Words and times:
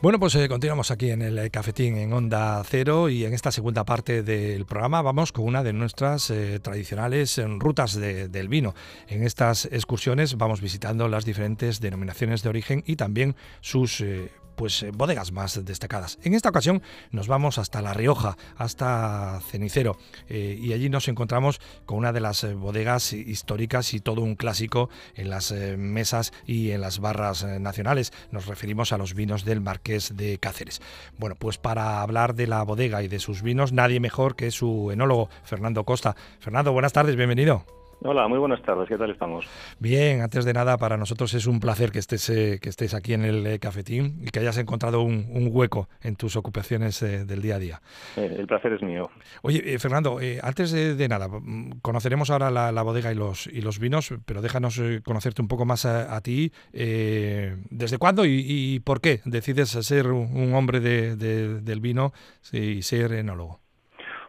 Bueno, 0.00 0.20
pues 0.20 0.36
eh, 0.36 0.48
continuamos 0.48 0.92
aquí 0.92 1.10
en 1.10 1.22
el 1.22 1.50
cafetín 1.50 1.96
en 1.96 2.12
Onda 2.12 2.62
Cero 2.64 3.08
y 3.08 3.24
en 3.24 3.34
esta 3.34 3.50
segunda 3.50 3.84
parte 3.84 4.22
del 4.22 4.64
programa 4.64 5.02
vamos 5.02 5.32
con 5.32 5.44
una 5.44 5.64
de 5.64 5.72
nuestras 5.72 6.30
eh, 6.30 6.60
tradicionales 6.60 7.36
eh, 7.36 7.46
rutas 7.58 7.98
del 7.98 8.48
vino. 8.48 8.76
En 9.08 9.24
estas 9.24 9.64
excursiones 9.64 10.36
vamos 10.36 10.60
visitando 10.60 11.08
las 11.08 11.24
diferentes 11.24 11.80
denominaciones 11.80 12.44
de 12.44 12.48
origen 12.48 12.84
y 12.86 12.94
también 12.94 13.34
sus 13.60 14.04
pues 14.58 14.82
eh, 14.82 14.90
bodegas 14.92 15.32
más 15.32 15.64
destacadas. 15.64 16.18
En 16.24 16.34
esta 16.34 16.50
ocasión 16.50 16.82
nos 17.12 17.28
vamos 17.28 17.58
hasta 17.58 17.80
La 17.80 17.94
Rioja, 17.94 18.36
hasta 18.56 19.40
Cenicero, 19.48 19.96
eh, 20.28 20.58
y 20.60 20.72
allí 20.72 20.90
nos 20.90 21.06
encontramos 21.08 21.60
con 21.86 21.96
una 21.96 22.12
de 22.12 22.20
las 22.20 22.42
eh, 22.44 22.54
bodegas 22.54 23.12
históricas 23.12 23.94
y 23.94 24.00
todo 24.00 24.20
un 24.20 24.34
clásico 24.34 24.90
en 25.14 25.30
las 25.30 25.52
mesas 25.52 26.32
y 26.44 26.72
en 26.72 26.80
las 26.80 26.98
barras 26.98 27.44
nacionales. 27.44 28.12
Nos 28.32 28.46
referimos 28.46 28.92
a 28.92 28.98
los 28.98 29.14
vinos 29.14 29.44
del 29.44 29.60
Marqués 29.60 30.16
de 30.16 30.38
Cáceres. 30.38 30.82
Bueno, 31.18 31.36
pues 31.36 31.56
para 31.56 32.02
hablar 32.02 32.34
de 32.34 32.48
la 32.48 32.62
bodega 32.64 33.02
y 33.02 33.08
de 33.08 33.20
sus 33.20 33.42
vinos, 33.42 33.72
nadie 33.72 34.00
mejor 34.00 34.34
que 34.34 34.50
su 34.50 34.90
enólogo, 34.90 35.30
Fernando 35.44 35.84
Costa. 35.84 36.16
Fernando, 36.40 36.72
buenas 36.72 36.92
tardes, 36.92 37.14
bienvenido. 37.14 37.77
Hola, 38.00 38.28
muy 38.28 38.38
buenas 38.38 38.62
tardes. 38.62 38.88
¿Qué 38.88 38.96
tal 38.96 39.10
estamos? 39.10 39.44
Bien, 39.80 40.20
antes 40.20 40.44
de 40.44 40.52
nada, 40.52 40.76
para 40.78 40.96
nosotros 40.96 41.34
es 41.34 41.48
un 41.48 41.58
placer 41.58 41.90
que 41.90 41.98
estés, 41.98 42.30
eh, 42.30 42.60
que 42.62 42.68
estés 42.68 42.94
aquí 42.94 43.12
en 43.12 43.24
el 43.24 43.44
eh, 43.44 43.58
cafetín 43.58 44.20
y 44.22 44.30
que 44.30 44.38
hayas 44.38 44.56
encontrado 44.56 45.02
un, 45.02 45.48
hueco 45.50 45.88
en 46.00 46.14
tus 46.14 46.36
ocupaciones 46.36 47.02
eh, 47.02 47.24
del 47.24 47.42
día 47.42 47.56
a 47.56 47.58
día. 47.58 47.82
el 48.16 48.46
placer 48.46 48.74
es 48.74 48.82
mío. 48.82 49.10
Oye, 49.42 49.76
Fernando, 49.80 50.20
antes 50.42 50.70
de, 50.70 51.08
nada, 51.08 51.26
mm, 51.28 51.80
conoceremos 51.82 52.30
ahora 52.30 52.50
la, 52.52 52.82
bodega 52.82 53.10
y 53.10 53.16
los, 53.16 53.48
y 53.48 53.62
los 53.62 53.80
vinos, 53.80 54.14
pero 54.24 54.42
déjanos 54.42 54.80
conocerte 55.02 55.42
un 55.42 55.48
poco 55.48 55.64
más 55.64 55.84
a, 55.84 56.20
ti. 56.20 56.52
¿Desde 56.72 57.98
cuándo 57.98 58.24
y, 58.24 58.80
por 58.84 59.00
qué 59.00 59.20
decides 59.24 59.70
ser 59.70 60.12
un, 60.12 60.54
hombre 60.54 60.80
del 60.80 61.80
vino 61.80 62.12
y 62.52 62.82
ser 62.82 63.12
enólogo? 63.14 63.60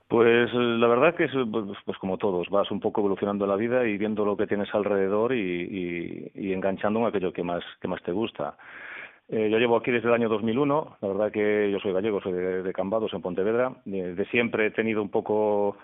Pues 0.09 0.51
la 0.55 0.87
verdad 0.87 1.13
que 1.13 1.25
es 1.25 1.31
pues, 1.51 1.65
pues, 1.85 1.97
como 1.99 2.17
todos, 2.17 2.49
vas 2.49 2.71
un 2.71 2.79
poco 2.79 3.01
evolucionando 3.01 3.45
la 3.45 3.55
vida 3.55 3.87
y 3.87 3.95
viendo 3.95 4.25
lo 4.25 4.35
que 4.35 4.47
tienes 4.47 4.73
alrededor 4.73 5.35
y, 5.35 6.31
y, 6.33 6.51
enganchando 6.51 6.99
en 6.99 7.05
aquello 7.05 7.31
que 7.31 7.43
más, 7.43 7.63
que 7.79 7.87
más 7.87 8.01
te 8.01 8.11
gusta. 8.11 8.57
Eh, 9.27 9.49
yo 9.51 9.59
llevo 9.59 9.77
aquí 9.77 9.91
desde 9.91 10.07
el 10.07 10.15
año 10.15 10.27
2001, 10.27 10.97
la 11.01 11.07
verdad 11.07 11.31
que 11.31 11.69
yo 11.71 11.79
soy 11.79 11.93
gallego, 11.93 12.19
soy 12.21 12.33
de, 12.33 12.73
Cambados, 12.73 13.13
en 13.13 13.21
Pontevedra. 13.21 13.71
De, 13.85 14.25
siempre 14.31 14.65
he 14.65 14.71
tenido 14.71 15.03
un 15.03 15.09
poco 15.09 15.77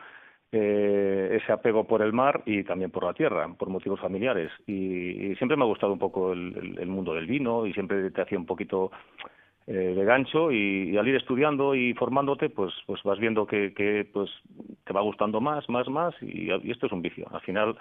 eh, 0.52 1.40
ese 1.40 1.52
apego 1.52 1.86
por 1.86 2.02
el 2.02 2.12
mar 2.12 2.42
y 2.48 2.64
también 2.64 2.90
por 2.90 3.04
la 3.04 3.14
tierra, 3.14 3.48
por 3.60 3.70
motivos 3.70 4.00
familiares. 4.00 4.52
Y, 4.66 5.36
siempre 5.36 5.56
me 5.56 5.66
ha 5.66 5.68
gustado 5.68 5.94
un 5.94 6.00
poco 6.00 6.34
el, 6.34 6.80
el, 6.80 6.88
mundo 6.88 7.14
del 7.14 7.28
vino 7.28 7.68
y 7.68 7.74
siempre 7.74 8.10
te 8.10 8.24
hacía 8.24 8.40
un 8.40 8.48
poquito 8.48 8.90
eh, 9.68 9.94
de 9.96 10.06
gancho 10.06 10.52
y, 10.52 10.98
al 10.98 11.08
ir 11.08 11.16
estudiando 11.16 11.76
y 11.76 11.94
formándote 11.94 12.50
pues 12.50 12.74
pues 12.86 13.02
vas 13.04 13.20
viendo 13.20 13.48
que, 13.48 13.74
que 13.74 14.08
pues 14.14 14.30
te 14.86 14.94
va 14.94 15.02
gustando 15.02 15.42
más 15.42 15.68
más 15.70 15.88
más 15.90 16.14
y, 16.22 16.52
y 16.52 16.72
esto 16.72 16.86
es 16.86 16.92
un 16.92 17.02
vicio 17.02 17.28
al 17.32 17.42
final 17.42 17.76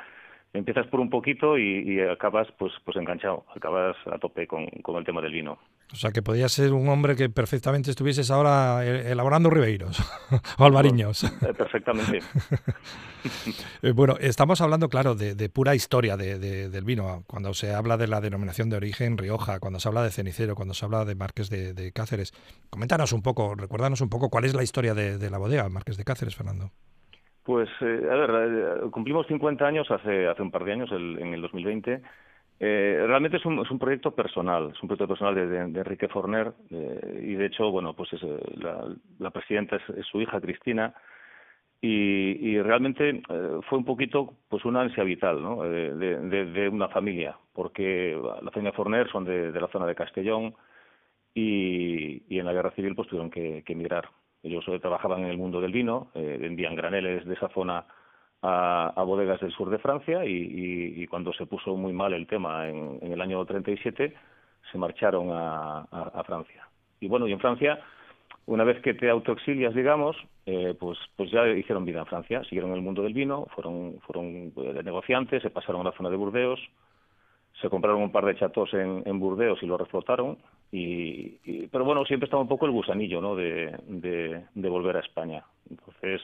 empiezas 0.54 0.86
por 0.86 1.00
un 1.00 1.10
poquito 1.10 1.58
y, 1.58 2.00
acabas 2.00 2.48
pues 2.58 2.72
pues 2.84 2.96
enganchado, 2.96 3.44
acabas 3.54 3.96
a 4.06 4.18
tope 4.18 4.46
con, 4.46 4.66
con, 4.82 4.96
el 4.96 5.04
tema 5.04 5.20
del 5.20 5.32
vino. 5.32 5.58
O 5.94 5.96
sea 5.96 6.10
que 6.10 6.22
podías 6.22 6.50
ser 6.50 6.72
un 6.72 6.88
hombre 6.88 7.14
que 7.14 7.30
perfectamente 7.30 7.88
estuvieses 7.88 8.28
ahora 8.32 8.84
eh, 8.84 9.12
elaborando 9.12 9.48
ribeiros 9.48 10.00
o 10.58 10.64
albariños. 10.64 11.22
Eh, 11.24 11.54
perfectamente. 11.56 12.18
Eh, 13.80 13.92
bueno, 13.92 14.16
estamos 14.20 14.60
hablando, 14.60 14.90
claro, 14.90 15.14
de, 15.14 15.48
pura 15.48 15.74
historia 15.74 16.14
de, 16.18 16.38
del 16.68 16.84
vino. 16.84 17.24
Cuando 17.26 17.54
se 17.54 17.72
habla 17.72 17.96
de 17.96 18.06
la 18.06 18.20
denominación 18.20 18.68
de 18.68 18.76
origen 18.76 19.16
Rioja, 19.16 19.60
cuando 19.60 19.80
se 19.80 19.88
habla 19.88 20.02
de 20.02 20.10
cenicero, 20.10 20.54
cuando 20.54 20.74
se 20.74 20.84
habla 20.84 21.06
de 21.06 21.14
Marques 21.14 21.48
de, 21.48 21.90
Cáceres. 21.92 22.32
Coméntanos 22.68 23.14
un 23.14 23.22
poco, 23.22 23.54
recuérdanos 23.54 24.02
un 24.02 24.10
poco 24.10 24.28
cuál 24.28 24.44
es 24.44 24.54
la 24.54 24.62
historia 24.62 24.92
de, 24.92 25.30
la 25.30 25.38
bodega 25.38 25.66
Marques 25.70 25.96
de 25.96 26.04
Cáceres, 26.04 26.36
Fernando. 26.36 26.70
Pues, 27.44 27.70
eh, 27.80 28.08
a 28.12 28.14
ver, 28.14 28.90
cumplimos 28.90 29.26
50 29.26 29.64
años 29.64 29.90
hace, 29.90 30.28
hace 30.28 30.42
un 30.42 30.50
par 30.50 30.64
de 30.64 30.72
años, 30.72 30.92
en 30.92 31.32
el 31.32 31.40
2020. 31.40 32.02
Eh, 32.60 33.04
realmente 33.06 33.38
es 33.38 33.44
un, 33.44 33.58
es 33.58 33.70
un 33.70 33.78
proyecto 33.78 34.12
personal, 34.12 34.70
es 34.74 34.82
un 34.82 34.88
proyecto 34.88 35.08
personal 35.08 35.34
de, 35.34 35.58
Enrique 35.58 36.08
Forner 36.08 36.52
eh, 36.70 37.20
y 37.22 37.34
de 37.34 37.46
hecho, 37.46 37.70
bueno, 37.70 37.94
pues 37.94 38.12
es, 38.12 38.22
eh, 38.22 38.38
la, 38.56 38.94
la, 39.18 39.30
presidenta 39.30 39.76
es, 39.76 40.06
su 40.06 40.20
hija 40.20 40.40
Cristina 40.40 40.94
y, 41.80 42.48
y 42.48 42.62
realmente 42.62 43.22
fue 43.68 43.78
un 43.78 43.84
poquito 43.84 44.34
pues 44.48 44.64
una 44.64 44.82
ansia 44.82 45.02
vital 45.02 45.42
¿no? 45.42 45.62
de, 45.64 45.94
de, 45.94 46.68
una 46.68 46.88
familia, 46.88 47.36
porque 47.52 48.18
la 48.40 48.50
familia 48.52 48.72
Forner 48.72 49.10
son 49.10 49.24
de, 49.24 49.52
la 49.52 49.68
zona 49.68 49.84
de 49.86 49.94
Castellón 49.94 50.54
y, 51.34 52.22
y 52.34 52.38
en 52.38 52.46
la 52.46 52.52
guerra 52.52 52.70
civil 52.70 52.94
pues 52.94 53.08
tuvieron 53.08 53.30
que, 53.30 53.62
que 53.66 53.72
emigrar. 53.74 54.08
Ellos 54.42 54.64
trabajaban 54.80 55.24
en 55.24 55.30
el 55.30 55.36
mundo 55.36 55.60
del 55.60 55.72
vino, 55.72 56.10
vendían 56.14 56.74
graneles 56.74 57.26
de 57.26 57.34
esa 57.34 57.48
zona 57.48 57.84
a, 58.46 59.02
bodegas 59.04 59.40
del 59.40 59.52
sur 59.52 59.70
de 59.70 59.78
Francia 59.78 60.24
y, 60.24 61.06
cuando 61.06 61.32
se 61.32 61.46
puso 61.46 61.76
muy 61.76 61.92
mal 61.92 62.12
el 62.12 62.26
tema 62.26 62.68
en, 62.68 62.98
el 63.00 63.20
año 63.20 63.44
37 63.44 64.14
se 64.70 64.78
marcharon 64.78 65.30
a, 65.32 66.22
Francia. 66.26 66.66
Y 67.00 67.08
bueno, 67.08 67.26
y 67.26 67.32
en 67.32 67.40
Francia, 67.40 67.80
una 68.46 68.64
vez 68.64 68.80
que 68.82 68.94
te 68.94 69.08
autoexilias, 69.08 69.74
digamos, 69.74 70.16
eh, 70.46 70.74
pues, 70.78 70.98
pues 71.16 71.30
ya 71.30 71.46
hicieron 71.48 71.84
vida 71.84 72.00
en 72.00 72.06
Francia, 72.06 72.42
siguieron 72.44 72.72
el 72.72 72.82
mundo 72.82 73.02
del 73.02 73.14
vino, 73.14 73.46
fueron, 73.54 74.00
fueron 74.06 74.52
eh, 74.56 74.82
negociantes, 74.84 75.42
se 75.42 75.50
pasaron 75.50 75.82
a 75.82 75.90
la 75.90 75.96
zona 75.96 76.10
de 76.10 76.16
Burdeos, 76.16 76.60
se 77.60 77.70
compraron 77.70 78.02
un 78.02 78.12
par 78.12 78.24
de 78.24 78.36
chatos 78.36 78.74
en, 78.74 79.02
en 79.06 79.20
Burdeos 79.20 79.62
y 79.62 79.66
lo 79.66 79.78
reflotaron. 79.78 80.38
Y, 80.72 81.68
pero 81.68 81.84
bueno, 81.84 82.04
siempre 82.04 82.24
estaba 82.26 82.42
un 82.42 82.48
poco 82.48 82.66
el 82.66 82.72
gusanillo 82.72 83.20
¿no? 83.20 83.36
de, 83.36 83.74
de, 83.86 84.68
volver 84.68 84.96
a 84.96 85.00
España. 85.00 85.44
Entonces, 85.70 86.20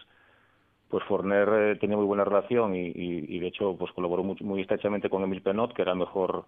pues 0.90 1.04
Forner 1.04 1.48
eh, 1.48 1.76
tenía 1.76 1.96
muy 1.96 2.04
buena 2.04 2.24
relación 2.24 2.74
y, 2.74 3.38
de 3.38 3.46
hecho 3.46 3.76
pues 3.78 3.92
colaboró 3.92 4.24
muy, 4.24 4.60
estrechamente 4.60 5.08
con 5.08 5.22
Emil 5.22 5.40
Penot, 5.40 5.72
que 5.72 5.82
era 5.82 5.92
el 5.92 5.98
mejor, 5.98 6.44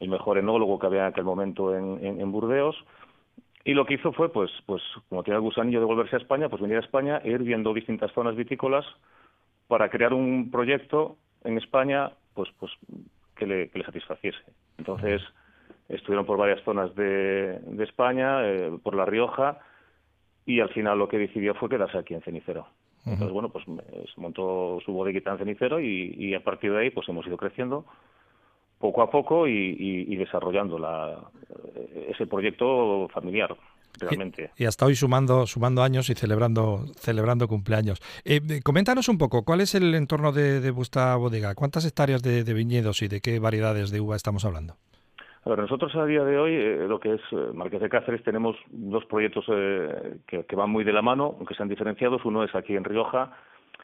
el 0.00 0.08
mejor 0.08 0.38
enólogo 0.38 0.78
que 0.78 0.86
había 0.86 1.00
en 1.02 1.06
aquel 1.06 1.24
momento 1.24 1.74
en, 1.74 2.20
en, 2.20 2.32
Burdeos. 2.32 2.76
Y 3.64 3.74
lo 3.74 3.84
que 3.86 3.94
hizo 3.94 4.12
fue, 4.12 4.32
pues, 4.32 4.50
pues 4.66 4.82
como 5.08 5.22
tenía 5.22 5.36
el 5.36 5.42
gusanillo 5.42 5.80
de 5.80 5.86
volverse 5.86 6.16
a 6.16 6.18
España, 6.18 6.48
pues 6.48 6.60
venir 6.60 6.76
a 6.76 6.80
España 6.80 7.20
e 7.22 7.30
ir 7.30 7.42
viendo 7.42 7.72
distintas 7.72 8.12
zonas 8.12 8.34
vitícolas 8.34 8.84
para 9.68 9.90
crear 9.90 10.12
un 10.12 10.50
proyecto 10.50 11.16
en 11.44 11.58
España, 11.58 12.10
pues, 12.34 12.48
pues 12.58 12.72
que 13.36 13.46
le, 13.46 13.70
satisfaciese. 13.84 14.38
Entonces, 14.78 15.22
estuvieron 15.88 16.26
por 16.26 16.38
varias 16.38 16.62
zonas 16.64 16.94
de, 16.94 17.60
España, 17.80 18.44
eh, 18.44 18.72
por 18.82 18.94
La 18.94 19.04
Rioja, 19.04 19.58
y 20.46 20.60
al 20.60 20.70
final 20.70 20.98
lo 20.98 21.08
que 21.08 21.18
decidió 21.18 21.54
fue 21.54 21.68
quedarse 21.68 21.98
aquí 21.98 22.14
en 22.14 22.22
Cenicero. 22.22 22.66
Entonces, 23.04 23.32
bueno, 23.32 23.48
pues 23.48 23.64
se 23.64 24.20
montó 24.20 24.78
su 24.84 24.92
bodeguita 24.92 25.32
en 25.32 25.38
Cenicero 25.38 25.80
y, 25.80 26.34
a 26.34 26.44
partir 26.44 26.72
de 26.72 26.80
ahí 26.80 26.90
pues 26.90 27.08
hemos 27.08 27.26
ido 27.26 27.36
creciendo 27.36 27.84
poco 28.78 29.02
a 29.02 29.10
poco 29.10 29.48
y, 29.48 30.16
desarrollando 30.16 30.78
la, 30.78 31.18
ese 32.08 32.26
proyecto 32.26 33.08
familiar. 33.12 33.56
Y, 34.56 34.64
hasta 34.64 34.86
hoy 34.86 34.94
sumando, 34.94 35.46
sumando 35.46 35.82
años 35.82 36.08
y 36.10 36.14
celebrando, 36.14 36.84
celebrando 36.96 37.48
cumpleaños. 37.48 38.00
Eh, 38.24 38.60
coméntanos 38.62 39.08
un 39.08 39.18
poco, 39.18 39.44
¿cuál 39.44 39.60
es 39.60 39.74
el 39.74 39.94
entorno 39.94 40.32
de, 40.32 40.70
vuestra 40.70 41.16
bodega? 41.16 41.54
¿Cuántas 41.54 41.84
hectáreas 41.84 42.22
de, 42.22 42.42
viñedos 42.54 43.02
y 43.02 43.08
de 43.08 43.20
qué 43.20 43.38
variedades 43.38 43.90
de 43.90 44.00
uva 44.00 44.16
estamos 44.16 44.44
hablando? 44.44 44.76
A 45.44 45.50
ver, 45.50 45.58
nosotros 45.60 45.94
a 45.96 46.04
día 46.04 46.24
de 46.24 46.38
hoy, 46.38 46.54
eh, 46.54 46.86
lo 46.88 47.00
que 47.00 47.14
es 47.14 47.20
eh, 47.32 47.50
Marqués 47.54 47.80
de 47.80 47.88
Cáceres, 47.88 48.22
tenemos 48.22 48.56
dos 48.68 49.04
proyectos 49.06 49.44
que, 50.26 50.56
van 50.56 50.70
muy 50.70 50.84
de 50.84 50.92
la 50.92 51.02
mano, 51.02 51.36
aunque 51.38 51.54
sean 51.54 51.68
diferenciados. 51.68 52.24
Uno 52.24 52.44
es 52.44 52.54
aquí 52.54 52.76
en 52.76 52.84
Rioja 52.84 53.32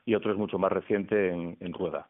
y 0.04 0.14
otro 0.14 0.32
es 0.32 0.38
mucho 0.38 0.58
más 0.58 0.72
reciente 0.72 1.30
en 1.30 1.72
Rueda. 1.72 2.08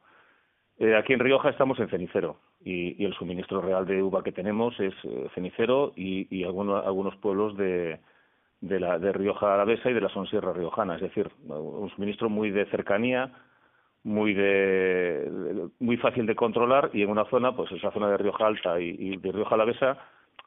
Eh, 0.78 0.96
aquí 0.96 1.12
en 1.12 1.20
Rioja 1.20 1.50
estamos 1.50 1.78
en 1.78 1.88
cenicero 1.88 2.40
y, 2.64 3.04
el 3.04 3.14
suministro 3.14 3.60
real 3.60 3.86
de 3.86 4.02
uva 4.02 4.24
que 4.24 4.32
tenemos 4.32 4.78
es 4.80 4.94
eh, 5.04 5.28
cenicero 5.34 5.92
y, 5.94 6.42
algunos, 6.44 6.84
algunos 6.84 7.14
pueblos 7.16 7.56
de, 7.56 8.00
de, 8.60 8.80
la, 8.80 8.98
de 8.98 9.12
Rioja 9.12 9.54
Alavesa 9.54 9.90
y 9.90 9.94
de 9.94 10.00
la 10.00 10.08
Sonsierra 10.08 10.52
Riojana, 10.52 10.96
es 10.96 11.02
decir, 11.02 11.30
un 11.46 11.90
suministro 11.90 12.28
muy 12.28 12.50
de 12.50 12.66
cercanía, 12.66 13.30
muy 14.04 14.34
de, 14.34 15.68
muy 15.80 15.96
fácil 15.96 16.26
de 16.26 16.36
controlar 16.36 16.90
y 16.92 17.02
en 17.02 17.10
una 17.10 17.24
zona, 17.26 17.56
pues 17.56 17.72
esa 17.72 17.90
zona 17.90 18.08
de 18.10 18.18
Rioja 18.18 18.46
Alta 18.46 18.80
y, 18.80 19.16
de 19.16 19.32
Rioja 19.32 19.54
Alavesa, 19.54 19.98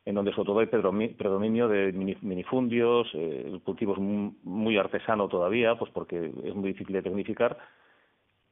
en 0.06 0.16
donde 0.16 0.32
sobre 0.32 0.46
todo 0.46 0.60
hay 0.60 0.68
predominio 0.68 1.68
de 1.68 1.92
minifundios, 2.22 3.08
eh, 3.14 3.44
el 3.46 3.62
cultivo 3.62 3.94
es 3.94 4.00
muy 4.00 4.78
artesano 4.78 5.28
todavía, 5.28 5.76
pues 5.76 5.92
porque 5.92 6.32
es 6.44 6.56
muy 6.56 6.70
difícil 6.70 6.94
de 6.94 7.02
tecnificar 7.02 7.58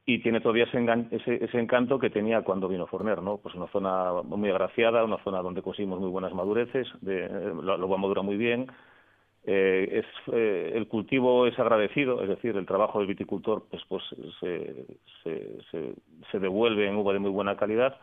y 0.08 0.20
tiene 0.20 0.40
todavía 0.40 0.66
ese, 0.66 1.44
ese, 1.44 1.60
encanto 1.60 1.98
que 1.98 2.12
tenía 2.12 2.42
cuando 2.44 2.68
vino 2.68 2.86
Forner, 2.86 3.24
¿no? 3.24 3.38
Pues 3.38 3.56
una 3.56 3.68
zona 3.68 4.22
muy 4.24 4.50
agraciada, 4.50 5.04
una 5.04 5.18
zona 5.24 5.42
donde 5.42 5.64
conseguimos 5.64 6.00
muy 6.00 6.10
buenas 6.10 6.34
madureces, 6.34 6.88
de, 7.02 7.28
lo, 7.30 7.78
lo 7.78 7.90
va 7.90 7.96
a 7.96 8.22
muy 8.22 8.38
bien, 8.38 8.68
eh, 9.48 10.00
es, 10.04 10.34
eh, 10.34 10.72
el 10.74 10.88
cultivo 10.88 11.46
es 11.46 11.58
agradecido, 11.60 12.22
es 12.24 12.30
decir, 12.30 12.58
el 12.58 12.66
trabajo 12.66 12.98
del 12.98 13.08
viticultor 13.08 13.64
pues, 13.70 13.84
pues 13.88 14.04
se, 14.40 14.86
se, 15.24 15.96
se, 16.32 16.40
devuelve 16.40 16.88
en 16.88 16.96
uva 16.96 17.14
de 17.14 17.20
muy 17.20 17.30
buena 17.30 17.56
calidad 17.56 17.96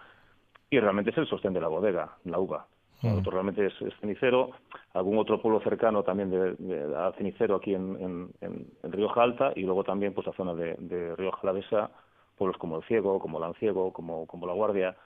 y 0.70 0.78
realmente 0.78 1.10
es 1.10 1.18
el 1.18 1.26
sostén 1.26 1.52
de 1.52 1.60
la 1.60 1.66
bodega, 1.66 2.16
la 2.24 2.38
uva. 2.38 2.66
Nosotros 3.02 3.34
realmente 3.34 3.66
es, 3.66 3.74
cenicero, 4.00 4.52
algún 4.94 5.18
otro 5.18 5.42
pueblo 5.42 5.60
cercano 5.60 6.04
también 6.04 6.30
de, 6.30 6.96
a 6.96 7.10
cenicero 7.18 7.56
aquí 7.56 7.74
en, 7.74 7.96
en, 8.40 8.66
en, 8.80 8.92
Rioja 8.92 9.24
Alta 9.24 9.52
y 9.56 9.62
luego 9.62 9.82
también 9.82 10.14
pues 10.14 10.28
la 10.28 10.32
zona 10.34 10.54
de, 10.54 10.76
de 10.78 11.16
Rioja 11.16 11.40
Alavesa, 11.42 11.90
pueblos 12.38 12.56
como 12.58 12.76
El 12.76 12.84
Ciego, 12.84 13.18
como 13.18 13.40
Lanciego, 13.40 13.92
como, 13.92 14.28
como 14.28 14.46
La 14.46 14.52
Guardia, 14.52 14.96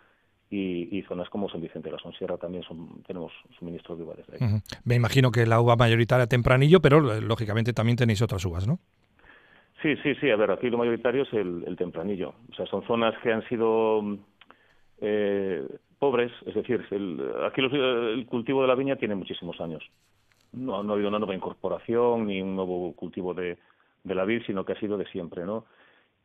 y, 0.51 1.03
zonas 1.03 1.29
como 1.29 1.49
San 1.49 1.61
Vicente 1.61 1.89
de 1.89 1.97
la 1.97 2.03
Sonsierra 2.03 2.37
también 2.37 2.63
son, 2.63 3.03
tenemos 3.03 3.33
suministro 3.59 3.97
de 3.97 4.05
uvas 4.05 4.19
desde 4.19 4.45
ahí. 4.45 4.61
Me 4.85 4.95
imagino 4.95 5.31
que 5.31 5.45
la 5.47 5.61
uva 5.61 5.77
mayoritaria 5.77 6.27
tempranillo, 6.27 6.81
pero 6.81 7.01
lógicamente 7.01 7.73
también 7.73 7.97
tenéis 7.97 8.23
otras 8.23 8.45
uvas, 8.45 8.67
¿no? 8.67 8.79
Sí, 9.83 9.97
sí, 10.03 10.15
sí. 10.21 10.31
A 10.31 10.37
ver, 10.37 10.51
aquí 10.51 10.71
lo 10.71 10.79
mayoritario 10.79 11.23
es 11.23 11.33
el, 11.33 11.77
tempranillo. 11.77 12.35
O 12.51 12.55
sea, 12.55 12.67
son 12.67 12.83
zonas 12.87 13.15
que 13.23 13.33
han 13.33 13.47
sido 13.49 14.19
eh, 15.01 15.67
pobres, 15.99 16.33
es 16.47 16.55
decir, 16.55 16.85
el, 16.91 17.21
aquí 17.45 17.61
el 17.61 18.27
cultivo 18.27 18.63
de 18.63 18.69
la 18.69 18.75
viña 18.75 18.97
tiene 18.97 19.15
muchísimos 19.15 19.61
años. 19.61 19.83
No, 20.53 20.83
no 20.83 20.93
ha 20.93 20.95
habido 20.95 21.09
una 21.09 21.19
nueva 21.19 21.35
incorporación 21.35 22.27
ni 22.27 22.41
un 22.41 22.57
nuevo 22.57 22.95
cultivo 22.95 23.35
de, 23.35 23.59
de 24.05 24.15
la 24.15 24.25
vid, 24.25 24.43
sino 24.47 24.65
que 24.65 24.73
ha 24.73 24.81
sido 24.81 24.97
de 24.97 25.07
siempre, 25.07 25.45
¿no? 25.45 25.67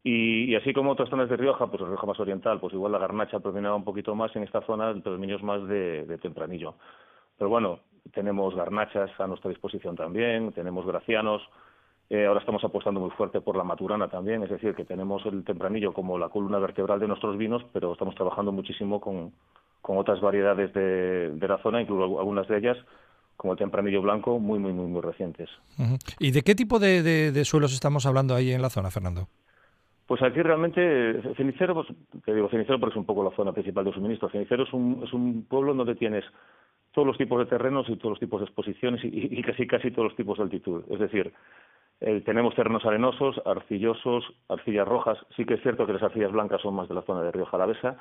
Y, 0.03 0.55
así 0.55 0.73
como 0.73 0.91
otras 0.91 1.09
zonas 1.09 1.29
de 1.29 1.37
Rioja, 1.37 1.67
pues 1.67 1.81
Rioja 1.81 2.07
más 2.07 2.19
oriental, 2.19 2.59
pues 2.59 2.73
igual 2.73 2.91
la 2.91 2.97
garnacha 2.97 3.39
predominaba 3.39 3.75
un 3.75 3.83
poquito 3.83 4.15
más, 4.15 4.35
en 4.35 4.43
esta 4.43 4.61
zona 4.61 4.89
el 4.89 5.01
predominio 5.01 5.35
es 5.35 5.43
más 5.43 5.67
de, 5.67 6.17
tempranillo. 6.21 6.75
Pero 7.37 7.49
bueno, 7.49 7.79
tenemos 8.11 8.55
garnachas 8.55 9.11
a 9.19 9.27
nuestra 9.27 9.49
disposición 9.49 9.95
también, 9.95 10.53
tenemos 10.53 10.87
gracianos, 10.87 11.43
eh, 12.09 12.25
ahora 12.25 12.39
estamos 12.39 12.63
apostando 12.63 12.99
muy 12.99 13.11
fuerte 13.11 13.41
por 13.41 13.55
la 13.55 13.63
maturana 13.63 14.09
también, 14.09 14.41
es 14.43 14.49
decir, 14.49 14.73
que 14.73 14.85
tenemos 14.85 15.23
el 15.27 15.43
tempranillo 15.43 15.93
como 15.93 16.17
la 16.17 16.29
columna 16.29 16.57
vertebral 16.57 16.99
de 16.99 17.07
nuestros 17.07 17.37
vinos, 17.37 17.63
pero 17.71 17.93
estamos 17.93 18.15
trabajando 18.15 18.51
muchísimo 18.51 18.99
con, 18.99 19.33
con 19.81 19.99
otras 19.99 20.19
variedades 20.19 20.73
de, 20.73 21.31
de 21.31 21.47
la 21.47 21.59
zona, 21.59 21.79
incluso 21.79 22.19
algunas 22.19 22.47
de 22.47 22.57
ellas 22.57 22.77
como 23.37 23.53
el 23.53 23.59
tempranillo 23.59 24.01
blanco, 24.03 24.39
muy, 24.39 24.59
muy, 24.59 24.71
muy, 24.71 24.85
muy 24.85 25.01
recientes. 25.01 25.49
¿Y 26.19 26.29
de 26.29 26.43
qué 26.43 26.53
tipo 26.53 26.77
de, 26.77 27.01
de 27.31 27.45
suelos 27.45 27.73
estamos 27.73 28.05
hablando 28.05 28.35
ahí 28.35 28.51
en 28.51 28.61
la 28.61 28.69
zona, 28.69 28.91
Fernando? 28.91 29.29
Pues 30.11 30.21
aquí 30.23 30.41
realmente, 30.41 31.21
Cenicero, 31.37 31.73
pues, 31.73 31.87
te 32.25 32.35
digo 32.35 32.49
Cenicero 32.49 32.77
porque 32.81 32.91
es 32.91 32.97
un 32.97 33.05
poco 33.05 33.23
la 33.23 33.33
zona 33.33 33.53
principal 33.53 33.85
de 33.85 33.93
suministro. 33.93 34.27
Cenicero 34.27 34.63
es 34.63 34.73
un, 34.73 35.01
es 35.05 35.13
un 35.13 35.45
pueblo 35.45 35.73
donde 35.73 35.95
tienes 35.95 36.25
todos 36.91 37.07
los 37.07 37.17
tipos 37.17 37.39
de 37.39 37.45
terrenos 37.45 37.87
y 37.87 37.95
todos 37.95 38.09
los 38.09 38.19
tipos 38.19 38.41
de 38.41 38.45
exposiciones 38.47 38.99
y, 39.05 39.41
casi 39.41 39.65
casi 39.65 39.89
todos 39.89 40.09
los 40.09 40.17
tipos 40.17 40.37
de 40.37 40.43
altitud. 40.43 40.83
Es 40.89 40.99
decir, 40.99 41.31
eh, 42.01 42.21
tenemos 42.25 42.53
terrenos 42.55 42.85
arenosos, 42.85 43.41
arcillosos, 43.45 44.25
arcillas 44.49 44.85
rojas. 44.85 45.17
Sí 45.37 45.45
que 45.45 45.53
es 45.53 45.61
cierto 45.61 45.85
que 45.85 45.93
las 45.93 46.03
arcillas 46.03 46.33
blancas 46.33 46.59
son 46.59 46.75
más 46.75 46.89
de 46.89 46.95
la 46.95 47.03
zona 47.03 47.21
de 47.21 47.31
Río 47.31 47.45
Jalavesa, 47.45 47.95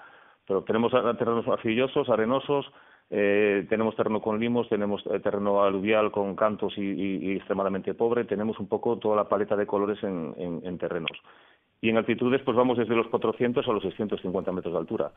pero 0.48 0.64
tenemos 0.64 0.90
terrenos 0.90 1.46
arcillosos, 1.46 2.08
arenosos, 2.08 2.72
eh, 3.10 3.66
tenemos 3.68 3.94
terreno 3.94 4.20
con 4.20 4.40
limos, 4.40 4.68
tenemos 4.68 5.00
eh, 5.06 5.20
terreno 5.20 5.62
aluvial 5.62 6.10
con 6.10 6.34
cantos 6.34 6.76
y, 6.76 7.36
extremadamente 7.36 7.94
pobre, 7.94 8.24
tenemos 8.24 8.58
un 8.58 8.66
poco 8.66 8.98
toda 8.98 9.14
la 9.14 9.28
paleta 9.28 9.54
de 9.54 9.66
colores 9.66 10.02
en 10.02 10.78
terrenos 10.78 11.16
y 11.80 11.88
en 11.88 11.96
altitudes 11.96 12.42
pues 12.42 12.56
vamos 12.56 12.78
desde 12.78 12.94
los 12.94 13.08
400 13.08 13.66
a 13.66 13.72
los 13.72 13.82
650 13.82 14.52
metros 14.52 14.72
de 14.72 14.78
altura. 14.78 15.12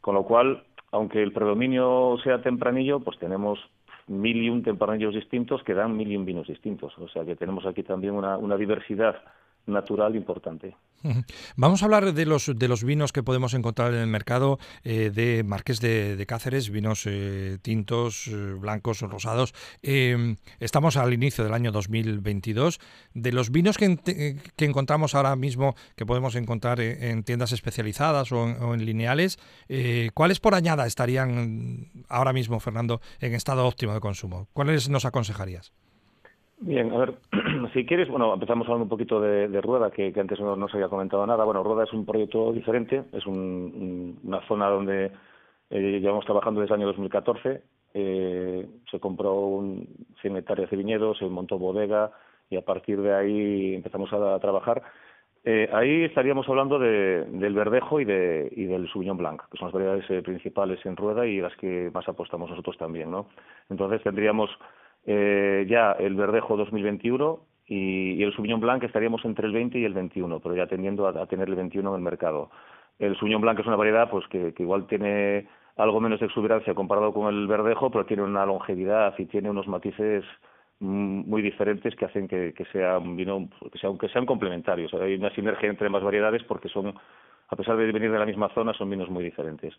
Con 0.00 0.14
lo 0.14 0.24
cual, 0.24 0.62
aunque 0.92 1.22
el 1.22 1.32
predominio 1.32 2.16
sea 2.22 2.42
tempranillo, 2.42 3.00
pues 3.00 3.18
tenemos 3.18 3.58
mil 4.06 4.42
y 4.42 4.50
un 4.50 4.62
tempranillos 4.62 5.14
distintos 5.14 5.62
que 5.64 5.74
dan 5.74 5.96
mil 5.96 6.12
y 6.12 6.16
un 6.16 6.24
vinos 6.24 6.46
distintos. 6.46 6.96
O 6.98 7.08
sea 7.08 7.24
que 7.24 7.36
tenemos 7.36 7.66
aquí 7.66 7.82
también 7.82 8.14
una, 8.14 8.36
una 8.36 8.56
diversidad 8.56 9.16
natural 9.66 10.14
importante. 10.16 10.76
Vamos 11.56 11.82
a 11.82 11.84
hablar 11.84 12.12
de 12.12 12.26
los, 12.26 12.50
de 12.54 12.68
los 12.68 12.84
vinos 12.84 13.12
que 13.12 13.22
podemos 13.22 13.54
encontrar 13.54 13.92
en 13.92 14.00
el 14.00 14.06
mercado 14.06 14.58
eh, 14.82 15.10
de 15.10 15.44
Marqués 15.44 15.80
de, 15.80 16.24
Cáceres, 16.26 16.70
vinos 16.70 17.04
eh, 17.06 17.58
tintos, 17.62 18.26
eh, 18.26 18.54
blancos, 18.58 19.00
rosados. 19.00 19.54
Em, 19.82 20.36
estamos 20.58 20.96
al 20.96 21.12
inicio 21.12 21.44
del 21.44 21.54
año 21.54 21.70
2022. 21.70 22.80
De 23.14 23.32
los 23.32 23.50
vinos 23.50 23.78
que, 23.78 24.36
que 24.56 24.64
encontramos 24.64 25.14
ahora 25.14 25.36
mismo, 25.36 25.76
que 25.94 26.06
podemos 26.06 26.34
encontrar 26.34 26.80
en, 26.80 27.22
tiendas 27.22 27.52
especializadas 27.52 28.32
o 28.32 28.48
en, 28.48 28.62
o 28.62 28.74
en 28.74 28.84
lineales, 28.84 29.38
¿cuáles 30.14 30.40
por 30.40 30.54
añada 30.54 30.86
estarían 30.86 31.88
ahora 32.08 32.32
mismo, 32.32 32.58
Fernando, 32.60 33.00
en 33.20 33.34
estado 33.34 33.66
óptimo 33.66 33.94
de 33.94 34.00
consumo? 34.00 34.48
¿Cuáles 34.52 34.88
nos 34.88 35.04
aconsejarías? 35.04 35.72
Bien, 36.58 36.90
a 36.92 36.98
ver, 36.98 37.14
si 37.74 37.84
quieres, 37.84 38.08
bueno, 38.08 38.32
empezamos 38.32 38.66
hablando 38.66 38.84
un 38.84 38.88
poquito 38.88 39.20
de, 39.20 39.60
Rueda, 39.60 39.90
que, 39.90 40.12
antes 40.16 40.40
no, 40.40 40.68
se 40.68 40.76
había 40.76 40.88
comentado 40.88 41.26
nada. 41.26 41.44
Bueno, 41.44 41.62
Rueda 41.62 41.84
es 41.84 41.92
un 41.92 42.06
proyecto 42.06 42.52
diferente, 42.52 43.04
es 43.12 43.26
una 43.26 44.40
zona 44.48 44.68
donde 44.68 45.12
eh, 45.70 46.00
llevamos 46.00 46.24
trabajando 46.24 46.60
desde 46.60 46.74
el 46.74 46.80
año 46.80 46.86
2014. 46.88 47.62
Eh, 47.94 48.66
se 48.90 49.00
compró 49.00 49.34
un 49.34 49.86
100 50.20 50.36
hectáreas 50.38 50.70
de 50.70 50.76
viñedos, 50.76 51.18
se 51.18 51.26
montó 51.26 51.58
bodega 51.58 52.12
y 52.50 52.56
a 52.56 52.62
partir 52.62 53.00
de 53.00 53.14
ahí 53.14 53.74
empezamos 53.74 54.12
a, 54.12 54.38
trabajar. 54.38 54.82
Eh, 55.44 55.68
ahí 55.72 56.04
estaríamos 56.04 56.48
hablando 56.48 56.78
de, 56.78 57.24
del 57.24 57.54
verdejo 57.54 58.00
y, 58.00 58.04
de, 58.04 58.52
y 58.54 58.64
del 58.64 58.88
Sauvignon 58.90 59.16
Blanc, 59.16 59.42
que 59.50 59.58
son 59.58 59.68
las 59.68 59.74
variedades 59.74 60.04
eh, 60.10 60.22
principales 60.22 60.84
en 60.84 60.96
Rueda 60.96 61.26
y 61.26 61.40
las 61.40 61.54
que 61.56 61.90
más 61.94 62.08
apostamos 62.08 62.50
nosotros 62.50 62.76
también, 62.78 63.10
¿no? 63.10 63.28
Entonces 63.70 64.02
tendríamos 64.02 64.50
eh, 65.06 65.64
ya 65.68 65.92
el 65.92 66.16
Verdejo 66.16 66.56
2021 66.56 67.38
y, 67.66 68.14
y 68.14 68.22
el 68.22 68.34
Sauvignon 68.34 68.60
Blanc 68.60 68.82
estaríamos 68.82 69.24
entre 69.24 69.46
el 69.46 69.52
20 69.52 69.78
y 69.78 69.84
el 69.84 69.94
21, 69.94 70.40
pero 70.40 70.56
ya 70.56 70.66
tendiendo 70.66 71.06
a, 71.06 71.26
tener 71.26 71.48
el 71.48 71.54
21 71.54 71.88
en 71.90 71.94
el 71.96 72.02
mercado. 72.02 72.50
El 72.98 73.16
Sauvignon 73.16 73.40
Blanc 73.40 73.60
es 73.60 73.66
una 73.66 73.76
variedad 73.76 74.10
pues 74.10 74.26
que, 74.28 74.52
igual 74.58 74.86
tiene 74.86 75.46
algo 75.76 76.00
menos 76.00 76.18
de 76.20 76.26
exuberancia 76.26 76.74
comparado 76.74 77.12
con 77.12 77.32
el 77.32 77.46
Verdejo, 77.46 77.90
pero 77.90 78.06
tiene 78.06 78.24
una 78.24 78.46
longevidad 78.46 79.14
y 79.18 79.26
tiene 79.26 79.50
unos 79.50 79.68
matices 79.68 80.24
muy 80.78 81.40
diferentes 81.40 81.94
que 81.94 82.04
hacen 82.04 82.28
que, 82.28 82.52
sea 82.72 82.98
un 82.98 83.16
vino 83.16 83.48
que, 83.72 83.78
sea, 83.78 83.90
que 83.98 84.08
sean 84.08 84.26
complementarios. 84.26 84.92
Hay 84.94 85.14
una 85.14 85.30
sinergia 85.30 85.70
entre 85.70 85.86
ambas 85.86 86.02
variedades 86.02 86.42
porque 86.42 86.68
son, 86.68 86.94
a 87.48 87.56
pesar 87.56 87.76
de 87.76 87.92
venir 87.92 88.10
de 88.10 88.18
la 88.18 88.26
misma 88.26 88.48
zona, 88.50 88.74
son 88.74 88.90
vinos 88.90 89.08
muy 89.08 89.24
diferentes. 89.24 89.74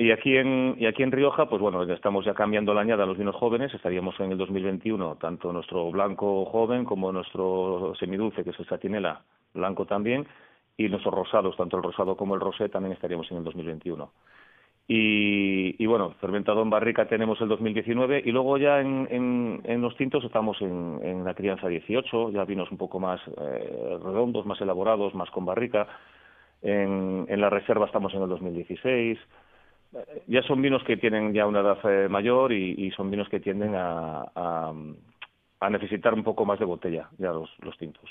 Y 0.00 0.12
aquí 0.12 0.34
en, 0.34 0.76
y 0.78 0.86
aquí 0.86 1.02
en 1.02 1.12
Rioja, 1.12 1.44
pues 1.44 1.60
bueno, 1.60 1.82
estamos 1.82 2.24
ya 2.24 2.32
cambiando 2.32 2.72
la 2.72 2.80
añada 2.80 3.02
a 3.02 3.06
los 3.06 3.18
vinos 3.18 3.36
jóvenes, 3.36 3.74
estaríamos 3.74 4.18
en 4.18 4.32
el 4.32 4.38
2021, 4.38 5.16
tanto 5.16 5.52
nuestro 5.52 5.90
blanco 5.90 6.46
joven 6.46 6.86
como 6.86 7.12
nuestro 7.12 7.92
semidulce, 8.00 8.42
que 8.42 8.48
es 8.48 8.58
el 8.58 8.66
satinela, 8.66 9.20
blanco 9.52 9.84
también, 9.84 10.26
y 10.78 10.88
nuestros 10.88 11.12
rosados, 11.12 11.54
tanto 11.54 11.76
el 11.76 11.82
rosado 11.82 12.16
como 12.16 12.34
el 12.34 12.40
rosé, 12.40 12.70
también 12.70 12.94
estaríamos 12.94 13.30
en 13.30 13.36
el 13.36 13.44
2021. 13.44 14.10
Y, 14.88 15.76
y 15.78 15.86
bueno, 15.86 16.14
fermentado 16.18 16.62
en 16.62 16.70
barrica 16.70 17.06
tenemos 17.06 17.38
el 17.42 17.48
2019 17.48 18.22
y 18.24 18.32
luego 18.32 18.56
ya 18.56 18.80
en, 18.80 19.60
en, 19.62 19.82
los 19.82 19.94
tintos 19.98 20.24
estamos 20.24 20.62
en, 20.62 20.98
en, 21.02 21.24
la 21.26 21.34
crianza 21.34 21.68
18, 21.68 22.30
ya 22.30 22.46
vinos 22.46 22.70
un 22.70 22.78
poco 22.78 23.00
más 23.00 23.20
eh, 23.28 23.98
redondos, 24.02 24.46
más 24.46 24.62
elaborados, 24.62 25.14
más 25.14 25.28
con 25.28 25.44
barrica. 25.44 25.86
En, 26.62 27.26
en 27.28 27.40
la 27.42 27.50
reserva 27.50 27.84
estamos 27.84 28.14
en 28.14 28.22
el 28.22 28.30
2016 28.30 29.18
ya 30.26 30.42
son 30.42 30.62
vinos 30.62 30.82
que 30.84 30.96
tienen 30.96 31.32
ya 31.32 31.46
una 31.46 31.60
edad 31.60 31.78
eh, 31.84 32.08
mayor 32.08 32.52
y, 32.52 32.90
son 32.92 33.10
vinos 33.10 33.28
que 33.28 33.40
tienden 33.40 33.74
a, 33.74 34.24
a, 34.34 35.70
necesitar 35.70 36.14
un 36.14 36.24
poco 36.24 36.44
más 36.44 36.58
de 36.58 36.64
botella, 36.64 37.08
ya 37.18 37.30
los, 37.32 37.50
los 37.60 37.76
tintos. 37.76 38.08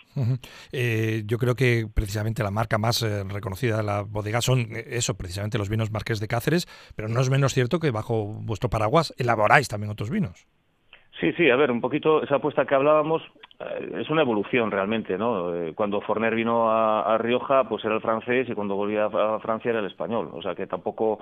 Eh, 0.71 1.23
yo 1.25 1.37
creo 1.37 1.55
que 1.55 1.87
precisamente 1.93 2.43
la 2.43 2.51
marca 2.51 2.77
más 2.77 3.01
eh, 3.01 3.23
reconocida 3.23 3.77
de 3.77 3.83
la 3.83 4.03
bodega 4.03 4.41
son 4.41 4.67
eso, 4.71 5.17
precisamente 5.17 5.57
los 5.57 5.69
vinos 5.69 5.91
Marqués 5.91 6.19
de 6.19 6.27
Cáceres, 6.27 6.67
pero 6.95 7.07
no 7.07 7.21
es 7.21 7.29
menos 7.29 7.53
cierto 7.53 7.79
que 7.79 7.91
bajo 7.91 8.25
vuestro 8.25 8.69
paraguas 8.69 9.13
elaboráis 9.17 9.67
también 9.67 9.91
otros 9.91 10.09
vinos. 10.09 10.47
Sí, 11.19 11.33
sí, 11.33 11.49
a 11.49 11.57
ver, 11.57 11.71
un 11.71 11.81
poquito 11.81 12.23
esa 12.23 12.35
apuesta 12.35 12.65
que 12.65 12.75
hablábamos 12.75 13.21
es 13.97 14.09
una 14.09 14.21
evolución 14.21 14.71
realmente, 14.71 15.17
¿no? 15.17 15.51
cuando 15.75 15.99
Forner 15.99 16.33
vino 16.33 16.71
a, 16.71 17.13
a, 17.13 17.17
Rioja, 17.17 17.67
pues 17.67 17.83
era 17.83 17.95
el 17.95 18.01
francés 18.01 18.47
y 18.47 18.53
cuando 18.53 18.75
volvía 18.75 19.07
a 19.07 19.39
Francia 19.41 19.71
era 19.71 19.79
el 19.79 19.87
español, 19.87 20.29
o 20.31 20.41
sea 20.41 20.55
que 20.55 20.65
tampoco 20.65 21.19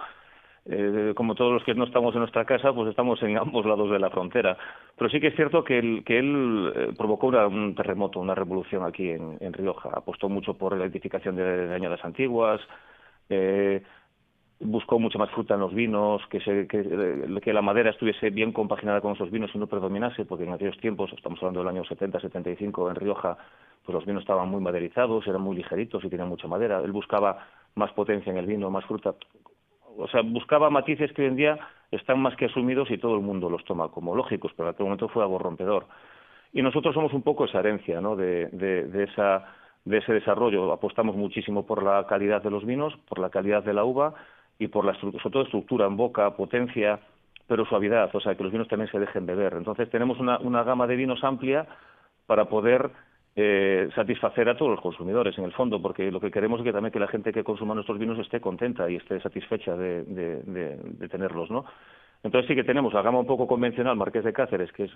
eh, 0.70 1.14
como 1.16 1.36
todos 1.36 1.54
los 1.54 1.64
que 1.64 1.74
no 1.74 1.86
estamos 1.86 2.14
en 2.14 2.20
nuestra 2.20 2.46
casa, 2.46 2.74
pues 2.74 2.90
estamos 2.90 3.22
en 3.24 3.38
ambos 3.38 3.66
lados 3.66 3.90
de 3.90 4.00
la 4.00 4.10
frontera. 4.10 4.58
Pero 4.98 5.10
sí 5.10 5.20
que 5.20 5.28
es 5.28 5.36
cierto 5.36 5.64
que 5.64 5.80
él, 5.80 6.04
que 6.06 6.20
él 6.20 6.74
eh, 6.76 6.94
provocó 6.98 7.28
un 7.28 7.74
terremoto, 7.76 8.20
una 8.20 8.36
revolución 8.36 8.84
aquí 8.84 9.10
en, 9.10 9.54
Rioja. 9.54 9.90
Apostó 9.94 10.28
mucho 10.30 10.56
por 10.56 10.76
la 10.76 10.84
identificación 10.84 11.36
de, 11.36 11.74
añadas 11.74 12.04
antiguas, 12.04 12.60
eh, 13.30 13.82
buscó 14.60 15.00
mucha 15.00 15.20
más 15.20 15.30
fruta 15.32 15.54
en 15.54 15.60
los 15.60 15.74
vinos, 15.74 16.22
que, 16.30 16.40
se, 16.42 16.62
eh, 16.62 16.68
que, 16.68 17.54
la 17.54 17.62
madera 17.62 17.92
estuviese 17.92 18.30
bien 18.30 18.52
compaginada 18.52 19.02
con 19.02 19.14
esos 19.14 19.30
vinos 19.32 19.52
y 19.54 19.60
no 19.60 19.68
predominase, 19.68 20.26
porque 20.26 20.46
en 20.46 20.54
aquellos 20.54 20.78
tiempos, 20.80 21.14
estamos 21.14 21.40
hablando 21.40 21.60
del 21.60 21.70
año 21.70 21.86
70, 21.86 22.20
75, 22.20 22.90
en 22.90 22.96
Rioja, 22.96 23.38
pues 23.86 23.94
los 23.94 24.06
vinos 24.06 24.22
estaban 24.22 24.50
muy 24.50 24.62
maderizados, 24.62 25.28
eran 25.28 25.42
muy 25.42 25.56
ligeritos 25.56 26.04
y 26.04 26.10
tenían 26.10 26.28
mucha 26.30 26.48
madera. 26.48 26.82
Él 26.84 26.92
buscaba 26.92 27.48
más 27.76 27.92
potencia 27.94 28.32
en 28.32 28.38
el 28.38 28.48
vino, 28.48 28.70
más 28.70 28.86
fruta, 28.86 29.14
o 29.98 30.08
sea, 30.08 30.22
buscaba 30.22 30.70
matices 30.70 31.12
que 31.14 31.24
hoy 31.24 31.28
en 31.30 31.36
día 31.36 31.60
están 31.92 32.20
más 32.20 32.36
que 32.36 32.46
asumidos 32.46 32.90
y 32.92 32.98
todo 32.98 33.16
el 33.16 33.22
mundo 33.22 33.50
los 33.50 33.64
toma 33.66 33.90
como 33.90 34.16
lógicos, 34.16 34.52
pero 34.56 34.70
en 34.70 34.74
aquel 34.74 34.86
momento 34.86 35.10
fue 35.10 35.24
algo 35.24 35.40
rompedor. 35.40 35.86
Y 36.54 36.62
nosotros 36.62 36.94
somos 36.94 37.14
un 37.14 37.24
poco 37.24 37.46
esa 37.46 37.60
herencia, 37.60 38.02
¿no? 38.02 38.16
De, 38.16 38.48
de, 38.48 39.04
esa, 39.04 39.46
de 39.86 39.98
ese 39.98 40.14
desarrollo. 40.14 40.72
Apostamos 40.72 41.16
muchísimo 41.16 41.66
por 41.66 41.84
la 41.84 42.06
calidad 42.08 42.42
de 42.42 42.52
los 42.52 42.66
vinos, 42.66 42.96
por 43.08 43.20
la 43.20 43.30
calidad 43.30 43.64
de 43.64 43.74
la 43.74 43.84
uva 43.84 44.14
y 44.60 44.68
por 44.68 44.86
la 44.86 44.94
sobre 45.00 45.18
todo 45.18 45.44
estructura 45.44 45.86
en 45.86 45.98
boca, 45.98 46.36
potencia, 46.36 47.00
pero 47.48 47.66
suavidad, 47.66 48.10
o 48.14 48.20
sea, 48.20 48.36
que 48.36 48.44
los 48.44 48.52
vinos 48.52 48.68
también 48.68 48.92
se 48.92 49.00
dejen 49.00 49.26
beber. 49.26 49.54
Entonces 49.54 49.90
tenemos 49.90 50.20
una, 50.20 50.40
una 50.40 50.64
gama 50.64 50.88
de 50.88 50.96
vinos 50.96 51.24
amplia 51.24 51.68
para 52.26 52.46
poder 52.46 52.92
eh, 53.40 53.88
satisfacer 53.94 54.50
a 54.50 54.58
todos 54.58 54.72
los 54.72 54.82
consumidores, 54.82 55.38
en 55.38 55.44
el 55.44 55.54
fondo, 55.54 55.80
porque 55.80 56.10
lo 56.10 56.20
que 56.20 56.32
queremos 56.32 56.60
es 56.60 56.64
que 56.64 56.74
también 56.74 56.92
que 56.92 57.00
la 57.00 57.08
gente 57.08 57.32
que 57.32 57.44
consuma 57.44 57.76
nuestros 57.76 58.00
vinos 58.00 58.18
esté 58.18 58.42
contenta 58.42 58.90
y 58.90 58.96
esté 58.96 59.20
satisfecha 59.22 59.78
de, 59.78 60.04
de, 60.06 61.08
tenerlos, 61.08 61.52
¿no? 61.52 61.64
Entonces 62.24 62.48
sí 62.48 62.56
que 62.56 62.64
tenemos 62.64 62.96
la 62.96 63.04
gama 63.04 63.20
un 63.20 63.28
poco 63.28 63.46
convencional, 63.46 63.96
Marqués 63.96 64.24
de 64.24 64.34
Cáceres, 64.34 64.72
que 64.72 64.86
es 64.86 64.92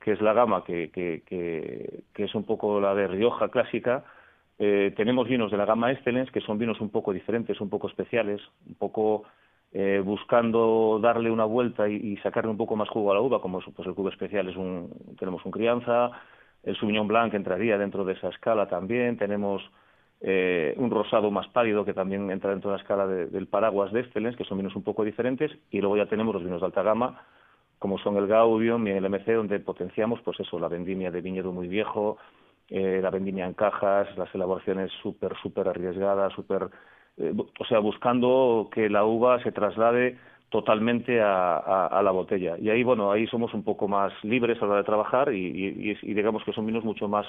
que 0.00 0.10
es 0.10 0.20
la 0.20 0.32
gama 0.32 0.64
que, 0.64 0.90
que, 0.90 1.22
que, 1.24 2.24
es 2.24 2.34
un 2.34 2.42
poco 2.42 2.80
la 2.80 2.92
de 2.92 3.06
Rioja 3.06 3.50
clásica. 3.50 4.02
Eh, 4.58 4.92
tenemos 4.96 5.28
vinos 5.28 5.52
de 5.52 5.56
la 5.56 5.64
gama 5.64 5.92
Excellence, 5.92 6.32
que 6.32 6.40
son 6.40 6.58
vinos 6.58 6.80
un 6.80 6.90
poco 6.90 7.12
diferentes, 7.12 7.60
un 7.60 7.70
poco 7.70 7.86
especiales, 7.86 8.40
un 8.66 8.74
poco 8.74 9.22
eh, 9.72 10.02
buscando 10.04 10.98
darle 11.00 11.30
una 11.30 11.44
vuelta 11.44 11.88
y, 11.88 12.16
sacarle 12.16 12.50
un 12.50 12.56
poco 12.56 12.74
más 12.74 12.88
jugo 12.88 13.12
a 13.12 13.14
la 13.14 13.20
uva, 13.20 13.40
como 13.40 13.60
pues 13.60 13.86
el 13.86 13.94
cubo 13.94 14.08
especial 14.08 14.48
es 14.48 14.56
un, 14.56 14.90
tenemos 15.18 15.44
un 15.44 15.52
crianza, 15.52 16.10
el 16.66 16.76
Sauvignon 16.76 17.06
Blanc 17.06 17.32
entraría 17.32 17.78
dentro 17.78 18.04
de 18.04 18.14
esa 18.14 18.28
escala 18.28 18.66
también. 18.68 19.16
Tenemos 19.16 19.62
eh, 20.20 20.74
un 20.76 20.90
rosado 20.90 21.30
más 21.30 21.46
pálido 21.48 21.84
que 21.84 21.94
también 21.94 22.28
entra 22.30 22.50
dentro 22.50 22.70
de 22.70 22.76
la 22.76 22.82
escala 22.82 23.06
del 23.06 23.46
paraguas 23.46 23.92
de 23.92 24.00
Excellence, 24.00 24.36
que 24.36 24.44
son 24.44 24.58
vinos 24.58 24.74
un 24.74 24.82
poco 24.82 25.04
diferentes. 25.04 25.52
Y 25.70 25.80
luego 25.80 25.96
ya 25.96 26.06
tenemos 26.06 26.34
los 26.34 26.42
vinos 26.42 26.60
de 26.60 26.66
alta 26.66 26.82
gama, 26.82 27.22
como 27.78 27.98
son 27.98 28.16
el 28.16 28.26
Gaudium 28.26 28.84
y 28.88 28.90
el 28.90 29.08
MC, 29.08 29.34
donde 29.34 29.60
potenciamos, 29.60 30.20
pues 30.22 30.40
eso, 30.40 30.58
la 30.58 30.66
vendimia 30.66 31.12
de 31.12 31.20
viñedo 31.20 31.52
muy 31.52 31.68
viejo, 31.68 32.18
eh, 32.68 32.98
la 33.00 33.10
vendimia 33.10 33.46
en 33.46 33.54
cajas, 33.54 34.08
las 34.18 34.34
elaboraciones 34.34 34.90
súper, 35.02 35.36
súper 35.40 35.68
arriesgadas, 35.68 36.32
súper... 36.32 36.68
Eh, 37.16 37.32
o 37.60 37.64
sea, 37.64 37.78
buscando 37.78 38.68
que 38.72 38.90
la 38.90 39.04
uva 39.04 39.40
se 39.44 39.52
traslade 39.52 40.18
totalmente 40.50 41.20
a, 41.20 42.00
la 42.02 42.10
botella. 42.10 42.56
Y 42.60 42.70
ahí, 42.70 42.82
bueno, 42.82 43.10
ahí 43.10 43.26
somos 43.26 43.52
un 43.54 43.64
poco 43.64 43.88
más 43.88 44.12
libres 44.22 44.58
a 44.58 44.66
la 44.66 44.72
hora 44.72 44.78
de 44.78 44.84
trabajar 44.84 45.32
y, 45.32 45.94
digamos 46.02 46.42
que 46.44 46.52
son 46.52 46.66
vinos 46.66 46.84
mucho 46.84 47.08
más 47.08 47.26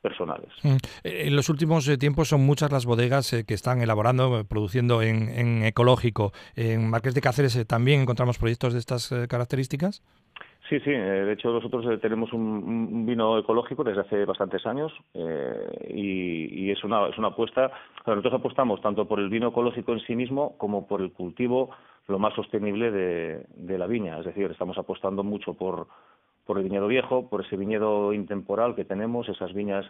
personales. 0.00 0.50
Mm. 0.62 0.76
Eh, 1.02 1.22
en 1.26 1.34
los 1.34 1.48
últimos 1.48 1.88
eh, 1.88 1.98
tiempos 1.98 2.28
son 2.28 2.46
muchas 2.46 2.70
las 2.70 2.86
bodegas 2.86 3.32
eh, 3.32 3.44
que 3.44 3.54
están 3.54 3.80
elaborando, 3.80 4.44
produciendo 4.44 5.02
en, 5.02 5.64
ecológico. 5.64 6.32
¿En 6.54 6.88
Marqués 6.88 7.14
de 7.14 7.20
Cáceres 7.20 7.66
también 7.66 8.02
encontramos 8.02 8.38
proyectos 8.38 8.74
de 8.74 8.78
estas 8.78 9.12
características? 9.28 10.02
Sí, 10.68 10.78
sí. 10.80 10.90
de 10.90 11.32
hecho, 11.32 11.50
nosotros 11.50 11.98
tenemos 12.00 12.30
un, 12.34 13.06
vino 13.06 13.38
ecológico 13.38 13.84
desde 13.84 14.02
hace 14.02 14.24
bastantes 14.26 14.66
años 14.66 14.92
y, 15.14 16.70
es, 16.70 16.84
una, 16.84 17.08
es 17.08 17.16
una 17.16 17.28
apuesta. 17.28 17.70
Nosotros 18.06 18.34
apostamos 18.34 18.80
tanto 18.82 19.08
por 19.08 19.18
el 19.18 19.30
vino 19.30 19.48
ecológico 19.48 19.92
en 19.94 20.00
sí 20.00 20.14
mismo 20.14 20.58
como 20.58 20.86
por 20.86 21.00
el 21.00 21.12
cultivo 21.12 21.70
lo 22.06 22.18
más 22.18 22.34
sostenible 22.34 22.90
de, 22.90 23.78
la 23.78 23.86
viña. 23.86 24.18
Es 24.18 24.26
decir, 24.26 24.50
estamos 24.50 24.76
apostando 24.76 25.22
mucho 25.22 25.54
por, 25.54 25.86
por 26.44 26.58
el 26.58 26.64
viñedo 26.64 26.86
viejo, 26.86 27.28
por 27.28 27.44
ese 27.44 27.56
viñedo 27.56 28.12
intemporal 28.12 28.74
que 28.74 28.84
tenemos, 28.84 29.28
esas 29.28 29.54
viñas 29.54 29.86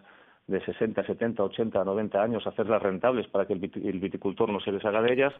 de 0.46 0.64
60, 0.64 1.04
70, 1.04 1.42
80, 1.42 1.84
90 1.84 2.22
años, 2.22 2.46
hacerlas 2.46 2.82
rentables 2.82 3.26
para 3.28 3.46
que 3.46 3.52
el 3.52 4.00
viticultor 4.00 4.48
no 4.48 4.60
se 4.60 4.72
deshaga 4.72 5.02
de 5.02 5.12
ellas. 5.12 5.34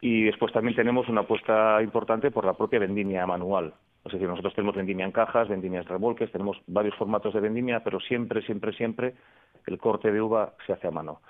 Y 0.00 0.24
después 0.24 0.52
también 0.52 0.76
tenemos 0.76 1.08
una 1.08 1.22
apuesta 1.22 1.82
importante 1.82 2.30
por 2.30 2.44
la 2.44 2.54
propia 2.54 2.78
vendimia 2.78 3.26
manual. 3.26 3.74
Es 4.04 4.12
decir, 4.12 4.28
nosotros 4.28 4.54
tenemos 4.54 4.74
vendimia 4.74 5.04
en 5.04 5.12
cajas, 5.12 5.48
vendimias 5.48 5.86
revolques, 5.86 6.32
tenemos 6.32 6.56
varios 6.66 6.94
formatos 6.96 7.34
de 7.34 7.40
vendimia, 7.40 7.84
pero 7.84 8.00
siempre, 8.00 8.40
siempre, 8.42 8.72
siempre 8.72 9.14
el 9.66 9.78
corte 9.78 10.10
de 10.10 10.22
uva 10.22 10.54
se 10.66 10.72
hace 10.72 10.88
a 10.88 10.90
mano. 10.90 11.20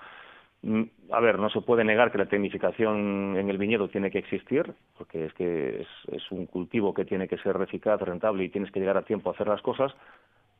Mm, 0.63 0.83
a 1.11 1.19
ver, 1.19 1.39
no 1.39 1.49
se 1.49 1.61
puede 1.61 1.83
negar 1.83 2.11
que 2.11 2.19
la 2.19 2.27
tecnificación 2.27 3.35
en 3.35 3.49
el 3.49 3.57
viñedo 3.57 3.89
tiene 3.89 4.11
que 4.11 4.19
existir, 4.19 4.73
porque 4.97 5.25
es 5.25 5.33
que 5.33 5.85
es, 6.11 6.31
un 6.31 6.45
cultivo 6.45 6.93
que 6.93 7.03
tiene 7.03 7.27
que 7.27 7.37
ser 7.39 7.59
eficaz, 7.61 7.99
rentable 8.01 8.43
y 8.43 8.49
tienes 8.49 8.71
que 8.71 8.79
llegar 8.79 8.97
a 8.97 9.03
tiempo 9.03 9.29
a 9.29 9.33
hacer 9.33 9.47
las 9.47 9.61
cosas, 9.61 9.93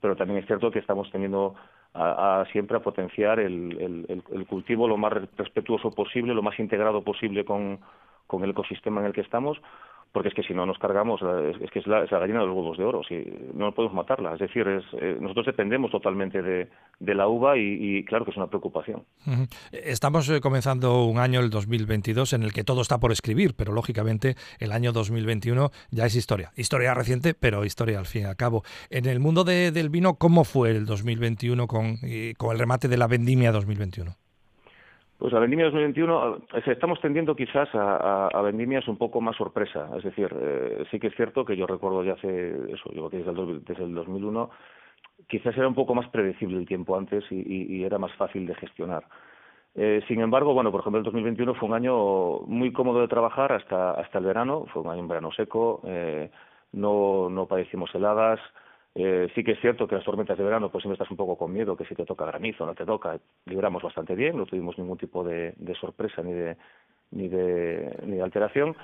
pero 0.01 0.15
también 0.15 0.39
es 0.39 0.47
cierto 0.47 0.71
que 0.71 0.79
estamos 0.79 1.09
teniendo 1.11 1.55
a, 1.93 2.45
siempre 2.51 2.77
a 2.77 2.81
potenciar 2.81 3.39
el, 3.39 4.05
el, 4.07 4.45
cultivo 4.47 4.87
lo 4.87 4.97
más 4.97 5.13
respetuoso 5.37 5.91
posible, 5.91 6.33
lo 6.33 6.41
más 6.41 6.59
integrado 6.59 7.03
posible 7.03 7.43
con 7.45 7.79
el 8.43 8.49
ecosistema 8.49 9.01
en 9.01 9.07
el 9.07 9.13
que 9.13 9.21
estamos, 9.21 9.61
porque 10.11 10.29
es 10.29 10.35
que 10.35 10.43
si 10.43 10.53
no 10.53 10.65
nos 10.65 10.77
cargamos, 10.77 11.21
es, 11.21 11.71
que 11.71 11.79
es 11.79 11.87
la, 11.87 12.05
gallina 12.05 12.41
de 12.41 12.47
los 12.47 12.55
huevos 12.55 12.77
de 12.77 12.83
oro, 12.83 13.01
si 13.03 13.23
no 13.53 13.73
podemos 13.73 13.95
matarla. 13.95 14.33
Es 14.33 14.39
decir, 14.39 14.67
es, 14.67 14.83
eh, 15.01 15.17
nosotros 15.19 15.45
dependemos 15.45 15.89
totalmente 15.91 16.41
de, 16.41 16.67
la 16.99 17.27
uva 17.27 17.57
y, 17.57 18.03
claro 18.05 18.25
que 18.25 18.31
es 18.31 18.37
una 18.37 18.47
preocupación. 18.47 19.03
Estamos 19.71 20.29
eh, 20.29 20.41
comenzando 20.41 21.05
un 21.05 21.17
año, 21.17 21.39
el 21.39 21.49
2022, 21.49 22.33
en 22.33 22.43
el 22.43 22.53
que 22.53 22.63
todo 22.63 22.81
está 22.81 22.99
por 22.99 23.11
escribir, 23.11 23.53
pero 23.55 23.73
lógicamente 23.73 24.35
el 24.59 24.71
año 24.71 24.91
2021 24.91 25.71
ya 25.91 26.05
es 26.05 26.15
historia. 26.15 26.51
Historia 26.55 26.93
reciente, 26.93 27.33
pero 27.33 27.63
historia 27.63 27.99
al 27.99 28.05
fin 28.05 28.23
y 28.23 28.25
al 28.25 28.35
cabo. 28.35 28.63
En 28.89 29.05
el 29.05 29.19
mundo 29.19 29.43
del 29.43 29.89
vino, 29.89 30.15
¿cómo 30.15 30.43
fue 30.43 30.71
el 30.71 30.85
2021 30.85 31.67
con, 31.67 31.97
con 32.37 32.51
el 32.51 32.59
remate 32.59 32.87
de 32.87 32.97
la 32.97 33.07
vendimia 33.07 33.51
2021? 33.51 34.20
Pues 35.21 35.35
a 35.35 35.39
vendimia 35.39 35.65
2021 35.65 36.35
eh, 36.51 36.63
estamos 36.65 36.99
tendiendo 36.99 37.35
quizás 37.35 37.69
a, 37.75 38.41
vendimias 38.41 38.87
un 38.87 38.97
poco 38.97 39.21
más 39.21 39.35
sorpresa. 39.35 39.87
Es 39.95 40.03
decir, 40.03 40.35
eh, 40.35 40.83
sí 40.89 40.99
que 40.99 41.07
es 41.07 41.15
cierto 41.15 41.45
que 41.45 41.55
yo 41.55 41.67
recuerdo 41.67 42.03
ya 42.03 42.13
hace, 42.13 42.73
eso, 42.73 42.91
yo 42.91 43.07
desde 43.07 43.29
el, 43.29 43.63
desde 43.63 43.83
el 43.83 43.93
2001, 43.93 44.49
quizás 45.27 45.55
era 45.55 45.67
un 45.67 45.75
poco 45.75 45.93
más 45.93 46.09
predecible 46.09 46.57
el 46.57 46.65
tiempo 46.65 46.97
antes 46.97 47.23
y, 47.29 47.83
era 47.83 47.99
más 47.99 48.11
fácil 48.13 48.47
de 48.47 48.55
gestionar. 48.55 49.03
Eh, 49.75 50.01
sin 50.07 50.21
embargo, 50.21 50.55
bueno, 50.55 50.71
por 50.71 50.81
ejemplo, 50.81 50.97
el 50.97 51.05
2021 51.05 51.53
fue 51.53 51.69
un 51.69 51.75
año 51.75 52.39
muy 52.47 52.73
cómodo 52.73 53.01
de 53.01 53.07
trabajar 53.07 53.53
hasta, 53.53 53.91
hasta 53.91 54.17
el 54.17 54.25
verano, 54.25 54.65
fue 54.73 54.81
un 54.81 54.89
año 54.89 55.01
en 55.01 55.07
verano 55.07 55.31
seco, 55.33 55.83
no, 56.71 57.29
no 57.29 57.45
padecimos 57.45 57.93
heladas, 57.93 58.39
eh, 58.93 59.29
sí 59.33 59.43
que 59.43 59.53
es 59.53 59.61
cierto 59.61 59.87
que 59.87 59.95
las 59.95 60.03
tormentas 60.03 60.37
de 60.37 60.43
verano, 60.43 60.69
pues 60.69 60.81
siempre 60.81 60.95
estás 60.95 61.11
un 61.11 61.17
poco 61.17 61.37
con 61.37 61.53
miedo, 61.53 61.77
que 61.77 61.85
si 61.85 61.95
te 61.95 62.05
toca 62.05 62.25
granizo, 62.25 62.65
no 62.65 62.75
te 62.75 62.85
toca, 62.85 63.17
libramos 63.45 63.81
bastante 63.81 64.15
bien, 64.15 64.35
no 64.35 64.45
tuvimos 64.45 64.77
ningún 64.77 64.97
tipo 64.97 65.23
de, 65.23 65.55
sorpresa 65.79 66.21
ni 66.21 66.33
de, 66.33 66.57
ni 67.11 67.29
de, 67.29 67.97
ni 68.05 68.17
de 68.17 68.21
alteración. 68.21 68.75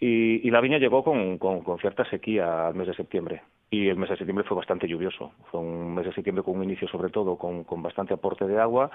Y, 0.00 0.48
la 0.50 0.60
viña 0.60 0.78
llegó 0.78 1.02
con, 1.02 1.78
cierta 1.80 2.08
sequía 2.08 2.68
al 2.68 2.74
mes 2.74 2.86
de 2.86 2.94
septiembre. 2.94 3.42
Y 3.70 3.88
el 3.88 3.96
mes 3.96 4.08
de 4.10 4.16
septiembre 4.16 4.46
fue 4.46 4.56
bastante 4.56 4.86
lluvioso. 4.86 5.32
Fue 5.50 5.60
un 5.60 5.94
mes 5.94 6.06
de 6.06 6.12
septiembre 6.12 6.44
con 6.44 6.56
un 6.56 6.64
inicio, 6.64 6.86
sobre 6.86 7.10
todo, 7.10 7.36
con, 7.36 7.64
bastante 7.82 8.14
aporte 8.14 8.46
de 8.46 8.60
agua. 8.60 8.90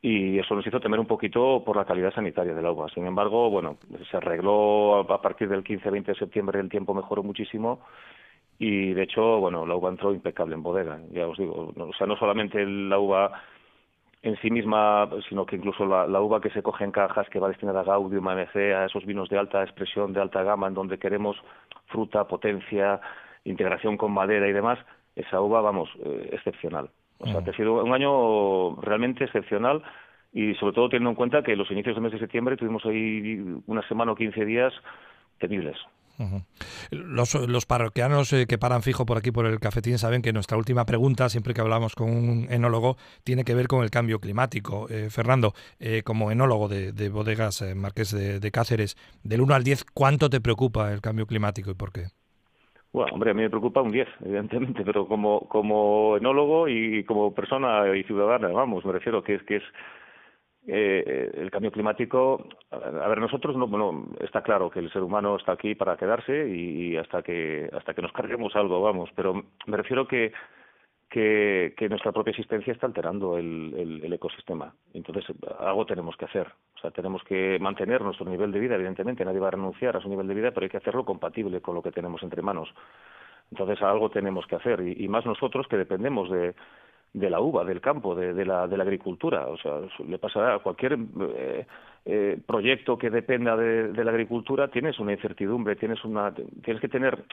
Y 0.00 0.38
eso 0.38 0.54
nos 0.54 0.66
hizo 0.66 0.80
temer 0.80 0.98
un 0.98 1.06
poquito 1.06 1.62
por 1.64 1.76
la 1.76 1.84
calidad 1.84 2.14
sanitaria 2.14 2.54
del 2.54 2.66
agua. 2.66 2.88
Sin 2.94 3.06
embargo, 3.06 3.50
bueno, 3.50 3.76
se 4.10 4.16
arregló 4.16 5.00
a 5.00 5.20
partir 5.20 5.48
del 5.50 5.62
15-20 5.62 6.06
de 6.06 6.14
septiembre, 6.14 6.58
el 6.58 6.70
tiempo 6.70 6.94
mejoró 6.94 7.22
muchísimo 7.22 7.80
y 8.58 8.92
de 8.92 9.02
hecho, 9.02 9.40
bueno, 9.40 9.66
la 9.66 9.74
uva 9.74 9.90
entró 9.90 10.12
impecable 10.12 10.54
en 10.54 10.62
bodega, 10.62 11.00
ya 11.10 11.26
os 11.26 11.36
digo, 11.36 11.72
o 11.76 11.92
sea, 11.94 12.06
no 12.06 12.16
solamente 12.16 12.64
la 12.64 12.98
uva 12.98 13.42
en 14.22 14.36
sí 14.36 14.50
misma, 14.50 15.08
sino 15.28 15.44
que 15.44 15.56
incluso 15.56 15.84
la, 15.84 16.20
uva 16.20 16.40
que 16.40 16.50
se 16.50 16.62
coge 16.62 16.84
en 16.84 16.92
cajas, 16.92 17.28
que 17.28 17.40
va 17.40 17.48
destinada 17.48 17.80
a 17.80 17.84
Gaudium, 17.84 18.28
a 18.28 18.34
MC, 18.36 18.72
a 18.72 18.84
esos 18.84 19.04
vinos 19.04 19.28
de 19.28 19.38
alta 19.38 19.62
expresión, 19.62 20.12
de 20.12 20.20
alta 20.20 20.44
gama, 20.44 20.68
en 20.68 20.74
donde 20.74 20.98
queremos 20.98 21.36
fruta, 21.86 22.28
potencia, 22.28 23.00
integración 23.44 23.96
con 23.96 24.12
madera 24.12 24.46
y 24.46 24.52
demás, 24.52 24.78
esa 25.16 25.40
uva, 25.40 25.60
vamos, 25.60 25.90
eh, 26.04 26.30
excepcional. 26.32 26.88
O 27.18 27.26
sea, 27.26 27.40
mm. 27.40 27.48
ha 27.48 27.52
sido 27.54 27.84
un 27.84 27.92
año 27.92 28.76
realmente 28.76 29.24
excepcional 29.24 29.82
y 30.32 30.54
sobre 30.54 30.74
todo 30.74 30.88
teniendo 30.88 31.10
en 31.10 31.16
cuenta 31.16 31.42
que 31.42 31.56
los 31.56 31.70
inicios 31.70 31.96
del 31.96 32.04
mes 32.04 32.12
de 32.12 32.20
septiembre 32.20 32.56
tuvimos 32.56 32.84
ahí 32.86 33.44
una 33.66 33.86
semana 33.88 34.12
o 34.12 34.16
quince 34.16 34.44
días 34.44 34.72
Los, 36.90 37.34
los, 37.34 37.66
parroquianos 37.66 38.32
eh, 38.32 38.46
que 38.46 38.58
paran 38.58 38.82
fijo 38.82 39.06
por 39.06 39.16
aquí 39.16 39.30
por 39.30 39.46
el 39.46 39.58
cafetín 39.60 39.98
saben 39.98 40.22
que 40.22 40.32
nuestra 40.32 40.56
última 40.56 40.84
pregunta, 40.84 41.28
siempre 41.28 41.54
que 41.54 41.60
hablamos 41.60 41.94
con 41.94 42.10
un 42.10 42.46
enólogo, 42.50 42.96
tiene 43.24 43.44
que 43.44 43.54
ver 43.54 43.66
con 43.66 43.82
el 43.82 43.90
cambio 43.90 44.20
climático. 44.20 44.88
Eh, 44.90 45.08
Fernando, 45.10 45.52
eh, 45.80 46.02
como 46.04 46.30
enólogo 46.30 46.68
de, 46.68 47.08
bodegas 47.08 47.64
Marqués 47.74 48.12
de, 48.12 48.50
Cáceres, 48.50 48.96
del 49.22 49.40
1 49.40 49.54
al 49.54 49.64
10, 49.64 49.84
¿cuánto 49.92 50.30
te 50.30 50.40
preocupa 50.40 50.92
el 50.92 51.00
cambio 51.00 51.26
climático 51.26 51.70
y 51.70 51.74
por 51.74 51.92
qué? 51.92 52.06
Bueno, 52.92 53.14
hombre, 53.14 53.30
a 53.30 53.34
mí 53.34 53.42
me 53.42 53.48
preocupa 53.48 53.80
un 53.80 53.90
10, 53.90 54.06
evidentemente, 54.24 54.84
pero 54.84 55.06
como, 55.06 55.48
como 55.48 56.18
enólogo 56.18 56.68
y 56.68 57.04
como 57.04 57.34
persona 57.34 57.96
y 57.96 58.04
ciudadana, 58.04 58.48
vamos, 58.48 58.84
me 58.84 58.92
refiero 58.92 59.22
que 59.22 59.36
es 59.36 59.42
que 59.44 59.56
es 59.56 59.62
eh, 60.66 61.30
el 61.34 61.50
cambio 61.50 61.72
climático, 61.72 62.46
a 62.70 63.08
ver, 63.08 63.18
nosotros 63.18 63.56
no, 63.56 63.66
bueno, 63.66 64.06
está 64.20 64.42
claro 64.42 64.70
que 64.70 64.78
el 64.78 64.92
ser 64.92 65.02
humano 65.02 65.36
está 65.36 65.52
aquí 65.52 65.74
para 65.74 65.96
quedarse 65.96 66.48
y, 66.48 66.96
hasta 66.96 67.22
que 67.22 67.68
hasta 67.72 67.94
que 67.94 68.02
nos 68.02 68.12
carguemos 68.12 68.54
algo, 68.54 68.80
vamos, 68.80 69.10
pero 69.16 69.44
me 69.66 69.76
refiero 69.76 70.06
que 70.06 70.32
que, 71.10 71.74
que 71.76 71.90
nuestra 71.90 72.10
propia 72.10 72.30
existencia 72.30 72.72
está 72.72 72.86
alterando 72.86 73.36
el, 73.36 74.00
el, 74.02 74.12
ecosistema. 74.14 74.72
Entonces, 74.94 75.26
algo 75.58 75.84
tenemos 75.84 76.16
que 76.16 76.24
hacer. 76.24 76.48
O 76.76 76.80
sea, 76.80 76.90
tenemos 76.90 77.22
que 77.24 77.58
mantener 77.60 78.00
nuestro 78.00 78.24
nivel 78.24 78.50
de 78.50 78.58
vida, 78.58 78.76
evidentemente, 78.76 79.22
nadie 79.22 79.38
va 79.38 79.48
a 79.48 79.50
renunciar 79.50 79.94
a 79.94 80.00
su 80.00 80.08
nivel 80.08 80.26
de 80.26 80.32
vida, 80.32 80.52
pero 80.52 80.64
hay 80.64 80.70
que 80.70 80.78
hacerlo 80.78 81.04
compatible 81.04 81.60
con 81.60 81.74
lo 81.74 81.82
que 81.82 81.92
tenemos 81.92 82.22
entre 82.22 82.40
manos. 82.40 82.72
Entonces, 83.50 83.82
algo 83.82 84.08
tenemos 84.08 84.46
que 84.46 84.56
hacer, 84.56 84.80
y 84.80 85.06
más 85.08 85.26
nosotros 85.26 85.66
que 85.68 85.76
dependemos 85.76 86.30
de, 86.30 86.54
de 87.14 87.28
la 87.28 87.40
uva, 87.40 87.64
del 87.64 87.80
campo, 87.80 88.14
de, 88.14 88.32
de, 88.32 88.44
la, 88.44 88.66
de 88.66 88.76
la 88.76 88.84
agricultura. 88.84 89.46
O 89.46 89.56
sea, 89.58 89.80
le 90.06 90.18
pasará 90.18 90.54
a 90.54 90.58
cualquier 90.60 90.98
eh, 91.36 91.66
eh, 92.04 92.38
proyecto 92.46 92.96
que 92.96 93.10
dependa 93.10 93.56
de, 93.56 93.92
de, 93.92 94.04
la 94.04 94.10
agricultura, 94.10 94.68
tienes 94.68 94.98
una 94.98 95.12
incertidumbre, 95.12 95.76
tienes, 95.76 96.02
una, 96.04 96.32
tienes 96.34 96.80
que 96.80 96.88
tener 96.88 97.24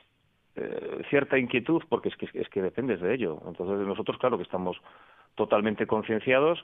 eh, 0.56 1.02
cierta 1.10 1.38
inquietud 1.38 1.82
porque 1.88 2.10
es 2.10 2.16
que, 2.18 2.30
es 2.34 2.50
que 2.50 2.62
dependes 2.62 3.00
de 3.00 3.14
ello. 3.14 3.42
Entonces 3.48 3.88
nosotros, 3.88 4.18
claro 4.18 4.38
que 4.38 4.44
estamos 4.44 4.78
totalmente 5.36 5.88
concienciados 5.88 6.64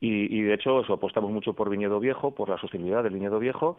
y, 0.00 0.34
y 0.34 0.42
de 0.42 0.54
hecho 0.54 0.80
eso, 0.80 0.94
apostamos 0.94 1.30
mucho 1.30 1.52
por 1.52 1.68
viñedo 1.68 2.00
viejo, 2.00 2.34
por 2.34 2.48
la 2.48 2.58
sostenibilidad 2.58 3.02
del 3.02 3.14
viñedo 3.14 3.38
viejo 3.38 3.78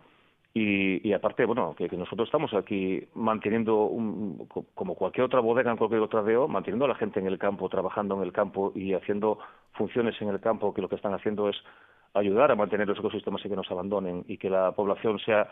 y, 0.59 1.07
y, 1.07 1.13
aparte, 1.13 1.45
bueno, 1.45 1.75
que, 1.77 1.87
que, 1.87 1.97
nosotros 1.97 2.27
estamos 2.27 2.51
aquí 2.55 3.07
manteniendo, 3.13 3.83
un, 3.83 4.47
como 4.73 4.95
cualquier 4.95 5.25
otra 5.25 5.39
bodega 5.39 5.69
en 5.69 5.77
cualquier 5.77 6.01
otra 6.01 6.23
DO, 6.23 6.47
manteniendo 6.47 6.85
a 6.85 6.87
la 6.87 6.95
gente 6.95 7.19
en 7.19 7.27
el 7.27 7.37
campo, 7.37 7.69
trabajando 7.69 8.15
en 8.15 8.23
el 8.23 8.31
campo 8.31 8.71
y 8.73 8.93
haciendo 8.93 9.37
funciones 9.73 10.19
en 10.19 10.29
el 10.29 10.39
campo, 10.39 10.73
que 10.73 10.81
lo 10.81 10.89
que 10.89 10.95
están 10.95 11.13
haciendo 11.13 11.47
es 11.47 11.57
ayudar 12.15 12.51
a 12.51 12.55
mantener 12.55 12.87
los 12.87 12.97
ecosistemas 12.97 13.45
y 13.45 13.49
que 13.49 13.55
nos 13.55 13.69
abandonen 13.69 14.25
y 14.27 14.37
que 14.37 14.49
la 14.49 14.71
población 14.71 15.19
sea, 15.19 15.47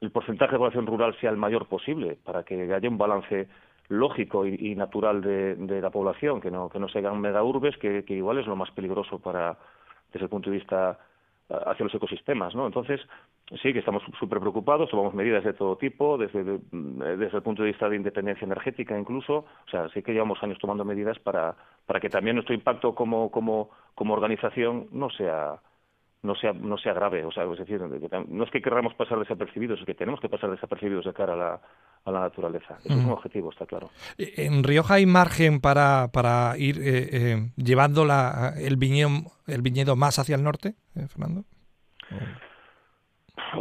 el 0.00 0.10
porcentaje 0.10 0.52
de 0.52 0.58
población 0.58 0.86
rural 0.86 1.14
sea 1.20 1.30
el 1.30 1.36
mayor 1.36 1.66
posible, 1.66 2.18
para 2.24 2.42
que 2.42 2.74
haya 2.74 2.88
un 2.88 2.98
balance 2.98 3.48
lógico 3.88 4.46
y, 4.46 4.74
natural 4.74 5.22
de, 5.22 5.54
de, 5.54 5.80
la 5.80 5.90
población, 5.90 6.40
que 6.40 6.50
no, 6.50 6.68
que 6.68 6.80
no 6.80 6.88
se 6.88 6.98
hagan 6.98 7.20
megaurbes, 7.20 7.76
que, 7.78 8.04
que 8.04 8.14
igual 8.14 8.38
es 8.38 8.46
lo 8.46 8.56
más 8.56 8.70
peligroso 8.72 9.20
para, 9.20 9.56
desde 10.12 10.24
el 10.24 10.30
punto 10.30 10.50
de 10.50 10.56
vista 10.56 10.98
hacia 11.48 11.84
los 11.84 11.94
ecosistemas, 11.94 12.54
¿no? 12.54 12.66
Entonces, 12.66 13.00
sí 13.62 13.72
que 13.72 13.78
estamos 13.78 14.02
súper 14.18 14.38
preocupados, 14.38 14.90
tomamos 14.90 15.14
medidas 15.14 15.44
de 15.44 15.54
todo 15.54 15.76
tipo, 15.76 16.18
desde, 16.18 16.44
desde 16.70 17.36
el 17.36 17.42
punto 17.42 17.62
de 17.62 17.70
vista 17.70 17.88
de 17.88 17.96
independencia 17.96 18.44
energética 18.44 18.98
incluso, 18.98 19.38
o 19.38 19.70
sea, 19.70 19.88
sí 19.90 20.02
que 20.02 20.12
llevamos 20.12 20.42
años 20.42 20.58
tomando 20.60 20.84
medidas 20.84 21.18
para, 21.18 21.56
para 21.86 22.00
que 22.00 22.10
también 22.10 22.36
nuestro 22.36 22.54
impacto 22.54 22.94
como, 22.94 23.30
como, 23.30 23.70
como 23.94 24.14
organización 24.14 24.88
no 24.92 25.08
sea 25.10 25.60
no 26.22 26.34
sea 26.34 26.52
no 26.52 26.76
sea 26.78 26.92
grave 26.92 27.24
o 27.24 27.30
sea 27.30 27.44
es 27.44 27.58
decir 27.58 27.80
no 27.80 28.44
es 28.44 28.50
que 28.50 28.60
queramos 28.60 28.94
pasar 28.94 29.18
desapercibidos 29.18 29.78
es 29.80 29.86
que 29.86 29.94
tenemos 29.94 30.20
que 30.20 30.28
pasar 30.28 30.50
desapercibidos 30.50 31.04
de 31.04 31.12
cara 31.12 31.34
a 31.34 31.36
la, 31.36 31.60
a 32.04 32.10
la 32.10 32.20
naturaleza 32.20 32.76
eso 32.84 32.92
mm. 32.92 32.98
es 32.98 33.04
un 33.04 33.12
objetivo 33.12 33.50
está 33.50 33.66
claro 33.66 33.88
en 34.18 34.64
Rioja 34.64 34.94
hay 34.94 35.06
margen 35.06 35.60
para 35.60 36.08
para 36.12 36.58
ir 36.58 36.78
eh, 36.78 37.08
eh, 37.12 37.50
llevando 37.56 38.04
la, 38.04 38.54
el 38.58 38.76
viñedo 38.76 39.30
el 39.46 39.62
viñedo 39.62 39.94
más 39.94 40.18
hacia 40.18 40.34
el 40.34 40.42
norte 40.42 40.74
eh, 40.98 41.08
Fernando 41.08 41.44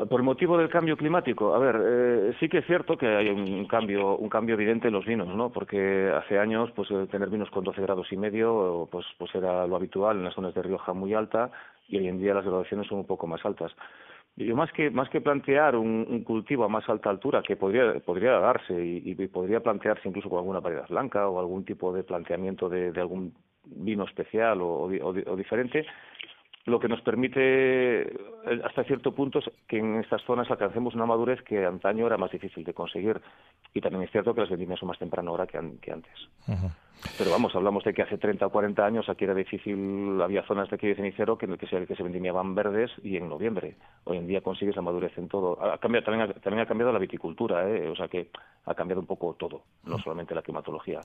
por 0.10 0.24
motivo 0.24 0.58
del 0.58 0.70
cambio 0.70 0.98
climático, 0.98 1.54
a 1.54 1.60
ver, 1.60 1.80
eh, 1.84 2.36
sí 2.40 2.50
que 2.50 2.60
es 2.60 2.66
cierto 2.66 2.98
que 2.98 3.08
hay 3.08 3.30
un 3.30 3.66
cambio, 3.66 4.18
un 4.18 4.30
cambio 4.30 4.56
evidente 4.56 4.88
en 4.88 4.94
los 4.94 5.06
vinos, 5.06 5.28
¿no? 5.34 5.52
Porque 5.52 6.12
hace 6.16 6.40
años, 6.40 6.72
pues 6.76 6.90
tener 7.10 7.30
vinos 7.30 7.50
con 7.52 7.64
12 7.64 7.82
grados 7.82 8.12
y 8.12 8.18
medio, 8.18 8.88
pues, 8.92 9.06
pues 9.18 9.34
era 9.36 9.66
lo 9.68 9.76
habitual 9.76 10.18
en 10.18 10.24
las 10.26 10.34
zonas 10.34 10.54
de 10.54 10.64
Rioja 10.64 10.94
muy 10.94 11.14
alta 11.14 11.52
y 11.88 11.98
hoy 11.98 12.08
en 12.08 12.18
día 12.18 12.34
las 12.34 12.44
graduaciones 12.44 12.88
son 12.88 13.00
un 13.00 13.08
poco 13.08 13.28
más 13.28 13.46
altas. 13.46 13.72
Yo 14.36 14.56
más 14.56 14.72
que 14.72 14.92
más 14.92 15.10
que 15.10 15.20
plantear 15.20 15.76
un, 15.76 16.24
cultivo 16.24 16.64
a 16.64 16.70
más 16.70 16.88
alta 16.90 17.10
altura 17.10 17.42
que 17.42 17.56
podría 17.56 18.00
podría 18.02 18.34
darse 18.34 18.74
y, 18.80 19.16
podría 19.28 19.62
plantearse 19.62 20.08
incluso 20.08 20.30
con 20.30 20.38
alguna 20.40 20.60
variedad 20.60 20.88
blanca 20.88 21.28
o 21.28 21.40
algún 21.40 21.66
tipo 21.66 21.92
de 21.92 22.04
planteamiento 22.04 22.70
de, 22.70 22.92
algún 23.02 23.34
vino 23.66 24.04
especial 24.06 24.62
o, 24.62 24.84
o 24.84 25.36
diferente, 25.36 25.88
lo 26.68 26.80
que 26.80 26.90
nos 26.90 27.02
permite 27.02 28.02
eh, 28.02 28.62
hasta 28.64 28.84
cierto 28.84 29.14
punto 29.16 29.40
es 29.40 29.50
que 29.68 29.80
en 29.80 29.96
estas 30.02 30.22
zonas 30.24 30.52
alcancemos 30.52 30.96
una 30.96 31.06
madurez 31.06 31.42
que 31.44 31.66
antaño 31.66 32.06
era 32.06 32.18
más 32.18 32.30
difícil 32.30 32.64
de 32.66 32.74
conseguir 32.74 33.22
y 33.74 33.80
también 33.80 34.04
es 34.04 34.12
cierto 34.12 34.34
que 34.36 34.42
las 34.42 34.50
vendimias 34.50 34.80
son 34.80 34.90
más 34.90 35.00
temprano 35.00 35.32
ahora 35.32 35.48
que, 35.48 35.58
an 35.58 35.78
que 35.78 35.94
antes. 35.94 36.14
Uh 36.48 36.52
-huh. 36.52 36.72
Pero 37.18 37.32
vamos, 37.32 37.56
hablamos 37.56 37.84
de 37.84 37.94
que 37.94 38.02
hace 38.02 38.18
30 38.18 38.48
o 38.48 38.50
40 38.50 38.86
años 38.86 39.08
aquí 39.08 39.24
era 39.24 39.34
difícil, 39.34 40.20
había 40.22 40.44
zonas 40.44 40.70
de 40.70 40.76
aquí 40.76 40.88
de 40.88 40.96
cenicero 40.96 41.38
que, 41.38 41.48
que, 41.58 41.68
se, 41.68 41.86
que 41.86 41.96
se 41.96 42.04
vendimiaban 42.04 42.56
verdes 42.56 42.92
y 43.04 43.18
en 43.18 43.30
noviembre. 43.30 43.76
Hoy 44.04 44.18
en 44.18 44.28
día 44.28 44.42
consigues 44.42 44.76
la 44.76 44.82
madurez 44.82 45.18
en 45.18 45.28
todo. 45.28 45.64
Ha 45.64 45.78
cambiado, 45.78 46.06
también, 46.06 46.30
ha, 46.30 46.34
también 46.34 46.62
ha 46.62 46.66
cambiado 46.66 46.92
la 46.92 47.00
viticultura, 47.00 47.70
¿eh? 47.70 47.88
o 47.88 47.96
sea 47.96 48.08
que 48.08 48.30
ha 48.66 48.74
cambiado 48.74 49.00
un 49.00 49.08
poco 49.08 49.36
todo, 49.36 49.62
no 49.86 50.00
solamente 50.00 50.36
la 50.36 50.42
climatología. 50.42 51.02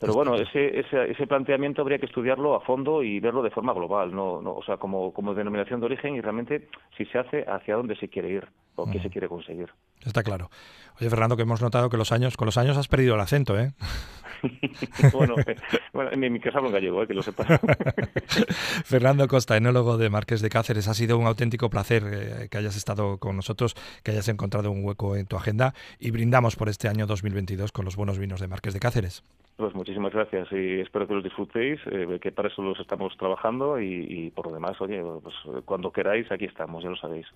Pero 0.00 0.12
bueno, 0.14 0.34
ese, 0.34 0.80
ese, 0.80 1.10
ese 1.10 1.26
planteamiento 1.26 1.82
habría 1.82 1.98
que 1.98 2.06
estudiarlo 2.06 2.54
a 2.54 2.60
fondo 2.60 3.02
y 3.02 3.20
verlo 3.20 3.42
de 3.42 3.50
forma 3.50 3.72
global, 3.72 4.14
no, 4.14 4.42
no, 4.42 4.52
o 4.54 4.62
sea, 4.64 4.76
como, 4.76 5.12
como 5.12 5.34
denominación 5.34 5.80
de 5.80 5.86
origen 5.86 6.16
y 6.16 6.20
realmente 6.20 6.68
si 6.96 7.04
se 7.06 7.18
hace 7.18 7.44
hacia 7.48 7.76
dónde 7.76 7.96
se 7.96 8.08
quiere 8.08 8.30
ir 8.30 8.48
o 8.74 8.90
qué 8.90 8.98
mm. 8.98 9.02
se 9.02 9.10
quiere 9.10 9.28
conseguir. 9.28 9.70
Está 10.04 10.22
claro. 10.22 10.50
Oye, 11.00 11.08
Fernando, 11.08 11.36
que 11.36 11.42
hemos 11.42 11.62
notado 11.62 11.88
que 11.88 11.96
los 11.96 12.12
años, 12.12 12.36
con 12.36 12.46
los 12.46 12.58
años 12.58 12.76
has 12.76 12.88
perdido 12.88 13.14
el 13.14 13.20
acento, 13.20 13.58
¿eh? 13.58 13.72
bueno, 15.12 15.34
eh, 15.46 15.56
bueno, 15.92 16.10
en 16.12 16.32
mi 16.32 16.40
casa 16.40 16.58
hablo 16.58 16.68
en 16.68 16.74
gallego, 16.74 17.02
eh, 17.02 17.06
que 17.06 17.14
lo 17.14 17.22
sepas. 17.22 17.46
Fernando 18.84 19.26
Costa, 19.28 19.56
enólogo 19.56 19.98
de 19.98 20.10
Marqués 20.10 20.40
de 20.40 20.48
Cáceres, 20.48 20.88
ha 20.88 20.94
sido 20.94 21.18
un 21.18 21.26
auténtico 21.26 21.70
placer 21.70 22.02
eh, 22.06 22.48
que 22.50 22.58
hayas 22.58 22.76
estado 22.76 23.18
con 23.18 23.36
nosotros, 23.36 23.74
que 24.02 24.12
hayas 24.12 24.28
encontrado 24.28 24.70
un 24.70 24.84
hueco 24.84 25.16
en 25.16 25.26
tu 25.26 25.36
agenda 25.36 25.74
y 25.98 26.10
brindamos 26.10 26.56
por 26.56 26.68
este 26.68 26.88
año 26.88 27.06
2022 27.06 27.72
con 27.72 27.84
los 27.84 27.96
buenos 27.96 28.18
vinos 28.18 28.40
de 28.40 28.48
Marqués 28.48 28.74
de 28.74 28.80
Cáceres. 28.80 29.22
Pues 29.56 29.74
muchísimas 29.74 30.12
gracias 30.12 30.48
y 30.50 30.80
espero 30.80 31.06
que 31.06 31.14
los 31.14 31.22
disfrutéis, 31.22 31.80
eh, 31.86 32.18
que 32.20 32.32
para 32.32 32.48
eso 32.48 32.60
los 32.62 32.78
estamos 32.80 33.16
trabajando 33.16 33.80
y, 33.80 34.06
y 34.08 34.30
por 34.30 34.48
lo 34.48 34.54
demás, 34.54 34.80
oye, 34.80 35.00
pues 35.22 35.34
cuando 35.64 35.92
queráis, 35.92 36.30
aquí 36.32 36.44
estamos, 36.44 36.82
ya 36.82 36.90
lo 36.90 36.96
sabéis. 36.96 37.26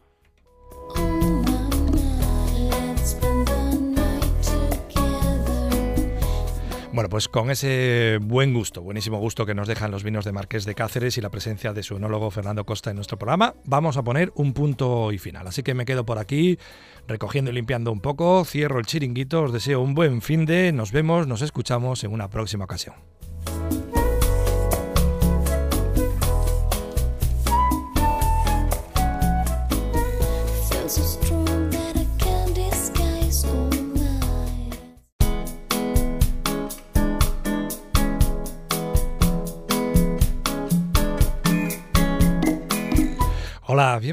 Bueno, 6.99 7.11
pues 7.11 7.29
con 7.29 7.49
ese 7.49 8.19
buen 8.21 8.53
gusto, 8.53 8.83
buenísimo 8.83 9.21
gusto 9.21 9.47
que 9.47 9.55
nos 9.55 9.69
dejan 9.69 9.93
los 9.93 10.03
vinos 10.03 10.25
de 10.25 10.33
Marqués 10.33 10.65
de 10.65 10.75
Cáceres 10.75 11.17
y 11.17 11.21
la 11.21 11.31
presencia 11.31 11.73
de 11.73 11.85
su 11.85 11.95
enólogo 11.95 12.29
Fernando 12.33 12.67
Costa 12.67 12.91
en 12.91 12.97
nuestro 12.97 13.17
programa, 13.17 13.55
vamos 13.67 13.97
a 13.97 14.03
poner 14.03 14.33
un 14.35 14.53
punto 14.53 15.13
y 15.13 15.19
final. 15.19 15.47
Así 15.47 15.63
que 15.63 15.75
me 15.75 15.85
quedo 15.85 16.05
por 16.05 16.19
aquí 16.19 16.59
recogiendo 17.07 17.53
y 17.53 17.55
limpiando 17.55 17.93
un 17.93 18.01
poco, 18.01 18.45
cierro 18.45 18.81
el 18.81 18.87
chiringuito, 18.87 19.45
os 19.45 19.53
deseo 19.53 19.81
un 19.81 19.95
buen 19.95 20.23
fin 20.23 20.45
de, 20.45 20.73
nos 20.73 20.91
vemos, 20.91 21.29
nos 21.29 21.41
escuchamos 21.41 22.03
en 22.03 22.11
una 22.11 22.31
próxima 22.31 22.65
ocasión. 22.65 22.97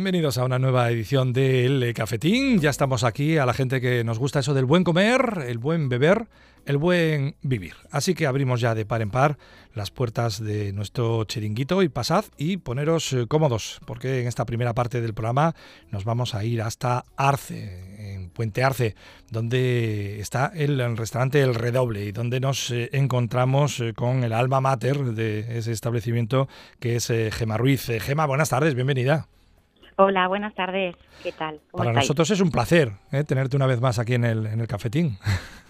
Bienvenidos 0.06 0.38
a 0.38 0.46
una 0.46 0.60
nueva 0.60 0.92
edición 0.92 1.34
del 1.34 1.92
Cafetín. 1.96 2.60
Ya 2.60 2.70
estamos 2.70 3.04
aquí 3.04 3.40
a 3.40 3.46
la 3.48 3.56
gente 3.56 3.82
que 3.82 4.04
nos 4.04 4.20
gusta 4.20 4.38
eso 4.38 4.54
del 4.54 4.66
buen 4.66 4.84
comer, 4.84 5.46
el 5.48 5.58
buen 5.58 5.90
beber, 5.90 6.28
el 6.68 6.78
buen 6.78 7.38
vivir. 7.42 7.74
Así 7.90 8.14
que 8.14 8.28
abrimos 8.28 8.62
ya 8.62 8.76
de 8.76 8.86
par 8.86 9.02
en 9.02 9.10
par 9.10 9.40
las 9.74 9.90
puertas 9.90 10.40
de 10.40 10.74
nuestro 10.74 11.24
chiringuito 11.24 11.82
y 11.82 11.90
pasad 11.90 12.24
y 12.38 12.58
poneros 12.58 13.14
eh, 13.14 13.26
cómodos, 13.28 13.80
porque 13.88 14.22
en 14.22 14.28
esta 14.28 14.46
primera 14.46 14.76
parte 14.76 15.02
del 15.02 15.16
programa 15.16 15.56
nos 15.90 16.06
vamos 16.06 16.36
a 16.36 16.44
ir 16.44 16.62
hasta 16.62 17.06
Arce, 17.18 18.14
en 18.14 18.30
Puente 18.30 18.64
Arce, 18.64 18.94
donde 19.32 20.20
está 20.20 20.52
el, 20.54 20.98
restaurante 20.98 21.42
El 21.42 21.56
Redoble 21.56 22.06
y 22.06 22.12
donde 22.12 22.40
nos 22.40 22.70
eh, 22.70 22.92
encontramos 22.94 23.80
eh, 23.80 23.94
con 23.96 24.24
el 24.24 24.34
alma 24.34 24.62
mater 24.62 25.04
de 25.04 25.58
ese 25.58 25.72
establecimiento 25.72 26.48
que 26.80 26.98
es 26.98 27.12
Gema 27.32 27.58
Ruiz. 27.58 27.88
Gema, 28.02 28.28
buenas 28.28 28.50
tardes, 28.50 28.76
bienvenida. 28.76 29.30
Hola, 29.98 30.28
buenas 30.28 30.54
tardes. 30.54 30.96
¿Qué 31.24 31.32
tal? 31.32 31.62
Para 31.72 31.92
estáis? 31.92 32.06
nosotros 32.06 32.30
es 32.32 32.42
un 32.42 32.52
placer 32.52 32.92
¿eh? 33.12 33.24
tenerte 33.24 33.56
una 33.56 33.66
vez 33.66 33.80
más 33.80 33.98
aquí 33.98 34.16
en 34.16 34.26
el, 34.26 34.46
en 34.46 34.60
el 34.60 34.68
cafetín. 34.68 35.18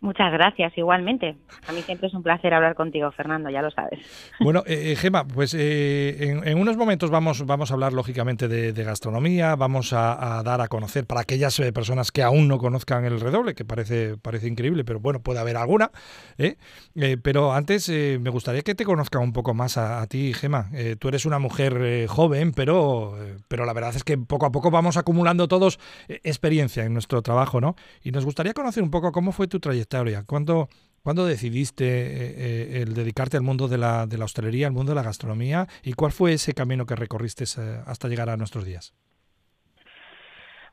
Muchas 0.00 0.32
gracias, 0.32 0.78
igualmente. 0.78 1.36
A 1.66 1.72
mí 1.72 1.82
siempre 1.82 2.06
es 2.06 2.14
un 2.14 2.22
placer 2.22 2.54
hablar 2.54 2.76
contigo, 2.76 3.10
Fernando, 3.10 3.50
ya 3.50 3.62
lo 3.62 3.70
sabes. 3.72 3.98
Bueno, 4.38 4.62
eh, 4.64 4.94
Gema, 4.94 5.26
pues 5.26 5.54
eh, 5.54 6.38
en, 6.44 6.56
unos 6.56 6.76
momentos 6.76 7.10
vamos, 7.10 7.44
vamos 7.44 7.72
a 7.72 7.74
hablar 7.74 7.92
lógicamente 7.92 8.46
de, 8.46 8.84
gastronomía, 8.84 9.56
vamos 9.56 9.92
a, 9.92 10.40
dar 10.44 10.60
a 10.60 10.68
conocer 10.68 11.04
para 11.04 11.22
aquellas 11.22 11.58
eh, 11.58 11.72
personas 11.72 12.12
que 12.12 12.22
aún 12.22 12.46
no 12.46 12.58
conozcan 12.58 13.04
el 13.06 13.20
redoble, 13.20 13.56
que 13.56 13.64
parece, 13.64 14.16
parece 14.16 14.46
increíble, 14.46 14.84
pero 14.84 15.00
bueno, 15.00 15.20
puede 15.20 15.40
haber 15.40 15.56
alguna. 15.56 15.90
¿eh? 16.38 16.58
Eh, 16.94 17.16
pero 17.20 17.52
antes 17.52 17.88
me 17.88 18.30
gustaría 18.30 18.62
que 18.62 18.76
te 18.76 18.84
conozcan 18.84 19.22
un 19.22 19.32
poco 19.32 19.52
más 19.52 19.78
a, 19.78 20.00
a 20.00 20.06
ti, 20.06 20.32
Gema. 20.32 20.70
tú 21.00 21.08
eres 21.08 21.26
una 21.26 21.40
mujer 21.40 22.06
joven, 22.06 22.52
pero, 22.52 23.18
pero 23.48 23.64
la 23.64 23.72
verdad 23.72 23.96
es 23.96 24.04
que 24.04 24.16
poco 24.16 24.46
a 24.46 24.52
poco 24.52 24.70
vamos 24.70 24.96
acumulando 24.96 25.48
todos 25.48 25.80
experiencia 26.06 26.84
en 26.84 26.92
nuestro 26.92 27.20
trabajo, 27.20 27.60
¿no? 27.60 27.74
Y 28.04 28.12
nos 28.12 28.24
gustaría 28.24 28.54
conocer 28.54 28.84
un 28.84 28.92
poco 28.92 29.10
cómo 29.10 29.32
fue 29.32 29.48
tu 29.48 29.58
trayectoria 29.58 29.87
¿Cuándo, 30.26 30.68
¿Cuándo 31.02 31.24
decidiste 31.24 31.84
eh, 31.84 32.34
eh, 32.36 32.82
el 32.82 32.94
dedicarte 32.94 33.36
al 33.36 33.42
mundo 33.42 33.68
de 33.68 33.78
la, 33.78 34.06
de 34.06 34.18
la 34.18 34.26
hostelería, 34.26 34.66
al 34.66 34.74
mundo 34.74 34.92
de 34.92 34.96
la 34.96 35.02
gastronomía? 35.02 35.66
¿Y 35.82 35.94
cuál 35.94 36.12
fue 36.12 36.34
ese 36.34 36.52
camino 36.52 36.84
que 36.84 36.96
recorriste 36.96 37.44
eh, 37.44 37.80
hasta 37.86 38.08
llegar 38.08 38.28
a 38.28 38.36
nuestros 38.36 38.64
días? 38.64 38.94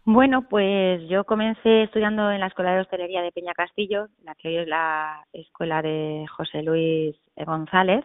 Bueno, 0.03 0.47
pues 0.47 1.01
yo 1.09 1.23
comencé 1.23 1.83
estudiando 1.83 2.29
en 2.31 2.39
la 2.39 2.47
Escuela 2.47 2.75
de 2.75 2.81
Hostelería 2.81 3.21
de 3.21 3.31
Peña 3.31 3.53
Castillo, 3.53 4.07
la 4.23 4.35
que 4.35 4.49
hoy 4.49 4.57
es 4.57 4.67
la 4.67 5.25
escuela 5.33 5.81
de 5.81 6.25
José 6.35 6.61
Luis 6.61 7.15
González, 7.37 8.03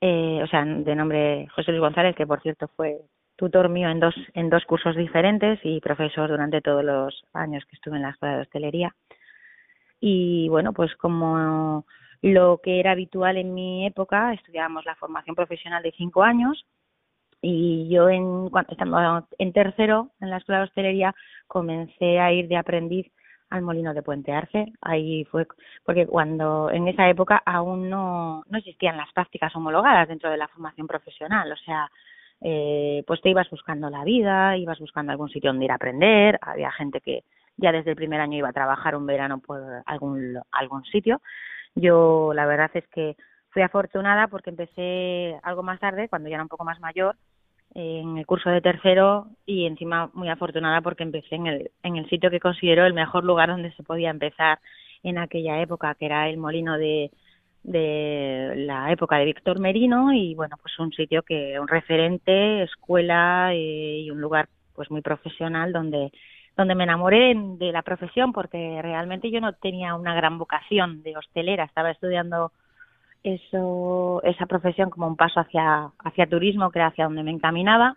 eh, 0.00 0.40
o 0.42 0.46
sea, 0.46 0.64
de 0.64 0.94
nombre 0.94 1.48
José 1.54 1.72
Luis 1.72 1.82
González, 1.82 2.16
que 2.16 2.26
por 2.26 2.40
cierto 2.40 2.68
fue 2.76 3.02
tutor 3.36 3.68
mío 3.68 3.90
en 3.90 4.00
dos, 4.00 4.14
en 4.34 4.48
dos 4.48 4.64
cursos 4.64 4.96
diferentes 4.96 5.58
y 5.62 5.80
profesor 5.80 6.30
durante 6.30 6.60
todos 6.62 6.84
los 6.84 7.22
años 7.34 7.64
que 7.66 7.76
estuve 7.76 7.96
en 7.96 8.02
la 8.02 8.10
Escuela 8.10 8.36
de 8.36 8.42
Hostelería. 8.42 8.94
Y 10.04 10.48
bueno, 10.48 10.72
pues 10.72 10.94
como 10.96 11.86
lo 12.22 12.60
que 12.60 12.80
era 12.80 12.90
habitual 12.90 13.36
en 13.36 13.54
mi 13.54 13.86
época, 13.86 14.32
estudiábamos 14.32 14.84
la 14.84 14.96
formación 14.96 15.36
profesional 15.36 15.80
de 15.80 15.92
cinco 15.92 16.24
años, 16.24 16.66
y 17.40 17.88
yo 17.88 18.08
en, 18.08 18.50
estando 18.68 19.26
en 19.38 19.52
tercero 19.52 20.10
en 20.20 20.30
la 20.30 20.38
escuela 20.38 20.58
de 20.58 20.64
hostelería 20.64 21.14
comencé 21.46 22.18
a 22.18 22.32
ir 22.32 22.48
de 22.48 22.56
aprendiz 22.56 23.06
al 23.50 23.62
molino 23.62 23.94
de 23.94 24.02
Puente 24.02 24.32
Arce. 24.32 24.72
Ahí 24.80 25.24
fue 25.26 25.46
porque 25.84 26.06
cuando 26.06 26.68
en 26.70 26.88
esa 26.88 27.08
época 27.08 27.40
aún 27.46 27.88
no, 27.88 28.42
no 28.48 28.58
existían 28.58 28.96
las 28.96 29.12
prácticas 29.12 29.54
homologadas 29.54 30.08
dentro 30.08 30.30
de 30.30 30.36
la 30.36 30.48
formación 30.48 30.88
profesional. 30.88 31.52
O 31.52 31.56
sea, 31.58 31.88
eh, 32.40 33.04
pues 33.06 33.20
te 33.20 33.30
ibas 33.30 33.48
buscando 33.50 33.88
la 33.88 34.02
vida, 34.02 34.56
ibas 34.56 34.80
buscando 34.80 35.12
algún 35.12 35.28
sitio 35.28 35.50
donde 35.50 35.66
ir 35.66 35.70
a 35.70 35.76
aprender. 35.76 36.40
Había 36.42 36.72
gente 36.72 37.00
que 37.00 37.22
ya 37.62 37.72
desde 37.72 37.90
el 37.90 37.96
primer 37.96 38.20
año 38.20 38.36
iba 38.36 38.48
a 38.48 38.52
trabajar 38.52 38.96
un 38.96 39.06
verano 39.06 39.38
por 39.38 39.62
algún, 39.86 40.38
algún 40.50 40.84
sitio. 40.84 41.22
Yo 41.74 42.32
la 42.34 42.44
verdad 42.44 42.70
es 42.74 42.86
que 42.88 43.16
fui 43.50 43.62
afortunada 43.62 44.28
porque 44.28 44.50
empecé 44.50 45.38
algo 45.42 45.62
más 45.62 45.80
tarde, 45.80 46.08
cuando 46.08 46.28
ya 46.28 46.34
era 46.34 46.42
un 46.42 46.48
poco 46.48 46.64
más 46.64 46.80
mayor, 46.80 47.16
en 47.74 48.18
el 48.18 48.26
curso 48.26 48.50
de 48.50 48.60
tercero 48.60 49.28
y 49.46 49.66
encima 49.66 50.10
muy 50.12 50.28
afortunada 50.28 50.82
porque 50.82 51.04
empecé 51.04 51.36
en 51.36 51.46
el, 51.46 51.70
en 51.82 51.96
el 51.96 52.08
sitio 52.10 52.30
que 52.30 52.40
considero 52.40 52.84
el 52.84 52.92
mejor 52.92 53.24
lugar 53.24 53.48
donde 53.48 53.72
se 53.72 53.82
podía 53.82 54.10
empezar 54.10 54.58
en 55.02 55.16
aquella 55.16 55.60
época, 55.62 55.94
que 55.94 56.06
era 56.06 56.28
el 56.28 56.36
molino 56.36 56.76
de, 56.76 57.10
de 57.62 58.52
la 58.56 58.92
época 58.92 59.16
de 59.16 59.24
Víctor 59.24 59.58
Merino 59.58 60.12
y 60.12 60.34
bueno, 60.34 60.56
pues 60.60 60.78
un 60.78 60.92
sitio 60.92 61.22
que 61.22 61.58
un 61.58 61.68
referente, 61.68 62.62
escuela 62.64 63.54
eh, 63.54 64.00
y 64.00 64.10
un 64.10 64.20
lugar 64.20 64.48
pues 64.74 64.90
muy 64.90 65.00
profesional 65.00 65.72
donde 65.72 66.12
donde 66.56 66.74
me 66.74 66.84
enamoré 66.84 67.34
de 67.34 67.72
la 67.72 67.82
profesión 67.82 68.32
porque 68.32 68.80
realmente 68.82 69.30
yo 69.30 69.40
no 69.40 69.52
tenía 69.54 69.94
una 69.94 70.14
gran 70.14 70.38
vocación 70.38 71.02
de 71.02 71.16
hostelera, 71.16 71.64
estaba 71.64 71.90
estudiando 71.90 72.52
eso, 73.22 74.20
esa 74.24 74.46
profesión 74.46 74.90
como 74.90 75.06
un 75.06 75.16
paso 75.16 75.40
hacia, 75.40 75.90
hacia 75.98 76.26
turismo, 76.26 76.70
que 76.70 76.78
era 76.78 76.88
hacia 76.88 77.04
donde 77.04 77.22
me 77.22 77.30
encaminaba. 77.30 77.96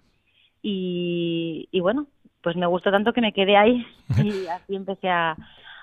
Y, 0.61 1.67
y 1.71 1.79
bueno, 1.79 2.07
pues 2.41 2.55
me 2.55 2.65
gustó 2.65 2.91
tanto 2.91 3.13
que 3.13 3.21
me 3.21 3.33
quedé 3.33 3.57
ahí 3.57 3.85
y 4.23 4.47
así 4.47 4.75
empecé 4.75 5.09
a, 5.09 5.35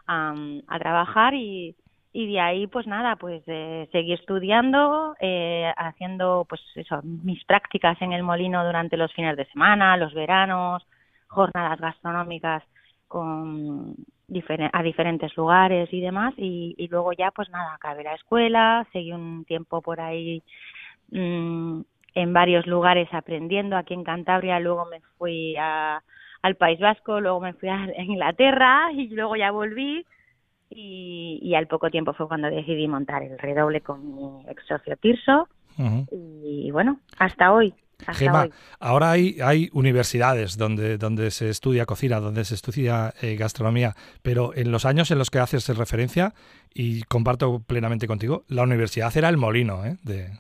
a, 0.07 0.79
trabajar 0.79 1.35
y, 1.35 1.75
y 2.13 2.33
de 2.33 2.41
ahí 2.41 2.67
pues 2.67 2.87
nada 2.87 3.17
pues 3.17 3.43
eh, 3.47 3.89
seguí 3.93 4.13
estudiando 4.13 5.15
eh, 5.21 5.73
haciendo 5.77 6.47
pues 6.49 6.61
eso 6.75 7.01
mis 7.03 7.45
prácticas 7.45 8.01
en 8.03 8.13
el 8.13 8.23
molino 8.23 8.65
durante 8.65 8.97
los 8.97 9.13
fines 9.13 9.37
de 9.37 9.47
semana 9.47 9.97
los 9.97 10.15
veranos 10.15 10.87
jornadas 11.33 11.81
gastronómicas 11.81 12.63
con 13.09 13.97
a 14.73 14.83
diferentes 14.83 15.37
lugares 15.37 15.93
y 15.93 16.01
demás 16.01 16.33
y, 16.39 16.75
y, 16.79 16.89
luego 16.89 17.13
ya 17.13 17.31
pues 17.33 17.51
nada 17.51 17.75
acabé 17.75 18.03
la 18.03 18.15
escuela 18.15 18.87
seguí 18.91 19.13
un 19.13 19.45
tiempo 19.45 19.83
por 19.83 20.01
ahí 20.01 20.43
mmm, 21.11 21.83
en 22.15 22.33
varios 22.33 22.67
lugares 22.67 23.09
aprendiendo. 23.13 23.77
Aquí 23.77 23.95
en 23.95 24.05
Cantabria 24.05 24.61
luego 24.61 24.87
me 24.87 25.01
fui 25.19 25.57
a, 25.57 26.03
al 26.43 26.57
País 26.57 26.81
Vasco 26.81 27.21
luego 27.21 27.41
me 27.41 27.55
fui 27.55 27.69
a 27.69 27.89
Inglaterra 28.03 28.91
y 28.93 29.09
luego 29.09 29.37
ya 29.37 29.51
volví. 29.51 30.05
Y, 30.75 31.39
y 31.43 31.55
al 31.55 31.67
poco 31.67 31.91
tiempo 31.91 32.15
fue 32.15 32.27
cuando 32.27 32.49
decidí 32.49 32.89
montar 32.89 33.23
el 33.23 33.39
redoble 33.39 33.83
con 33.83 34.15
mi 34.17 34.43
ex 34.49 34.65
socio 34.67 34.97
Tirso. 34.97 35.49
Y 36.11 36.71
bueno 36.71 37.01
hasta 37.19 37.53
hoy 37.53 37.75
Gema, 38.15 38.49
ahora 38.81 39.11
hay, 39.11 39.39
hay 39.43 39.71
universidades 39.73 40.57
donde, 40.57 40.99
donde 40.99 41.31
se 41.31 41.49
estudia 41.49 41.87
cocina, 41.87 42.21
donde 42.21 42.45
se 42.45 42.55
estudia 42.55 43.15
eh, 43.21 43.37
gastronomía, 43.37 43.95
pero 44.23 44.55
en 44.55 44.71
los 44.73 44.85
años 44.85 45.11
en 45.11 45.19
los 45.19 45.31
que 45.31 45.39
haces 45.39 45.69
referencia, 45.69 46.35
y 46.75 47.03
comparto 47.03 47.61
plenamente 47.61 48.07
contigo, 48.07 48.45
la 48.49 48.63
universidad 48.63 49.17
era 49.17 49.29
el 49.29 49.37
molino 49.37 49.85
¿eh? 49.85 49.97
de, 50.03 50.31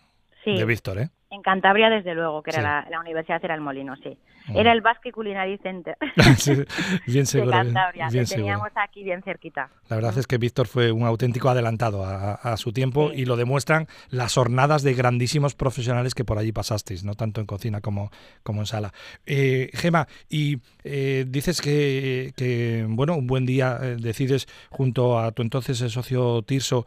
de 0.44 0.64
Víctor. 0.64 0.98
¿eh? 0.98 1.10
En 1.32 1.40
Cantabria, 1.40 1.88
desde 1.88 2.14
luego, 2.14 2.42
que 2.42 2.50
era 2.50 2.86
la, 2.90 3.00
universidad, 3.00 3.42
era 3.42 3.54
el 3.54 3.62
Molino, 3.62 3.96
sí. 3.96 4.18
Mm. 4.48 4.56
Era 4.56 4.72
el 4.72 4.82
Basque 4.82 5.12
Culinary 5.12 5.56
Center 5.58 5.96
bien 7.06 7.26
seguro, 7.26 7.52
de 7.52 7.56
Cantabria, 7.56 8.08
que 8.10 8.24
teníamos 8.24 8.68
aquí 8.74 9.02
bien 9.02 9.22
cerquita. 9.22 9.70
La 9.88 9.96
verdad 9.96 10.18
es 10.18 10.26
que 10.26 10.36
Víctor 10.36 10.66
fue 10.66 10.92
un 10.92 11.04
auténtico 11.04 11.48
adelantado 11.48 12.04
a, 12.04 12.56
su 12.58 12.72
tiempo 12.72 13.12
y 13.14 13.24
lo 13.24 13.36
demuestran 13.36 13.86
las 14.10 14.34
jornadas 14.34 14.82
de 14.82 14.92
grandísimos 14.92 15.54
profesionales 15.54 16.14
que 16.14 16.24
por 16.24 16.36
allí 16.36 16.52
pasasteis, 16.52 17.02
no 17.02 17.14
tanto 17.14 17.40
en 17.40 17.46
cocina 17.46 17.80
como, 17.80 18.10
como 18.42 18.60
en 18.60 18.66
sala. 18.66 18.92
Eh, 19.24 19.70
Gema, 19.72 20.08
y 20.28 20.58
eh, 20.84 21.24
dices 21.26 21.62
que, 21.62 22.34
que, 22.36 22.84
bueno, 22.88 23.16
un 23.16 23.26
buen 23.26 23.46
día 23.46 23.78
eh, 23.80 23.96
decides 23.98 24.48
junto 24.68 25.18
a 25.18 25.32
tu 25.32 25.40
entonces 25.40 25.78
socio 25.78 26.42
Tirso 26.42 26.84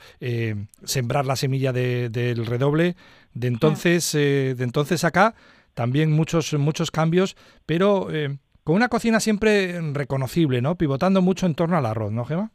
sembrar 0.84 1.26
la 1.26 1.36
semilla 1.36 1.74
del 1.74 2.46
redoble, 2.46 2.96
de 3.36 3.48
entonces, 3.48 4.15
eh, 4.15 4.56
de 4.58 4.63
entonces 4.63 5.04
acá, 5.04 5.36
también 5.74 6.12
muchos, 6.12 6.54
muchos 6.54 6.89
cambios, 6.89 7.36
pero 7.65 8.12
eh, 8.12 8.38
con 8.63 8.76
una 8.76 8.88
cocina 8.88 9.19
siempre 9.19 9.80
reconocible, 9.93 10.62
¿no? 10.62 10.76
Pivotando 10.76 11.21
mucho 11.21 11.45
en 11.45 11.54
torno 11.54 11.78
al 11.78 11.86
arroz, 11.86 12.12
¿no, 12.12 12.26
Gema? 12.26 12.50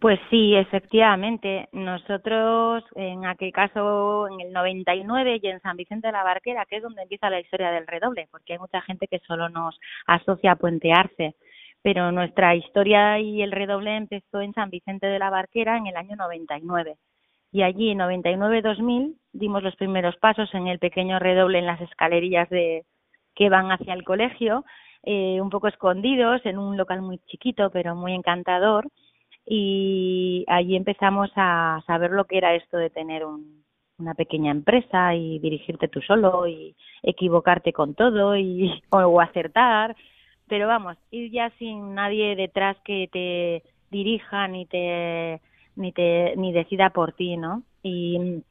Pues 0.00 0.18
sí, 0.30 0.54
efectivamente. 0.56 1.68
Nosotros, 1.72 2.84
en 2.96 3.26
aquel 3.26 3.52
caso, 3.52 4.28
en 4.28 4.40
el 4.40 4.52
99 4.52 5.40
y 5.42 5.46
en 5.46 5.60
San 5.60 5.76
Vicente 5.76 6.08
de 6.08 6.12
la 6.12 6.24
Barquera, 6.24 6.66
que 6.66 6.76
es 6.76 6.82
donde 6.82 7.02
empieza 7.02 7.30
la 7.30 7.40
historia 7.40 7.70
del 7.70 7.86
redoble, 7.86 8.28
porque 8.30 8.54
hay 8.54 8.58
mucha 8.58 8.80
gente 8.82 9.08
que 9.08 9.20
solo 9.26 9.48
nos 9.48 9.78
asocia 10.06 10.52
a 10.52 10.56
puentearse. 10.56 11.34
Pero 11.82 12.12
nuestra 12.12 12.54
historia 12.56 13.18
y 13.20 13.42
el 13.42 13.52
redoble 13.52 13.96
empezó 13.96 14.40
en 14.40 14.54
San 14.54 14.70
Vicente 14.70 15.06
de 15.06 15.18
la 15.18 15.30
Barquera 15.30 15.76
en 15.76 15.86
el 15.86 15.96
año 15.96 16.16
99 16.16 16.96
y 17.52 17.62
allí 17.62 17.90
en 17.90 17.98
99-2000 17.98 19.14
dimos 19.32 19.62
los 19.62 19.76
primeros 19.76 20.16
pasos 20.16 20.52
en 20.54 20.66
el 20.66 20.78
pequeño 20.78 21.18
redoble 21.18 21.58
en 21.58 21.66
las 21.66 21.80
escalerillas 21.80 22.48
de 22.50 22.84
que 23.34 23.48
van 23.48 23.70
hacia 23.70 23.94
el 23.94 24.04
colegio, 24.04 24.64
eh, 25.02 25.40
un 25.40 25.50
poco 25.50 25.68
escondidos 25.68 26.44
en 26.44 26.58
un 26.58 26.76
local 26.76 27.02
muy 27.02 27.18
chiquito 27.26 27.70
pero 27.70 27.94
muy 27.94 28.14
encantador. 28.14 28.88
Y 29.46 30.44
allí 30.48 30.74
empezamos 30.74 31.30
a 31.36 31.80
saber 31.86 32.10
lo 32.10 32.24
que 32.24 32.38
era 32.38 32.54
esto 32.54 32.76
de 32.78 32.90
tener 32.90 33.24
una 33.24 34.14
pequeña 34.14 34.50
empresa 34.50 35.14
y 35.14 35.38
dirigirte 35.38 35.88
tú 35.88 36.00
solo 36.02 36.48
y 36.48 36.74
equivocarte 37.02 37.72
con 37.72 37.94
todo 37.94 38.36
y 38.36 38.82
o 38.90 39.20
acertar, 39.20 39.94
pero 40.48 40.66
vamos, 40.66 40.96
ir 41.10 41.30
ya 41.30 41.50
sin 41.58 41.94
nadie 41.94 42.36
detrás 42.36 42.76
que 42.84 43.08
te 43.12 43.62
dirija 43.90 44.48
ni 44.48 44.66
te 44.66 45.40
ni, 45.76 45.92
te, 45.92 46.34
ni 46.36 46.52
decida 46.52 46.90
por 46.90 47.12
ti, 47.12 47.36
¿no? 47.36 47.62
Y, 47.82 48.42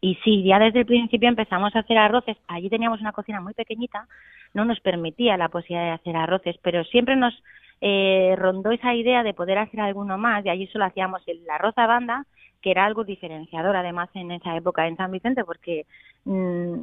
y 0.00 0.14
sí, 0.24 0.44
ya 0.44 0.58
desde 0.58 0.80
el 0.80 0.86
principio 0.86 1.28
empezamos 1.28 1.74
a 1.74 1.80
hacer 1.80 1.98
arroces. 1.98 2.36
Allí 2.46 2.70
teníamos 2.70 3.00
una 3.00 3.12
cocina 3.12 3.40
muy 3.40 3.54
pequeñita, 3.54 4.06
no 4.54 4.64
nos 4.64 4.80
permitía 4.80 5.36
la 5.36 5.48
posibilidad 5.48 5.86
de 5.86 5.92
hacer 5.92 6.16
arroces, 6.16 6.56
pero 6.62 6.84
siempre 6.84 7.16
nos 7.16 7.34
eh, 7.80 8.34
rondó 8.38 8.70
esa 8.70 8.94
idea 8.94 9.22
de 9.22 9.34
poder 9.34 9.58
hacer 9.58 9.80
alguno 9.80 10.18
más 10.18 10.44
y 10.44 10.48
allí 10.48 10.66
solo 10.68 10.84
hacíamos 10.84 11.22
el 11.26 11.48
arroz 11.50 11.76
a 11.76 11.86
banda, 11.86 12.26
que 12.62 12.70
era 12.70 12.86
algo 12.86 13.04
diferenciador 13.04 13.76
además 13.76 14.08
en 14.14 14.32
esa 14.32 14.56
época 14.56 14.86
en 14.86 14.96
San 14.96 15.12
Vicente, 15.12 15.44
porque 15.44 15.86
mm, 16.24 16.74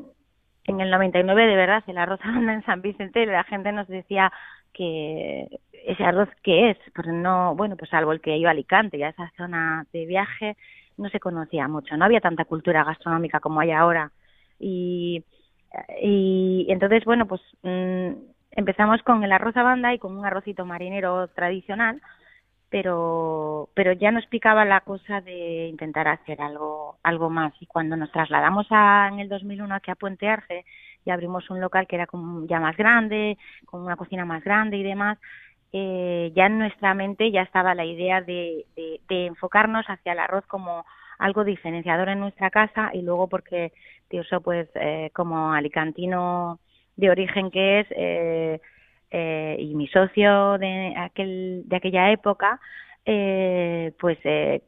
en 0.68 0.82
el 0.82 0.90
99 0.90 1.48
de 1.48 1.56
verdad 1.56 1.84
el 1.88 1.98
arroz 1.98 2.20
a 2.24 2.32
banda 2.32 2.54
en 2.54 2.64
San 2.64 2.82
Vicente 2.82 3.26
la 3.26 3.44
gente 3.44 3.72
nos 3.72 3.88
decía 3.88 4.32
que 4.76 5.48
ese 5.72 6.04
arroz 6.04 6.30
que 6.44 6.72
es, 6.72 6.78
pues 6.94 7.08
no, 7.08 7.56
bueno, 7.56 7.76
pues 7.78 7.90
salvo 7.90 8.12
el 8.12 8.22
que 8.22 8.38
iba 8.38 8.50
a 8.50 8.52
Alicante, 8.52 8.98
ya 8.98 9.10
esa 9.10 9.32
zona 9.38 9.86
de 9.94 10.06
viaje 10.06 10.58
no 10.98 11.10
se 11.10 11.20
conocía 11.20 11.68
mucho, 11.68 11.96
no 11.98 12.06
había 12.06 12.22
tanta 12.22 12.46
cultura 12.46 12.84
gastronómica 12.84 13.40
como 13.40 13.60
hay 13.60 13.72
ahora. 13.72 14.12
Y, 14.60 15.24
y 16.02 16.66
entonces, 16.70 17.04
bueno, 17.06 17.28
pues 17.28 17.42
mm, 17.64 18.12
empezamos 18.52 19.02
con 19.04 19.24
el 19.24 19.32
arroz 19.32 19.56
a 19.58 19.64
banda 19.64 19.94
y 19.94 20.00
con 20.00 20.18
un 20.18 20.26
arrocito 20.26 20.66
marinero 20.66 21.28
tradicional, 21.30 22.02
pero, 22.70 23.70
pero 23.74 23.94
ya 23.94 24.12
nos 24.12 24.26
picaba 24.28 24.66
la 24.66 24.82
cosa 24.82 25.22
de 25.22 25.68
intentar 25.68 26.08
hacer 26.08 26.42
algo, 26.42 26.98
algo 27.04 27.30
más. 27.30 27.54
Y 27.60 27.68
cuando 27.68 27.96
nos 27.96 28.12
trasladamos 28.12 28.68
a, 28.72 29.10
en 29.12 29.20
el 29.20 29.30
2001 29.30 29.76
aquí 29.76 29.92
a 29.92 29.96
Puente 29.96 30.28
Arce 30.28 30.66
y 31.06 31.12
abrimos 31.12 31.50
un 31.50 31.62
local 31.62 31.88
que 31.88 31.96
era 31.96 32.08
como 32.08 32.46
ya 32.48 32.60
más 32.60 32.76
grande, 32.76 33.38
con 33.66 33.82
una 33.82 33.96
cocina 33.96 34.26
más 34.26 34.44
grande 34.44 34.78
y 34.78 34.84
demás, 34.84 35.18
eh, 35.72 36.32
ya 36.36 36.48
en 36.48 36.60
nuestra 36.60 36.94
mente 36.94 37.32
ya 37.32 37.42
estaba 37.42 37.76
la 37.76 37.86
idea 37.86 38.22
de, 38.22 38.66
de, 38.76 39.26
enfocarnos 39.28 39.86
hacia 39.88 40.14
el 40.14 40.20
arroz 40.20 40.46
como 40.48 40.86
algo 41.20 41.44
diferenciador 41.44 42.10
en 42.10 42.20
nuestra 42.20 42.50
casa 42.50 42.92
y 42.94 43.02
luego 43.02 43.28
porque 43.28 43.72
Tioso 44.08 44.42
pues 44.42 44.70
eh, 44.76 45.10
como 45.14 45.54
alicantino 45.54 46.60
de 46.96 47.10
origen 47.10 47.52
que 47.52 47.80
es 47.82 47.88
eh, 47.92 48.62
eh, 49.12 49.58
y 49.60 49.76
mi 49.76 49.88
socio 49.88 50.58
de 50.58 50.94
aquel 50.98 51.64
de 51.66 51.76
aquella 51.76 52.12
época 52.12 52.60
eh, 53.06 53.94
pues 54.00 54.18
eh, 54.24 54.62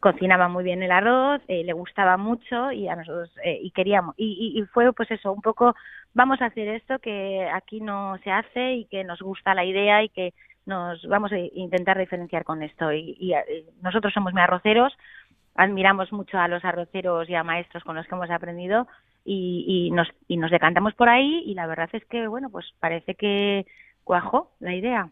cocinaba 0.00 0.48
muy 0.48 0.64
bien 0.64 0.82
el 0.82 0.90
arroz, 0.90 1.42
eh, 1.48 1.64
le 1.64 1.72
gustaba 1.72 2.16
mucho 2.16 2.72
y 2.72 2.88
a 2.88 2.96
nosotros 2.96 3.30
eh, 3.44 3.58
y 3.62 3.70
queríamos 3.70 4.14
y, 4.16 4.54
y, 4.56 4.62
fue 4.66 4.92
pues 4.92 5.10
eso 5.10 5.32
un 5.32 5.42
poco 5.42 5.74
vamos 6.12 6.40
a 6.40 6.46
hacer 6.46 6.68
esto 6.68 6.98
que 6.98 7.48
aquí 7.52 7.80
no 7.80 8.18
se 8.24 8.30
hace 8.30 8.74
y 8.74 8.84
que 8.86 9.04
nos 9.04 9.20
gusta 9.20 9.54
la 9.54 9.64
idea 9.64 10.02
y 10.02 10.08
que 10.08 10.34
nos 10.66 11.06
vamos 11.06 11.32
a 11.32 11.38
intentar 11.38 11.98
diferenciar 11.98 12.44
con 12.44 12.62
esto. 12.62 12.90
Y, 12.90 13.16
y 13.20 13.34
nosotros 13.82 14.14
somos 14.14 14.32
muy 14.32 14.40
arroceros 14.40 14.96
admiramos 15.54 16.12
mucho 16.12 16.38
a 16.38 16.48
los 16.48 16.64
arroceros 16.64 17.28
y 17.28 17.34
a 17.34 17.44
maestros 17.44 17.84
con 17.84 17.96
los 17.96 18.06
que 18.06 18.14
hemos 18.14 18.30
aprendido 18.30 18.86
y, 19.24 19.64
y 19.86 19.90
nos 19.90 20.08
y 20.28 20.36
nos 20.36 20.50
decantamos 20.50 20.94
por 20.94 21.08
ahí 21.08 21.42
y 21.46 21.54
la 21.54 21.66
verdad 21.66 21.88
es 21.92 22.04
que 22.06 22.26
bueno 22.26 22.50
pues 22.50 22.66
parece 22.80 23.14
que 23.14 23.66
cuajo 24.04 24.50
la 24.60 24.74
idea. 24.74 25.08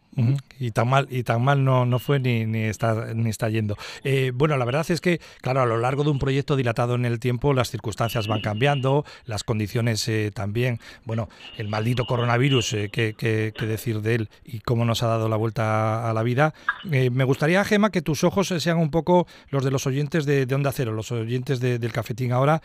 Y 0.58 0.70
tan 0.70 0.88
mal 0.88 1.08
y 1.10 1.22
tan 1.22 1.42
mal 1.42 1.64
no, 1.64 1.86
no 1.86 1.98
fue 1.98 2.20
ni, 2.20 2.44
ni, 2.46 2.64
está, 2.64 3.14
ni 3.14 3.30
está 3.30 3.48
yendo. 3.48 3.76
Eh, 4.04 4.30
bueno, 4.34 4.56
la 4.56 4.64
verdad 4.64 4.88
es 4.90 5.00
que, 5.00 5.20
claro, 5.40 5.62
a 5.62 5.66
lo 5.66 5.78
largo 5.78 6.04
de 6.04 6.10
un 6.10 6.18
proyecto 6.18 6.54
dilatado 6.54 6.94
en 6.94 7.04
el 7.04 7.18
tiempo, 7.18 7.54
las 7.54 7.70
circunstancias 7.70 8.28
van 8.28 8.42
cambiando, 8.42 9.04
las 9.24 9.42
condiciones 9.42 10.06
eh, 10.08 10.30
también. 10.32 10.78
Bueno, 11.04 11.28
el 11.56 11.68
maldito 11.68 12.04
coronavirus, 12.04 12.74
eh, 12.74 12.90
¿qué, 12.90 13.52
decir 13.62 14.02
de 14.02 14.14
él 14.14 14.28
y 14.44 14.60
cómo 14.60 14.84
nos 14.84 15.02
ha 15.02 15.06
dado 15.06 15.28
la 15.28 15.36
vuelta 15.36 16.08
a 16.08 16.12
la 16.12 16.22
vida. 16.22 16.52
me 16.84 17.24
gustaría, 17.24 17.64
Gema, 17.64 17.90
que 17.90 18.02
tus 18.02 18.22
ojos 18.24 18.48
sean 18.48 18.78
un 18.78 18.90
poco 18.90 19.26
los 19.48 19.64
de 19.64 19.70
los 19.70 19.86
oyentes 19.86 20.26
de, 20.26 20.46
Onda 20.52 20.72
Cero, 20.72 20.92
los 20.92 21.10
oyentes 21.10 21.60
del 21.60 21.92
cafetín 21.92 22.32
ahora. 22.32 22.60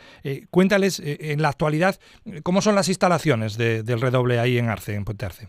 cuéntales 0.50 1.00
en 1.02 1.40
la 1.40 1.48
actualidad 1.48 1.98
cómo 2.42 2.60
son 2.60 2.74
las 2.74 2.88
instalaciones 2.88 3.56
del 3.56 4.00
redoble 4.00 4.38
ahí 4.38 4.58
en 4.58 4.68
Arce, 4.68 4.94
en 4.94 5.04
Puente 5.04 5.24
Arce. 5.24 5.48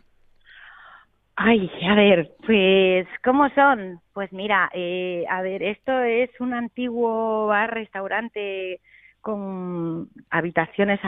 Ay, 1.41 1.71
a 1.89 1.95
ver, 1.95 2.32
pues, 2.45 3.08
¿cómo 3.23 3.47
son? 3.52 4.02
Pues 4.12 4.30
mira, 4.34 4.69
eh, 4.73 5.23
a 5.30 5.41
ver, 5.41 5.63
esto 5.63 6.02
es 6.02 6.30
un 6.41 6.54
antiguo 6.54 7.47
bar-restaurante 7.47 8.82
con 9.21 10.10
habitaciones 10.30 10.99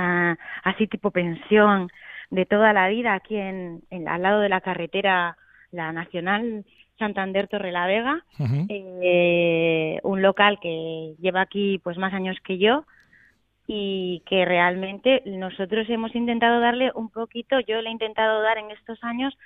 así 0.64 0.88
tipo 0.88 1.12
pensión 1.12 1.90
de 2.30 2.46
toda 2.46 2.72
la 2.72 2.88
vida 2.88 3.14
aquí 3.14 3.36
en, 3.36 3.82
al 4.08 4.22
lado 4.22 4.40
de 4.40 4.48
la 4.48 4.62
carretera, 4.62 5.36
la 5.72 5.92
Nacional 5.92 6.64
Santander 6.98 7.50
Torrelavega, 7.50 8.24
eh, 8.70 10.00
un 10.04 10.22
local 10.22 10.60
que 10.62 11.14
lleva 11.20 11.42
aquí 11.42 11.82
pues 11.84 11.98
más 11.98 12.14
años 12.14 12.38
que 12.46 12.58
yo 12.58 12.86
y 13.68 14.24
que 14.26 14.46
realmente 14.46 15.24
nosotros 15.26 15.90
hemos 15.90 16.16
intentado 16.16 16.62
darle 16.62 16.90
un 16.96 17.10
poquito, 17.10 17.60
yo 17.60 17.82
le 17.82 17.90
he 17.90 17.92
intentado 17.92 18.42
dar 18.42 18.58
en 18.60 18.72
estos 18.72 19.04
años 19.04 19.38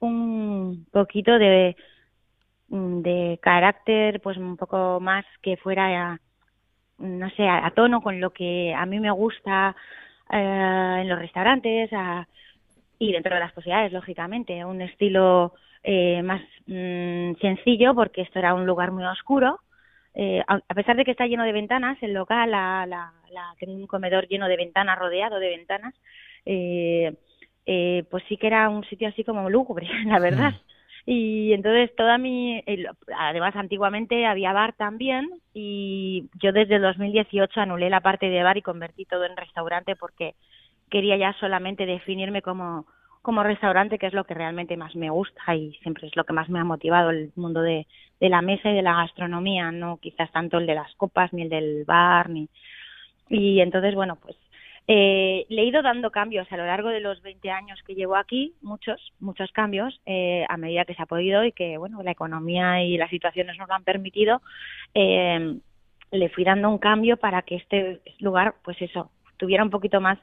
un 0.00 0.86
poquito 0.90 1.38
de, 1.38 1.76
de 2.68 3.38
carácter, 3.42 4.20
pues 4.20 4.36
un 4.36 4.56
poco 4.56 5.00
más 5.00 5.24
que 5.42 5.56
fuera, 5.56 6.20
no 6.98 7.30
sé, 7.30 7.48
a, 7.48 7.70
tono 7.74 8.00
con 8.00 8.20
lo 8.20 8.30
que 8.30 8.74
a 8.74 8.86
mí 8.86 9.00
me 9.00 9.10
gusta 9.10 9.74
eh, 10.30 10.98
en 11.00 11.08
los 11.08 11.18
restaurantes 11.18 11.90
y 12.98 13.12
dentro 13.12 13.34
de 13.34 13.40
las 13.40 13.52
posibilidades, 13.52 13.92
lógicamente, 13.92 14.64
un 14.64 14.82
estilo 14.82 15.54
eh, 15.82 16.22
más 16.22 16.42
mm, 16.66 17.34
sencillo 17.40 17.94
porque 17.94 18.22
esto 18.22 18.38
era 18.38 18.54
un 18.54 18.66
lugar 18.66 18.90
muy 18.90 19.04
oscuro. 19.04 19.60
Eh, 20.14 20.42
a, 20.48 20.74
pesar 20.74 20.96
de 20.96 21.04
que 21.04 21.12
está 21.12 21.26
lleno 21.26 21.44
de 21.44 21.52
ventanas, 21.52 21.96
el 22.02 22.12
local, 22.12 22.50
la, 22.50 22.86
la, 22.86 23.12
la, 23.30 23.54
un 23.68 23.86
comedor 23.86 24.26
lleno 24.26 24.48
de 24.48 24.56
ventanas, 24.56 24.98
rodeado 24.98 25.38
de 25.38 25.48
ventanas, 25.48 25.94
eh, 26.44 27.14
eh, 27.70 28.04
pues 28.10 28.24
sí 28.30 28.38
que 28.38 28.46
era 28.46 28.70
un 28.70 28.82
sitio 28.84 29.08
así 29.08 29.24
como 29.24 29.50
lúgubre, 29.50 29.86
la 30.06 30.18
verdad. 30.18 30.54
Y 31.04 31.52
entonces 31.52 31.94
toda 31.96 32.16
mi, 32.16 32.64
además 33.18 33.54
antiguamente 33.56 34.24
había 34.24 34.54
bar 34.54 34.72
también 34.72 35.28
y 35.52 36.30
yo 36.40 36.52
desde 36.52 36.76
el 36.76 36.82
2018 36.82 37.60
anulé 37.60 37.90
la 37.90 38.00
parte 38.00 38.30
de 38.30 38.42
bar 38.42 38.56
y 38.56 38.62
convertí 38.62 39.04
todo 39.04 39.24
en 39.24 39.36
restaurante 39.36 39.96
porque 39.96 40.34
quería 40.90 41.18
ya 41.18 41.34
solamente 41.40 41.84
definirme 41.84 42.40
como, 42.40 42.86
como 43.20 43.42
restaurante, 43.42 43.98
que 43.98 44.06
es 44.06 44.14
lo 44.14 44.24
que 44.24 44.34
realmente 44.34 44.78
más 44.78 44.96
me 44.96 45.10
gusta 45.10 45.54
y 45.54 45.74
siempre 45.82 46.08
es 46.08 46.16
lo 46.16 46.24
que 46.24 46.32
más 46.32 46.48
me 46.48 46.60
ha 46.60 46.64
motivado 46.64 47.10
el 47.10 47.32
mundo 47.36 47.60
de, 47.60 47.86
de 48.18 48.28
la 48.30 48.40
mesa 48.40 48.70
y 48.70 48.74
de 48.74 48.82
la 48.82 48.96
gastronomía, 48.96 49.70
no 49.72 49.98
quizás 49.98 50.32
tanto 50.32 50.56
el 50.56 50.66
de 50.66 50.74
las 50.74 50.94
copas 50.94 51.34
ni 51.34 51.42
el 51.42 51.50
del 51.50 51.84
bar 51.86 52.30
ni 52.30 52.48
y 53.30 53.60
entonces 53.60 53.94
bueno 53.94 54.16
pues 54.16 54.36
eh, 54.90 55.44
le 55.50 55.62
he 55.62 55.66
ido 55.66 55.82
dando 55.82 56.10
cambios 56.10 56.50
a 56.50 56.56
lo 56.56 56.64
largo 56.64 56.88
de 56.88 57.00
los 57.00 57.20
20 57.20 57.50
años 57.50 57.78
que 57.86 57.94
llevo 57.94 58.16
aquí, 58.16 58.54
muchos, 58.62 59.12
muchos 59.20 59.52
cambios, 59.52 60.00
eh, 60.06 60.46
a 60.48 60.56
medida 60.56 60.86
que 60.86 60.94
se 60.94 61.02
ha 61.02 61.06
podido 61.06 61.44
y 61.44 61.52
que, 61.52 61.76
bueno, 61.76 62.02
la 62.02 62.12
economía 62.12 62.82
y 62.82 62.96
las 62.96 63.10
situaciones 63.10 63.58
nos 63.58 63.68
lo 63.68 63.74
han 63.74 63.84
permitido. 63.84 64.40
Eh, 64.94 65.58
le 66.10 66.28
fui 66.30 66.42
dando 66.42 66.70
un 66.70 66.78
cambio 66.78 67.18
para 67.18 67.42
que 67.42 67.56
este 67.56 68.00
lugar, 68.18 68.54
pues 68.64 68.80
eso, 68.80 69.10
tuviera 69.36 69.62
un 69.62 69.68
poquito 69.68 70.00
más 70.00 70.18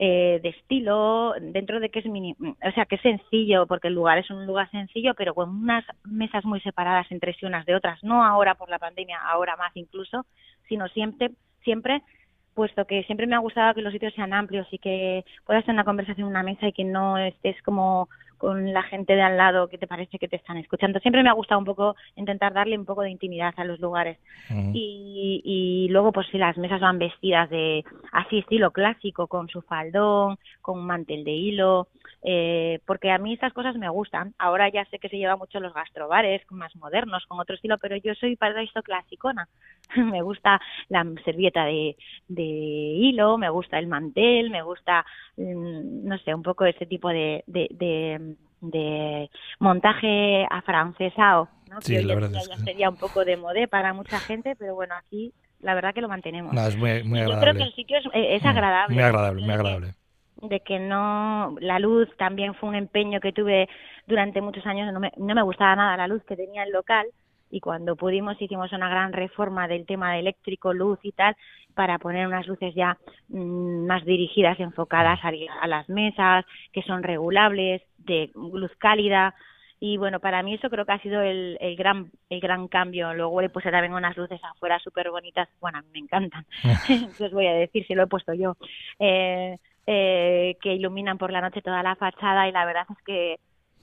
eh, 0.00 0.40
de 0.42 0.48
estilo, 0.48 1.34
dentro 1.40 1.78
de 1.78 1.88
que 1.88 2.00
es 2.00 2.06
mini, 2.06 2.34
o 2.40 2.72
sea, 2.72 2.86
que 2.86 2.96
es 2.96 3.02
sencillo, 3.02 3.66
porque 3.66 3.86
el 3.86 3.94
lugar 3.94 4.18
es 4.18 4.30
un 4.30 4.46
lugar 4.46 4.68
sencillo, 4.72 5.14
pero 5.14 5.32
con 5.32 5.48
unas 5.50 5.84
mesas 6.04 6.44
muy 6.44 6.60
separadas 6.60 7.06
entre 7.10 7.34
sí 7.34 7.46
unas 7.46 7.66
de 7.66 7.76
otras, 7.76 8.02
no 8.02 8.24
ahora 8.24 8.56
por 8.56 8.68
la 8.68 8.80
pandemia, 8.80 9.18
ahora 9.18 9.56
más 9.56 9.76
incluso, 9.76 10.26
sino 10.68 10.88
siempre, 10.88 11.30
siempre 11.62 12.02
puesto 12.58 12.86
que 12.86 13.04
siempre 13.04 13.28
me 13.28 13.36
ha 13.36 13.38
gustado 13.38 13.72
que 13.72 13.82
los 13.82 13.92
sitios 13.92 14.12
sean 14.14 14.32
amplios 14.32 14.66
y 14.72 14.78
que 14.78 15.24
puedas 15.46 15.64
tener 15.64 15.76
una 15.76 15.84
conversación 15.84 16.26
en 16.26 16.32
una 16.32 16.42
mesa 16.42 16.66
y 16.66 16.72
que 16.72 16.82
no 16.82 17.16
estés 17.16 17.54
como 17.62 18.08
con 18.38 18.72
la 18.72 18.82
gente 18.84 19.14
de 19.14 19.22
al 19.22 19.36
lado 19.36 19.68
que 19.68 19.78
te 19.78 19.86
parece 19.86 20.18
que 20.18 20.28
te 20.28 20.36
están 20.36 20.56
escuchando. 20.56 21.00
Siempre 21.00 21.22
me 21.22 21.28
ha 21.28 21.34
gustado 21.34 21.58
un 21.58 21.64
poco 21.64 21.96
intentar 22.16 22.52
darle 22.52 22.78
un 22.78 22.84
poco 22.84 23.02
de 23.02 23.10
intimidad 23.10 23.52
a 23.56 23.64
los 23.64 23.80
lugares. 23.80 24.18
y, 24.72 25.42
y 25.44 25.88
luego, 25.90 26.12
pues 26.12 26.26
si 26.28 26.38
las 26.38 26.56
mesas 26.56 26.80
van 26.80 26.98
vestidas 26.98 27.50
de 27.50 27.84
así 28.12 28.38
estilo 28.38 28.70
clásico, 28.70 29.26
con 29.26 29.48
su 29.48 29.62
faldón, 29.62 30.38
con 30.62 30.78
un 30.78 30.86
mantel 30.86 31.24
de 31.24 31.32
hilo, 31.32 31.88
eh, 32.22 32.80
porque 32.86 33.10
a 33.10 33.18
mí 33.18 33.32
estas 33.32 33.52
cosas 33.52 33.76
me 33.76 33.88
gustan. 33.88 34.34
Ahora 34.38 34.68
ya 34.68 34.84
sé 34.86 34.98
que 34.98 35.08
se 35.08 35.18
lleva 35.18 35.36
mucho 35.36 35.60
los 35.60 35.74
gastrobares, 35.74 36.42
más 36.50 36.74
modernos, 36.76 37.24
con 37.26 37.38
otro 37.38 37.54
estilo, 37.54 37.78
pero 37.78 37.96
yo 37.96 38.14
soy 38.14 38.36
para 38.36 38.62
esto 38.62 38.82
clasicona. 38.82 39.48
me 39.96 40.22
gusta 40.22 40.60
la 40.88 41.06
servieta 41.24 41.64
de, 41.64 41.96
de 42.28 42.42
hilo, 42.42 43.38
me 43.38 43.50
gusta 43.50 43.78
el 43.78 43.86
mantel, 43.86 44.50
me 44.50 44.62
gusta, 44.62 45.04
mm, 45.36 46.06
no 46.06 46.18
sé, 46.18 46.34
un 46.34 46.42
poco 46.42 46.64
ese 46.64 46.86
tipo 46.86 47.08
de, 47.08 47.44
de, 47.46 47.68
de 47.70 48.27
de 48.60 49.30
montaje 49.60 50.46
afrancesado, 50.50 51.48
¿no? 51.70 51.80
Sí, 51.80 52.02
la 52.02 52.14
verdad 52.14 52.30
ya, 52.32 52.56
sería 52.56 52.88
un 52.88 52.96
poco 52.96 53.24
de 53.24 53.36
modé 53.36 53.68
para 53.68 53.92
mucha 53.92 54.18
gente, 54.18 54.56
pero 54.56 54.74
bueno, 54.74 54.94
aquí 54.96 55.32
la 55.60 55.74
verdad 55.74 55.94
que 55.94 56.00
lo 56.00 56.08
mantenemos. 56.08 56.52
No, 56.52 56.66
es 56.66 56.76
muy, 56.76 57.02
muy 57.04 57.20
agradable. 57.20 57.34
Yo 57.34 57.40
creo 57.40 57.54
que 57.54 57.62
el 57.62 57.74
sitio 57.74 57.98
es, 57.98 58.04
es 58.12 58.42
mm, 58.42 58.46
agradable. 58.46 58.94
Muy 58.94 59.04
agradable, 59.04 59.42
muy 59.42 59.54
agradable. 59.54 59.94
De 60.42 60.60
que 60.60 60.78
no, 60.78 61.56
la 61.60 61.78
luz 61.80 62.08
también 62.16 62.54
fue 62.54 62.68
un 62.68 62.76
empeño 62.76 63.20
que 63.20 63.32
tuve 63.32 63.68
durante 64.06 64.40
muchos 64.40 64.64
años, 64.66 64.92
no 64.92 65.00
me, 65.00 65.12
no 65.16 65.34
me 65.34 65.42
gustaba 65.42 65.74
nada 65.74 65.96
la 65.96 66.06
luz 66.06 66.22
que 66.24 66.36
tenía 66.36 66.62
el 66.62 66.70
local, 66.70 67.06
y 67.50 67.60
cuando 67.60 67.96
pudimos 67.96 68.40
hicimos 68.40 68.72
una 68.72 68.88
gran 68.88 69.12
reforma 69.12 69.68
del 69.68 69.86
tema 69.86 70.12
de 70.12 70.20
eléctrico, 70.20 70.72
luz 70.72 70.98
y 71.02 71.12
tal, 71.12 71.36
para 71.74 71.98
poner 71.98 72.26
unas 72.26 72.46
luces 72.46 72.74
ya 72.74 72.98
mm, 73.28 73.86
más 73.86 74.04
dirigidas, 74.04 74.58
enfocadas 74.60 75.20
a, 75.22 75.66
las 75.66 75.88
mesas, 75.88 76.44
que 76.72 76.82
son 76.82 77.02
regulables, 77.02 77.82
de 77.98 78.30
luz 78.34 78.72
cálida. 78.78 79.34
Y 79.80 79.96
bueno, 79.96 80.18
para 80.18 80.42
mí 80.42 80.54
eso 80.54 80.70
creo 80.70 80.84
que 80.84 80.92
ha 80.92 81.00
sido 81.00 81.22
el, 81.22 81.56
el 81.60 81.76
gran 81.76 82.10
el 82.30 82.40
gran 82.40 82.66
cambio. 82.66 83.14
Luego 83.14 83.40
le 83.40 83.48
puse 83.48 83.70
también 83.70 83.94
unas 83.94 84.16
luces 84.16 84.40
afuera 84.42 84.78
súper 84.80 85.10
bonitas. 85.10 85.48
Bueno, 85.60 85.78
a 85.78 85.82
mí 85.82 85.88
me 85.92 86.00
encantan. 86.00 86.44
Entonces 86.88 87.32
voy 87.32 87.46
a 87.46 87.52
decir 87.52 87.86
si 87.86 87.94
lo 87.94 88.02
he 88.02 88.08
puesto 88.08 88.34
yo. 88.34 88.56
Eh, 88.98 89.56
eh, 89.90 90.58
que 90.60 90.74
iluminan 90.74 91.16
por 91.16 91.32
la 91.32 91.40
noche 91.40 91.62
toda 91.62 91.82
la 91.82 91.96
fachada 91.96 92.46
y 92.46 92.52
la 92.52 92.66
verdad 92.66 92.84
es 92.90 93.02
que 93.06 93.38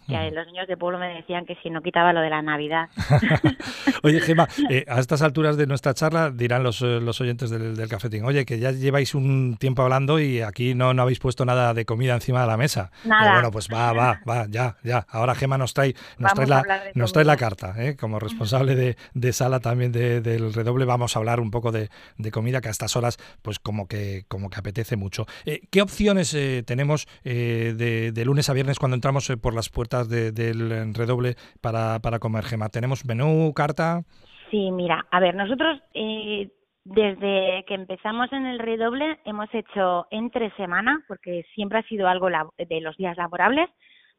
que 0.08 0.32
los 0.32 0.46
niños 0.48 0.68
de 0.68 0.78
pueblo 0.78 1.00
me 1.00 1.08
decían 1.14 1.46
que 1.46 1.56
si 1.64 1.70
no 1.70 1.82
quitaba 1.82 2.14
lo 2.14 2.22
de 2.22 2.30
la 2.30 2.42
Navidad. 2.42 2.90
oye, 4.04 4.20
Gemma, 4.22 4.48
eh, 4.70 4.86
a 4.88 5.00
estas 5.00 5.22
alturas 5.22 5.58
de 5.58 5.68
nuestra 5.68 5.94
charla 5.94 6.32
dirán 6.32 6.64
los, 6.64 6.82
eh, 6.82 7.00
los 7.02 7.20
oyentes 7.22 7.50
del, 7.50 7.76
del, 7.76 7.90
cafetín, 7.90 8.24
oye, 8.26 8.46
que 8.46 8.60
ya 8.60 8.72
lleváis 8.72 9.16
un 9.16 9.58
tiempo 9.60 9.82
hablando 9.82 10.20
y 10.20 10.42
aquí 10.42 10.76
no, 10.76 10.94
no 10.94 11.02
habéis 11.02 11.20
puesto 11.20 11.46
nada 11.46 11.74
de 11.74 11.86
comida 11.86 12.14
encima 12.14 12.42
de 12.42 12.48
la 12.48 12.58
mesa. 12.58 12.92
Nada. 13.04 13.34
bueno, 13.34 13.52
pues 13.52 13.68
va, 13.72 13.94
va, 13.94 14.20
va, 14.30 14.46
ya, 14.50 14.78
ya. 14.84 15.06
Ahora 15.10 15.36
Gemma 15.36 15.58
nos 15.58 15.74
trae, 15.74 15.96
nos 16.18 16.34
trae, 16.34 16.48
la, 16.48 16.64
nos 16.94 17.14
trae 17.14 17.26
la 17.26 17.38
carta, 17.38 17.74
¿eh? 17.78 17.96
como 17.96 18.20
responsable 18.20 18.76
de, 18.76 18.98
de 19.14 19.34
sala 19.34 19.60
también 19.60 19.92
de, 19.92 20.22
del 20.22 20.54
redoble, 20.54 20.86
vamos 20.86 21.16
a 21.16 21.20
hablar 21.20 21.40
un 21.40 21.52
poco 21.52 21.72
de, 21.72 21.90
de, 22.18 22.32
comida 22.32 22.62
que 22.62 22.68
a 22.68 22.72
estas 22.72 22.96
horas, 22.96 23.18
pues 23.42 23.60
como 23.60 23.88
que, 23.88 24.26
como 24.28 24.50
que 24.50 24.60
apetece 24.60 24.98
mucho. 24.98 25.26
Eh, 25.46 25.62
¿Qué 25.72 25.82
opciones 25.82 26.36
tenemos 26.66 27.08
de, 27.24 28.12
de 28.14 28.26
lunes 28.26 28.50
a 28.50 28.54
viernes 28.54 28.78
cuando 28.80 28.96
entramos 28.96 29.32
por 29.42 29.54
las 29.54 29.70
puertas 29.70 29.95
del 30.04 30.94
redoble 30.94 31.36
para, 31.62 32.00
para 32.00 32.20
comer, 32.20 32.44
Gema? 32.44 32.70
¿Tenemos 32.70 33.06
menú, 33.06 33.54
carta? 33.56 34.04
Sí, 34.52 34.72
mira, 34.72 35.06
a 35.12 35.20
ver, 35.20 35.36
nosotros 35.36 35.80
eh, 35.94 36.50
desde 36.86 37.66
que 37.68 37.74
empezamos 37.74 38.32
en 38.32 38.46
el 38.46 38.60
redoble 38.60 39.20
hemos 39.26 39.52
hecho 39.54 40.08
entre 40.12 40.52
semana, 40.52 41.04
porque 41.08 41.44
siempre 41.56 41.80
ha 41.80 41.84
sido 41.84 42.08
algo 42.08 42.28
de 42.30 42.82
los 42.82 42.96
días 42.98 43.18
laborables, 43.18 43.70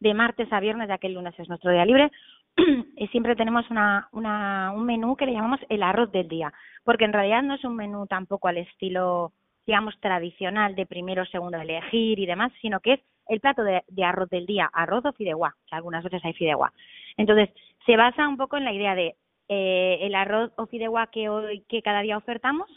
de 0.01 0.15
martes 0.15 0.53
a 0.53 0.61
viernes, 0.61 0.89
ya 0.89 0.99
que 0.99 1.07
el 1.07 1.15
lunes 1.15 1.35
es 1.39 1.49
nuestro 1.49 1.71
día 1.71 1.85
libre, 1.85 2.11
y 2.97 3.07
siempre 3.09 3.37
tenemos 3.37 3.71
una, 3.71 4.09
una, 4.13 4.73
un 4.75 4.85
menú 4.85 5.17
que 5.17 5.27
le 5.27 5.33
llamamos 5.33 5.61
el 5.69 5.83
arroz 5.83 6.11
del 6.11 6.29
día, 6.29 6.53
porque 6.85 7.05
en 7.05 7.13
realidad 7.13 7.43
no 7.43 7.55
es 7.55 7.65
un 7.65 7.77
menú 7.77 8.07
tampoco 8.07 8.49
al 8.49 8.59
estilo, 8.59 9.33
digamos, 9.67 9.99
tradicional 10.01 10.75
de 10.75 10.87
primero, 10.87 11.25
segundo 11.27 11.59
elegir 11.59 12.19
y 12.19 12.27
demás, 12.27 12.53
sino 12.61 12.81
que 12.81 12.95
es 12.95 13.01
el 13.29 13.41
plato 13.41 13.65
de, 13.65 13.83
arroz 14.05 14.31
del 14.31 14.47
día, 14.47 14.71
arroz 14.73 15.05
o 15.05 15.13
fideuá, 15.13 15.55
que 15.67 15.75
algunas 15.75 16.05
veces 16.05 16.25
hay 16.25 16.33
fideuá. 16.33 16.73
Entonces, 17.17 17.51
se 17.85 17.97
basa 17.97 18.29
un 18.29 18.37
poco 18.37 18.57
en 18.57 18.65
la 18.65 18.73
idea 18.73 18.95
de 18.95 19.17
eh, 19.49 19.99
el 20.03 20.15
arroz 20.15 20.53
o 20.57 20.67
fideuá 20.67 21.09
que 21.09 21.29
hoy 21.29 21.65
que 21.69 21.83
cada 21.83 22.03
día 22.03 22.17
ofertamos 22.17 22.69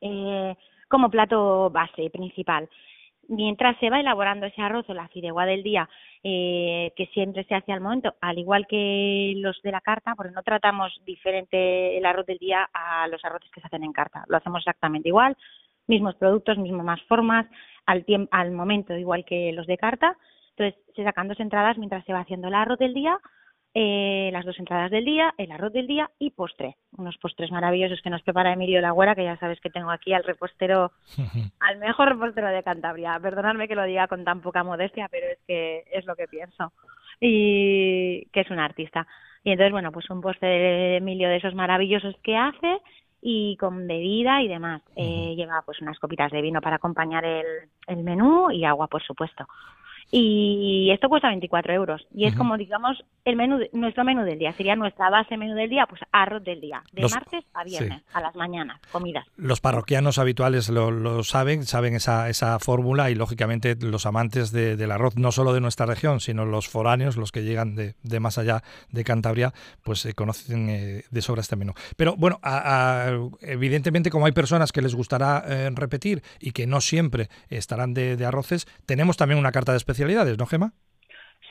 eh, 0.00 0.54
como 0.88 1.10
plato 1.10 1.70
base 1.70 2.10
principal 2.10 2.68
mientras 3.28 3.78
se 3.78 3.90
va 3.90 4.00
elaborando 4.00 4.46
ese 4.46 4.60
arroz 4.62 4.88
o 4.88 4.94
la 4.94 5.08
fideuá 5.08 5.46
del 5.46 5.62
día, 5.62 5.88
eh, 6.22 6.92
que 6.96 7.06
siempre 7.06 7.44
se 7.44 7.54
hace 7.54 7.72
al 7.72 7.80
momento, 7.80 8.14
al 8.20 8.38
igual 8.38 8.66
que 8.66 9.34
los 9.36 9.60
de 9.62 9.72
la 9.72 9.80
carta, 9.80 10.14
porque 10.16 10.32
no 10.32 10.42
tratamos 10.42 10.92
diferente 11.04 11.96
el 11.96 12.06
arroz 12.06 12.26
del 12.26 12.38
día 12.38 12.68
a 12.72 13.06
los 13.08 13.24
arroces 13.24 13.50
que 13.50 13.60
se 13.60 13.66
hacen 13.66 13.84
en 13.84 13.92
carta. 13.92 14.24
Lo 14.28 14.36
hacemos 14.36 14.60
exactamente 14.60 15.08
igual, 15.08 15.36
mismos 15.86 16.14
productos, 16.16 16.58
mismas 16.58 17.02
formas, 17.02 17.46
al, 17.86 18.04
al 18.30 18.50
momento, 18.52 18.96
igual 18.96 19.24
que 19.24 19.52
los 19.52 19.66
de 19.66 19.78
carta. 19.78 20.16
Entonces, 20.56 20.80
se 20.94 21.04
sacan 21.04 21.28
dos 21.28 21.40
entradas 21.40 21.78
mientras 21.78 22.04
se 22.04 22.12
va 22.12 22.20
haciendo 22.20 22.48
el 22.48 22.54
arroz 22.54 22.78
del 22.78 22.94
día 22.94 23.18
eh, 23.76 24.30
las 24.32 24.44
dos 24.44 24.56
entradas 24.60 24.92
del 24.92 25.04
día, 25.04 25.34
el 25.36 25.50
arroz 25.50 25.72
del 25.72 25.88
día 25.88 26.08
y 26.20 26.30
postre. 26.30 26.76
Unos 26.96 27.18
postres 27.18 27.50
maravillosos 27.50 28.00
que 28.02 28.10
nos 28.10 28.22
prepara 28.22 28.52
Emilio 28.52 28.80
Lagüera, 28.80 29.16
que 29.16 29.24
ya 29.24 29.36
sabes 29.38 29.60
que 29.60 29.68
tengo 29.68 29.90
aquí 29.90 30.12
al 30.12 30.22
repostero, 30.22 30.92
al 31.60 31.78
mejor 31.78 32.10
repostero 32.10 32.48
de 32.50 32.62
Cantabria. 32.62 33.18
Perdonadme 33.20 33.66
que 33.66 33.74
lo 33.74 33.82
diga 33.82 34.06
con 34.06 34.24
tan 34.24 34.42
poca 34.42 34.62
modestia, 34.62 35.08
pero 35.10 35.26
es 35.26 35.38
que 35.48 35.82
es 35.92 36.06
lo 36.06 36.14
que 36.14 36.28
pienso. 36.28 36.72
Y 37.20 38.26
que 38.26 38.42
es 38.42 38.50
un 38.50 38.60
artista. 38.60 39.08
Y 39.42 39.50
entonces, 39.50 39.72
bueno, 39.72 39.90
pues 39.90 40.08
un 40.08 40.20
postre 40.20 40.48
de 40.48 40.96
Emilio 40.98 41.28
de 41.28 41.36
esos 41.36 41.54
maravillosos 41.54 42.14
que 42.22 42.36
hace 42.36 42.78
y 43.26 43.56
con 43.56 43.86
bebida 43.86 44.42
y 44.42 44.48
demás. 44.48 44.82
eh, 44.96 45.34
lleva 45.34 45.62
pues 45.62 45.80
unas 45.80 45.98
copitas 45.98 46.30
de 46.30 46.42
vino 46.42 46.60
para 46.60 46.76
acompañar 46.76 47.24
el, 47.24 47.46
el 47.86 48.02
menú 48.04 48.50
y 48.50 48.64
agua, 48.64 48.86
por 48.86 49.02
supuesto 49.02 49.46
y 50.10 50.90
esto 50.92 51.08
cuesta 51.08 51.28
24 51.28 51.72
euros. 51.72 52.06
Y 52.14 52.26
es 52.26 52.34
como 52.34 52.56
digamos 52.56 53.02
el 53.24 53.36
menú 53.36 53.58
nuestro 53.72 54.04
menú 54.04 54.22
del 54.22 54.38
día. 54.38 54.52
Sería 54.52 54.76
nuestra 54.76 55.10
base 55.10 55.36
menú 55.36 55.54
del 55.54 55.70
día 55.70 55.86
pues 55.88 56.02
arroz 56.12 56.44
del 56.44 56.60
día. 56.60 56.82
De 56.92 57.02
martes 57.02 57.44
a 57.52 57.64
viernes 57.64 58.02
a 58.12 58.20
las 58.20 58.34
mañanas 58.36 58.80
comidas. 58.92 59.26
Los 59.36 59.60
parroquianos 59.60 60.18
habituales 60.18 60.68
lo, 60.68 61.24
saben 61.24 61.64
saben 61.64 61.94
esa, 61.94 62.28
esa 62.28 62.58
fórmula 62.58 63.10
y 63.10 63.14
lógicamente 63.14 63.76
los 63.80 64.06
amantes 64.06 64.52
del 64.52 64.90
arroz 64.90 65.16
no 65.16 65.32
solo 65.32 65.52
de 65.52 65.60
nuestra 65.60 65.86
región 65.86 66.20
sino 66.20 66.44
los 66.44 66.68
foráneos 66.68 67.16
los 67.16 67.32
que 67.32 67.42
llegan 67.42 67.74
de, 67.74 67.94
de 68.02 68.20
más 68.20 68.38
allá 68.38 68.62
de 68.90 69.04
Cantabria 69.04 69.52
pues 69.82 70.04
eh, 70.06 70.14
conocen 70.14 70.68
eh, 70.68 71.04
de 71.10 71.22
sobra 71.22 71.40
este 71.40 71.56
menú. 71.56 71.72
Pero 71.96 72.16
bueno 72.16 72.40
evidentemente 73.40 74.10
como 74.10 74.26
hay 74.26 74.32
personas 74.32 74.70
que 74.70 74.82
les 74.82 74.94
gustará 74.94 75.44
eh, 75.46 75.70
repetir 75.74 76.22
y 76.40 76.52
que 76.52 76.66
no 76.66 76.80
siempre 76.80 77.28
estarán 77.48 77.94
de, 77.94 78.16
de 78.16 78.26
arroces 78.26 78.66
tenemos 78.86 79.16
también 79.16 79.38
una 79.38 79.50
carta 79.50 79.72
de 79.72 79.78
especialidad 79.78 79.93
especialidades, 79.94 80.36
¿no, 80.38 80.46
Gema? 80.46 80.72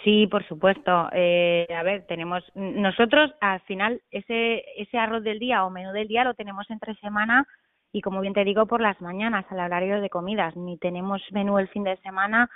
Sí, 0.04 0.28
por 0.28 0.46
supuesto. 0.48 1.10
Eh, 1.14 1.66
a 1.74 1.84
ver, 1.84 2.06
tenemos 2.08 2.44
nosotros 2.56 3.32
al 3.40 3.62
final 3.62 4.02
ese 4.12 4.64
ese 4.76 4.98
arroz 4.98 5.24
del 5.24 5.40
día 5.40 5.64
o 5.64 5.70
menú 5.70 5.94
del 5.94 6.10
día 6.10 6.26
lo 6.26 6.34
tenemos 6.34 6.70
entre 6.70 6.96
semana 6.96 7.48
y 7.94 8.02
como 8.02 8.20
bien 8.20 8.34
te 8.34 8.44
digo 8.44 8.66
por 8.66 8.82
las 8.82 9.00
mañanas 9.00 9.46
al 9.50 9.60
horario 9.60 10.02
de 10.02 10.10
comidas. 10.10 10.58
Ni 10.58 10.78
tenemos 10.78 11.22
menú 11.32 11.58
el 11.58 11.70
fin 11.70 11.86
de 11.86 11.96
semana 11.98 12.50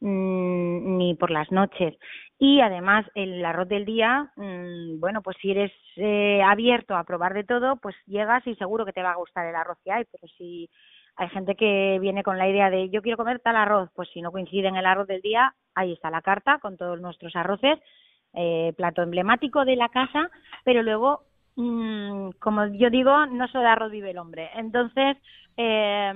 mm, 0.00 0.96
ni 0.96 1.14
por 1.14 1.30
las 1.30 1.50
noches. 1.52 1.94
Y 2.38 2.60
además 2.60 3.04
el 3.14 3.44
arroz 3.44 3.68
del 3.68 3.84
día, 3.84 4.30
mm, 4.36 4.98
bueno, 4.98 5.20
pues 5.20 5.36
si 5.42 5.50
eres 5.50 5.72
eh, 5.96 6.40
abierto 6.42 6.96
a 6.96 7.04
probar 7.04 7.34
de 7.34 7.44
todo, 7.44 7.76
pues 7.76 7.96
llegas 8.06 8.46
y 8.46 8.54
seguro 8.54 8.86
que 8.86 8.92
te 8.92 9.02
va 9.02 9.12
a 9.12 9.16
gustar 9.16 9.46
el 9.46 9.56
arroz 9.56 9.78
que 9.84 9.92
hay. 9.92 10.04
Pero 10.10 10.26
si 10.38 10.70
hay 11.16 11.28
gente 11.28 11.54
que 11.54 11.98
viene 12.00 12.22
con 12.22 12.38
la 12.38 12.48
idea 12.48 12.70
de 12.70 12.90
yo 12.90 13.02
quiero 13.02 13.16
comer 13.16 13.40
tal 13.40 13.56
arroz, 13.56 13.90
pues 13.94 14.08
si 14.10 14.20
no 14.20 14.32
coincide 14.32 14.68
en 14.68 14.76
el 14.76 14.86
arroz 14.86 15.06
del 15.06 15.22
día, 15.22 15.54
ahí 15.74 15.92
está 15.92 16.10
la 16.10 16.22
carta 16.22 16.58
con 16.58 16.76
todos 16.76 17.00
nuestros 17.00 17.34
arroces, 17.36 17.78
eh, 18.34 18.72
plato 18.76 19.02
emblemático 19.02 19.64
de 19.64 19.76
la 19.76 19.88
casa, 19.88 20.30
pero 20.64 20.82
luego, 20.82 21.22
mmm, 21.56 22.30
como 22.40 22.66
yo 22.66 22.90
digo, 22.90 23.26
no 23.26 23.46
solo 23.48 23.64
de 23.64 23.70
arroz 23.70 23.92
vive 23.92 24.10
el 24.10 24.18
hombre. 24.18 24.50
Entonces, 24.56 25.16
eh, 25.56 26.12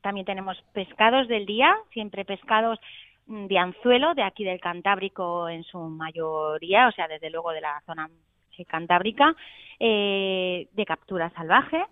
también 0.00 0.26
tenemos 0.26 0.62
pescados 0.72 1.28
del 1.28 1.44
día, 1.46 1.76
siempre 1.92 2.24
pescados 2.24 2.78
mm, 3.26 3.46
de 3.46 3.58
anzuelo, 3.58 4.14
de 4.14 4.22
aquí 4.22 4.44
del 4.44 4.60
Cantábrico 4.60 5.48
en 5.48 5.64
su 5.64 5.78
mayoría, 5.78 6.88
o 6.88 6.92
sea, 6.92 7.08
desde 7.08 7.30
luego 7.30 7.50
de 7.50 7.60
la 7.62 7.80
zona 7.86 8.08
cantábrica, 8.68 9.34
eh, 9.78 10.68
de 10.72 10.84
captura 10.84 11.30
salvaje, 11.30 11.84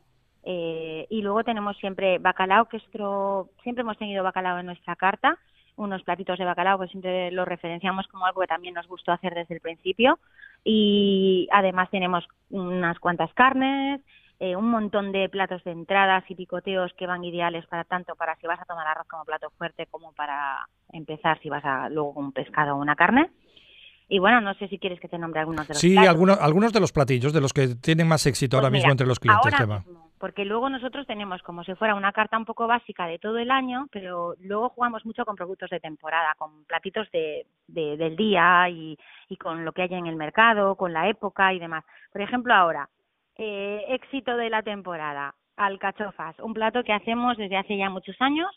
eh, 0.51 1.07
y 1.11 1.21
luego 1.21 1.45
tenemos 1.45 1.77
siempre 1.77 2.17
bacalao, 2.19 2.71
que 2.71 2.79
esto, 2.79 3.51
siempre 3.63 3.83
hemos 3.83 3.99
tenido 3.99 4.25
bacalao 4.25 4.59
en 4.59 4.65
nuestra 4.65 4.97
carta, 4.97 5.39
unos 5.77 6.03
platitos 6.05 6.39
de 6.39 6.47
bacalao 6.47 6.79
que 6.79 6.89
siempre 6.89 7.31
lo 7.33 7.45
referenciamos 7.45 8.09
como 8.09 8.25
algo 8.25 8.41
que 8.41 8.47
también 8.47 8.73
nos 8.73 8.89
gustó 8.89 9.13
hacer 9.13 9.35
desde 9.35 9.57
el 9.57 9.61
principio. 9.61 10.19
Y 10.65 11.49
además 11.53 11.91
tenemos 11.91 12.27
unas 12.49 12.99
cuantas 12.99 13.31
carnes, 13.35 14.01
eh, 14.41 14.57
un 14.57 14.71
montón 14.71 15.13
de 15.13 15.29
platos 15.29 15.63
de 15.65 15.73
entradas 15.73 16.25
y 16.31 16.35
picoteos 16.35 16.95
que 16.95 17.07
van 17.07 17.25
ideales 17.25 17.67
para 17.67 17.85
tanto 17.85 18.17
para 18.17 18.35
si 18.37 18.47
vas 18.47 18.59
a 18.59 18.65
tomar 18.65 18.87
arroz 18.87 19.07
como 19.07 19.27
plato 19.27 19.51
fuerte 19.59 19.87
como 19.91 20.13
para 20.13 20.67
empezar 20.95 21.39
si 21.43 21.51
vas 21.51 21.65
a 21.67 21.91
luego 21.91 22.13
un 22.13 22.33
pescado 22.33 22.75
o 22.75 22.81
una 22.81 22.97
carne. 22.97 23.31
Y 24.09 24.19
bueno, 24.19 24.41
no 24.41 24.55
sé 24.55 24.69
si 24.69 24.79
quieres 24.79 24.99
que 24.99 25.09
te 25.09 25.19
nombre 25.19 25.41
algunos 25.41 25.69
de 25.69 25.75
los 25.75 25.79
Sí, 25.79 25.95
algunos, 25.99 26.41
algunos 26.41 26.73
de 26.73 26.81
los 26.81 26.93
platillos, 26.93 27.35
de 27.35 27.43
los 27.43 27.53
que 27.53 27.75
tienen 27.75 28.09
más 28.09 28.25
éxito 28.25 28.57
pues 28.57 28.65
ahora 28.65 28.71
mismo 28.71 28.91
entre 28.91 29.07
los 29.07 29.21
clientes. 29.21 29.53
Ahora 29.53 29.85
porque 30.19 30.45
luego 30.45 30.69
nosotros 30.69 31.07
tenemos 31.07 31.43
como 31.43 31.65
si 31.65 31.75
fuera 31.75 31.95
una 31.95 32.13
carta 32.13 32.37
un 32.37 32.45
poco 32.45 32.67
básica 32.67 33.07
de 33.07 33.19
todo 33.19 33.39
el 33.39 33.51
año, 33.51 33.87
pero 33.91 34.35
luego 34.41 34.69
jugamos 34.71 35.05
mucho 35.07 35.25
con 35.25 35.37
productos 35.37 35.71
de 35.71 35.81
temporada, 35.81 36.35
con 36.37 36.65
platitos 36.65 37.11
de, 37.11 37.47
del 37.67 38.17
día 38.17 38.69
y, 38.69 38.99
y 39.29 39.37
con 39.37 39.65
lo 39.65 39.73
que 39.73 39.83
hay 39.83 39.95
en 39.95 40.07
el 40.07 40.17
mercado, 40.17 40.77
con 40.77 40.93
la 40.93 41.09
época 41.09 41.53
y 41.53 41.59
demás. 41.59 41.85
Por 42.13 42.21
ejemplo, 42.21 42.55
ahora, 42.55 42.89
eh, 43.37 43.85
éxito 43.89 44.37
de 44.37 44.51
la 44.51 44.63
temporada, 44.63 45.35
alcachofas, 45.57 46.39
un 46.41 46.55
plato 46.55 46.83
que 46.83 46.93
hacemos 46.93 47.37
desde 47.37 47.57
hace 47.57 47.77
ya 47.77 47.91
muchos 47.91 48.17
años 48.21 48.49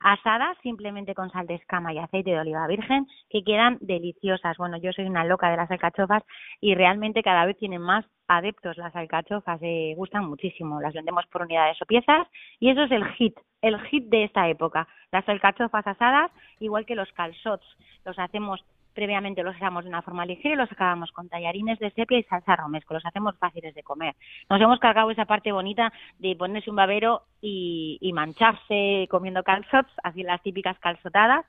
asadas 0.00 0.56
simplemente 0.62 1.14
con 1.14 1.30
sal 1.30 1.46
de 1.46 1.54
escama 1.54 1.92
y 1.92 1.98
aceite 1.98 2.30
de 2.30 2.40
oliva 2.40 2.66
virgen 2.66 3.06
que 3.30 3.42
quedan 3.42 3.78
deliciosas. 3.80 4.56
Bueno, 4.56 4.76
yo 4.76 4.92
soy 4.92 5.06
una 5.06 5.24
loca 5.24 5.50
de 5.50 5.56
las 5.56 5.70
alcachofas 5.70 6.22
y 6.60 6.74
realmente 6.74 7.22
cada 7.22 7.46
vez 7.46 7.56
tienen 7.58 7.80
más 7.80 8.04
adeptos 8.28 8.76
las 8.76 8.94
alcachofas, 8.96 9.60
eh, 9.62 9.94
gustan 9.96 10.24
muchísimo, 10.24 10.80
las 10.80 10.94
vendemos 10.94 11.26
por 11.26 11.42
unidades 11.42 11.80
o 11.82 11.86
piezas 11.86 12.26
y 12.58 12.70
eso 12.70 12.84
es 12.84 12.90
el 12.90 13.04
hit, 13.14 13.38
el 13.60 13.78
hit 13.86 14.08
de 14.08 14.24
esta 14.24 14.48
época. 14.48 14.88
Las 15.12 15.28
alcachofas 15.28 15.86
asadas, 15.86 16.30
igual 16.58 16.86
que 16.86 16.94
los 16.94 17.10
calzots, 17.12 17.66
los 18.04 18.18
hacemos 18.18 18.64
previamente 18.94 19.42
los 19.42 19.56
hacemos 19.56 19.84
de 19.84 19.90
una 19.90 20.02
forma 20.02 20.24
ligera 20.24 20.54
y 20.54 20.58
los 20.58 20.70
acabamos 20.70 21.10
con 21.12 21.28
tallarines 21.28 21.78
de 21.78 21.90
sepia 21.90 22.18
y 22.18 22.22
salsa 22.22 22.56
romesco, 22.56 22.94
los 22.94 23.04
hacemos 23.04 23.36
fáciles 23.38 23.74
de 23.74 23.82
comer. 23.82 24.14
Nos 24.48 24.60
hemos 24.60 24.78
cargado 24.78 25.10
esa 25.10 25.24
parte 25.26 25.52
bonita 25.52 25.92
de 26.18 26.36
ponerse 26.36 26.70
un 26.70 26.76
babero 26.76 27.22
y, 27.40 28.10
mancharse 28.14 29.08
comiendo 29.10 29.42
calzots, 29.42 29.90
así 30.04 30.22
las 30.22 30.40
típicas 30.42 30.78
calzotadas, 30.78 31.44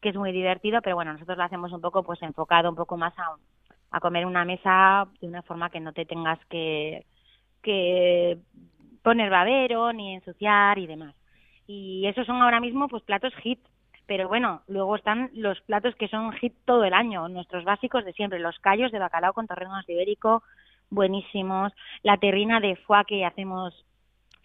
que 0.00 0.10
es 0.10 0.16
muy 0.16 0.30
divertido, 0.30 0.82
pero 0.82 0.96
bueno, 0.96 1.14
nosotros 1.14 1.38
lo 1.38 1.44
hacemos 1.44 1.72
un 1.72 1.80
poco 1.80 2.02
pues 2.02 2.20
enfocado 2.22 2.68
un 2.68 2.76
poco 2.76 2.96
más 2.96 3.18
a, 3.18 3.34
a 3.90 4.00
comer 4.00 4.26
una 4.26 4.44
mesa 4.44 5.06
de 5.20 5.28
una 5.28 5.42
forma 5.42 5.70
que 5.70 5.80
no 5.80 5.92
te 5.92 6.04
tengas 6.04 6.38
que, 6.46 7.06
que 7.62 8.38
poner 9.02 9.30
babero 9.30 9.92
ni 9.92 10.14
ensuciar 10.14 10.78
y 10.78 10.86
demás. 10.86 11.14
Y 11.66 12.06
esos 12.06 12.26
son 12.26 12.42
ahora 12.42 12.60
mismo 12.60 12.88
pues 12.88 13.02
platos 13.04 13.34
hit 13.36 13.60
pero 14.06 14.28
bueno, 14.28 14.62
luego 14.66 14.96
están 14.96 15.30
los 15.34 15.60
platos 15.62 15.94
que 15.96 16.08
son 16.08 16.32
hit 16.32 16.54
todo 16.64 16.84
el 16.84 16.94
año, 16.94 17.28
nuestros 17.28 17.64
básicos 17.64 18.04
de 18.04 18.12
siempre, 18.12 18.38
los 18.38 18.58
callos 18.58 18.92
de 18.92 18.98
bacalao 18.98 19.32
con 19.32 19.46
torrenos 19.46 19.88
ibérico, 19.88 20.42
buenísimos, 20.90 21.72
la 22.02 22.18
terrina 22.18 22.60
de 22.60 22.76
foie 22.76 23.04
que 23.06 23.24
hacemos 23.24 23.84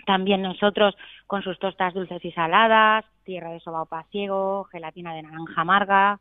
también 0.06 0.42
nosotros 0.42 0.96
con 1.28 1.44
sus 1.44 1.60
tostas 1.60 1.94
dulces 1.94 2.24
y 2.24 2.32
saladas, 2.32 3.06
tierra 3.24 3.52
de 3.52 3.60
soba 3.60 3.86
pasiego, 3.86 4.64
gelatina 4.72 5.14
de 5.14 5.24
naranja 5.24 5.62
amarga, 5.62 6.20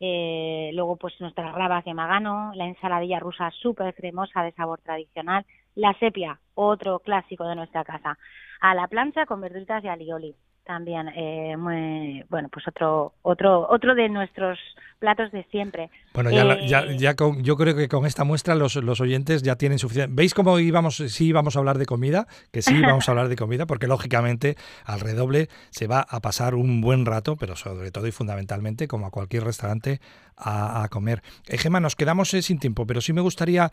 eh, 0.00 0.70
luego 0.74 0.96
pues 0.96 1.20
nuestras 1.20 1.54
rabas 1.54 1.84
de 1.84 1.94
magano, 1.94 2.52
la 2.54 2.66
ensaladilla 2.66 3.20
rusa 3.20 3.50
súper 3.50 3.94
cremosa 3.94 4.42
de 4.42 4.52
sabor 4.52 4.80
tradicional, 4.80 5.44
la 5.74 5.92
sepia, 5.98 6.38
otro 6.54 7.00
clásico 7.00 7.46
de 7.46 7.56
nuestra 7.56 7.84
casa, 7.84 8.18
a 8.60 8.74
la 8.74 8.88
plancha 8.88 9.26
con 9.26 9.40
verduritas 9.40 9.82
de 9.82 9.90
alioli, 9.90 10.34
también 10.66 11.08
eh, 11.14 11.56
muy 11.56 12.24
bueno 12.28 12.48
pues 12.52 12.66
otro 12.68 13.14
otro 13.22 13.66
otro 13.70 13.94
de 13.94 14.08
nuestros 14.08 14.58
platos 14.98 15.30
de 15.30 15.44
siempre. 15.50 15.90
Bueno 16.14 16.30
ya, 16.30 16.42
eh, 16.42 16.96
ya, 16.98 17.14
yo 17.38 17.56
creo 17.56 17.76
que 17.76 17.88
con 17.88 18.06
esta 18.06 18.24
muestra 18.24 18.54
los, 18.54 18.76
los 18.76 19.00
oyentes 19.00 19.42
ya 19.42 19.56
tienen 19.56 19.78
suficiente. 19.78 20.12
Veis 20.14 20.34
cómo 20.34 20.58
íbamos 20.58 20.96
sí 20.96 21.26
íbamos 21.26 21.56
a 21.56 21.60
hablar 21.60 21.78
de 21.78 21.86
comida 21.86 22.26
que 22.50 22.62
sí 22.62 22.80
vamos 22.82 23.08
a 23.08 23.12
hablar 23.12 23.28
de 23.28 23.36
comida 23.36 23.66
porque 23.66 23.86
lógicamente 23.86 24.56
al 24.84 25.00
redoble 25.00 25.48
se 25.70 25.86
va 25.86 26.00
a 26.00 26.20
pasar 26.20 26.54
un 26.54 26.80
buen 26.80 27.06
rato 27.06 27.36
pero 27.36 27.56
sobre 27.56 27.90
todo 27.90 28.06
y 28.06 28.12
fundamentalmente 28.12 28.88
como 28.88 29.06
a 29.06 29.10
cualquier 29.10 29.44
restaurante 29.44 30.00
a, 30.38 30.86
comer. 30.90 31.22
Eh, 31.48 31.56
Gemma 31.56 31.80
nos 31.80 31.96
quedamos 31.96 32.28
sin 32.28 32.58
tiempo 32.58 32.86
pero 32.86 33.00
sí 33.00 33.14
me 33.14 33.22
gustaría 33.22 33.70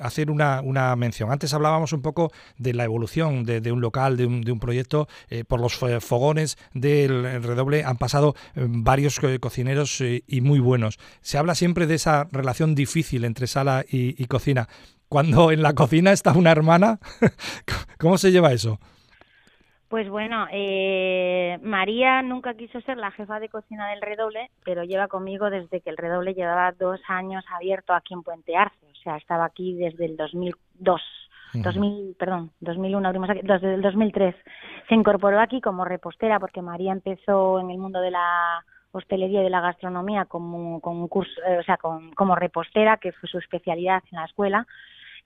hacer 0.00 0.30
una, 0.30 0.60
una 0.60 0.94
mención. 0.94 1.32
Antes 1.32 1.54
hablábamos 1.54 1.92
un 1.92 2.02
poco 2.02 2.30
de 2.56 2.72
la 2.74 2.84
evolución 2.84 3.44
de, 3.44 3.72
un 3.72 3.80
local 3.80 4.16
de 4.16 4.26
un, 4.26 4.42
de 4.42 4.52
un 4.52 4.60
proyecto 4.60 5.08
por 5.48 5.60
los 5.60 5.76
fogones 6.00 6.56
del 6.74 7.42
redoble 7.42 7.84
han 7.84 7.96
pasado 7.96 8.34
eh, 8.54 8.66
varios 8.68 9.20
cocineros 9.40 10.00
eh, 10.00 10.22
y 10.26 10.40
muy 10.40 10.60
buenos. 10.60 10.98
Se 11.20 11.38
habla 11.38 11.54
siempre 11.54 11.86
de 11.86 11.94
esa 11.94 12.28
relación 12.30 12.74
difícil 12.74 13.24
entre 13.24 13.46
sala 13.46 13.84
y, 13.88 14.24
cocina. 14.26 14.68
Cuando 15.08 15.52
en 15.52 15.62
la 15.62 15.74
cocina 15.74 16.12
está 16.12 16.32
una 16.32 16.50
hermana, 16.50 16.98
¿cómo 17.98 18.18
se 18.18 18.32
lleva 18.32 18.52
eso? 18.52 18.78
Pues 19.88 20.08
bueno, 20.08 20.48
eh, 20.50 21.58
María 21.62 22.20
nunca 22.22 22.54
quiso 22.54 22.80
ser 22.80 22.96
la 22.96 23.12
jefa 23.12 23.38
de 23.38 23.48
cocina 23.48 23.88
del 23.90 24.02
Redoble, 24.02 24.50
pero 24.64 24.82
lleva 24.82 25.06
conmigo 25.06 25.48
desde 25.48 25.80
que 25.80 25.90
el 25.90 25.96
Redoble 25.96 26.34
llevaba 26.34 26.72
dos 26.72 27.00
años 27.06 27.44
abierto 27.54 27.94
aquí 27.94 28.14
en 28.14 28.24
Puente 28.24 28.56
Arce. 28.56 28.84
O 28.90 28.96
sea, 29.04 29.16
estaba 29.16 29.44
aquí 29.44 29.74
desde 29.74 30.06
el 30.06 30.16
2002. 30.16 31.00
2000, 31.52 32.16
perdón, 32.18 32.50
2001 32.60 33.06
abrimos 33.06 33.30
aquí, 33.30 33.40
desde 33.42 33.74
el 33.74 33.82
2003. 33.82 34.34
Se 34.88 34.94
incorporó 34.94 35.40
aquí 35.40 35.60
como 35.60 35.84
repostera 35.84 36.38
porque 36.38 36.62
María 36.62 36.92
empezó 36.92 37.60
en 37.60 37.70
el 37.70 37.78
mundo 37.78 38.00
de 38.00 38.10
la 38.10 38.64
hostelería 38.92 39.40
y 39.40 39.44
de 39.44 39.50
la 39.50 39.60
gastronomía 39.60 40.24
como 40.24 40.80
con 40.80 40.96
un 40.96 41.08
curso, 41.08 41.32
eh, 41.46 41.58
o 41.58 41.62
sea, 41.62 41.78
como 41.78 42.34
repostera, 42.34 42.96
que 42.96 43.12
fue 43.12 43.28
su 43.28 43.38
especialidad 43.38 44.02
en 44.10 44.18
la 44.18 44.24
escuela. 44.24 44.66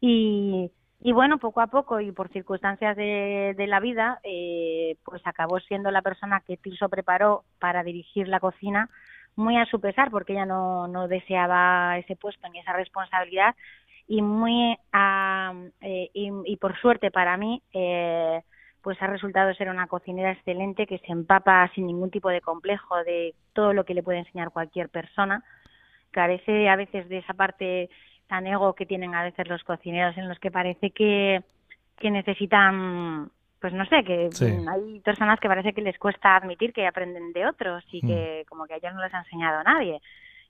Y, 0.01 0.71
y 1.03 1.13
bueno, 1.13 1.39
poco 1.39 1.61
a 1.61 1.69
poco 1.69 2.01
y 2.01 2.13
por 2.13 2.29
circunstancias 2.29 2.97
de, 2.97 3.55
de 3.57 3.67
la 3.67 3.81
vida, 3.81 4.21
eh, 4.23 4.97
pues 5.05 5.23
acabó 5.25 5.59
siendo 5.61 5.91
la 5.91 6.03
persona 6.03 6.43
que 6.47 6.57
Tirso 6.57 6.89
preparó 6.89 7.45
para 7.59 7.83
dirigir 7.83 8.29
la 8.29 8.41
cocina, 8.41 8.89
muy 9.37 9.57
a 9.57 9.67
su 9.67 9.81
pesar, 9.81 10.11
porque 10.11 10.33
ella 10.33 10.47
no, 10.47 10.89
no 10.89 11.09
deseaba 11.09 11.97
ese 11.99 12.17
puesto 12.17 12.49
ni 12.49 12.59
esa 12.59 12.73
responsabilidad, 12.73 13.55
y 14.11 14.23
muy 14.23 14.77
eh, 14.93 16.11
y, 16.13 16.57
por 16.57 16.77
suerte 16.81 17.13
para 17.13 17.37
mí 17.37 17.63
eh, 17.73 18.43
pues 18.83 19.01
ha 19.01 19.07
resultado 19.07 19.55
ser 19.55 19.69
una 19.69 19.87
cocinera 19.87 20.33
excelente 20.33 20.89
que 20.89 20.99
se 20.99 21.13
empapa 21.13 21.71
sin 21.77 21.87
ningún 21.87 22.11
tipo 22.11 22.29
de 22.29 22.41
complejo 22.41 22.97
de 23.05 23.37
todo 23.53 23.73
lo 23.73 23.85
que 23.85 23.95
le 23.95 24.03
puede 24.03 24.19
enseñar 24.19 24.51
cualquier 24.51 24.89
persona 24.89 25.45
carece 26.11 26.69
a 26.69 26.75
veces 26.75 27.09
de 27.09 27.19
esa 27.19 27.35
parte 27.35 27.89
tan 28.27 28.49
ego 28.49 28.75
que 28.75 28.85
tienen 28.85 29.15
a 29.15 29.23
veces 29.23 29.47
los 29.47 29.63
cocineros 29.63 30.19
en 30.19 30.29
los 30.29 30.41
que 30.41 30.51
parece 30.51 30.91
que 30.91 31.45
que 31.97 32.11
necesitan 32.11 33.31
pues 33.61 33.73
no 33.75 33.85
sé, 33.85 34.03
que 34.03 34.29
hay 34.71 35.01
personas 35.01 35.39
que 35.39 35.47
parece 35.47 35.73
que 35.73 35.83
les 35.83 35.99
cuesta 35.99 36.35
admitir 36.35 36.73
que 36.73 36.87
aprenden 36.87 37.33
de 37.33 37.47
otros 37.47 37.85
y 37.93 38.01
que 38.01 38.43
mm. 38.43 38.49
como 38.49 38.67
que 38.67 38.75
a 38.75 38.79
ellos 38.79 38.95
no 38.95 39.05
les 39.05 39.15
ha 39.15 39.19
enseñado 39.19 39.61
a 39.61 39.65
nadie. 39.65 40.01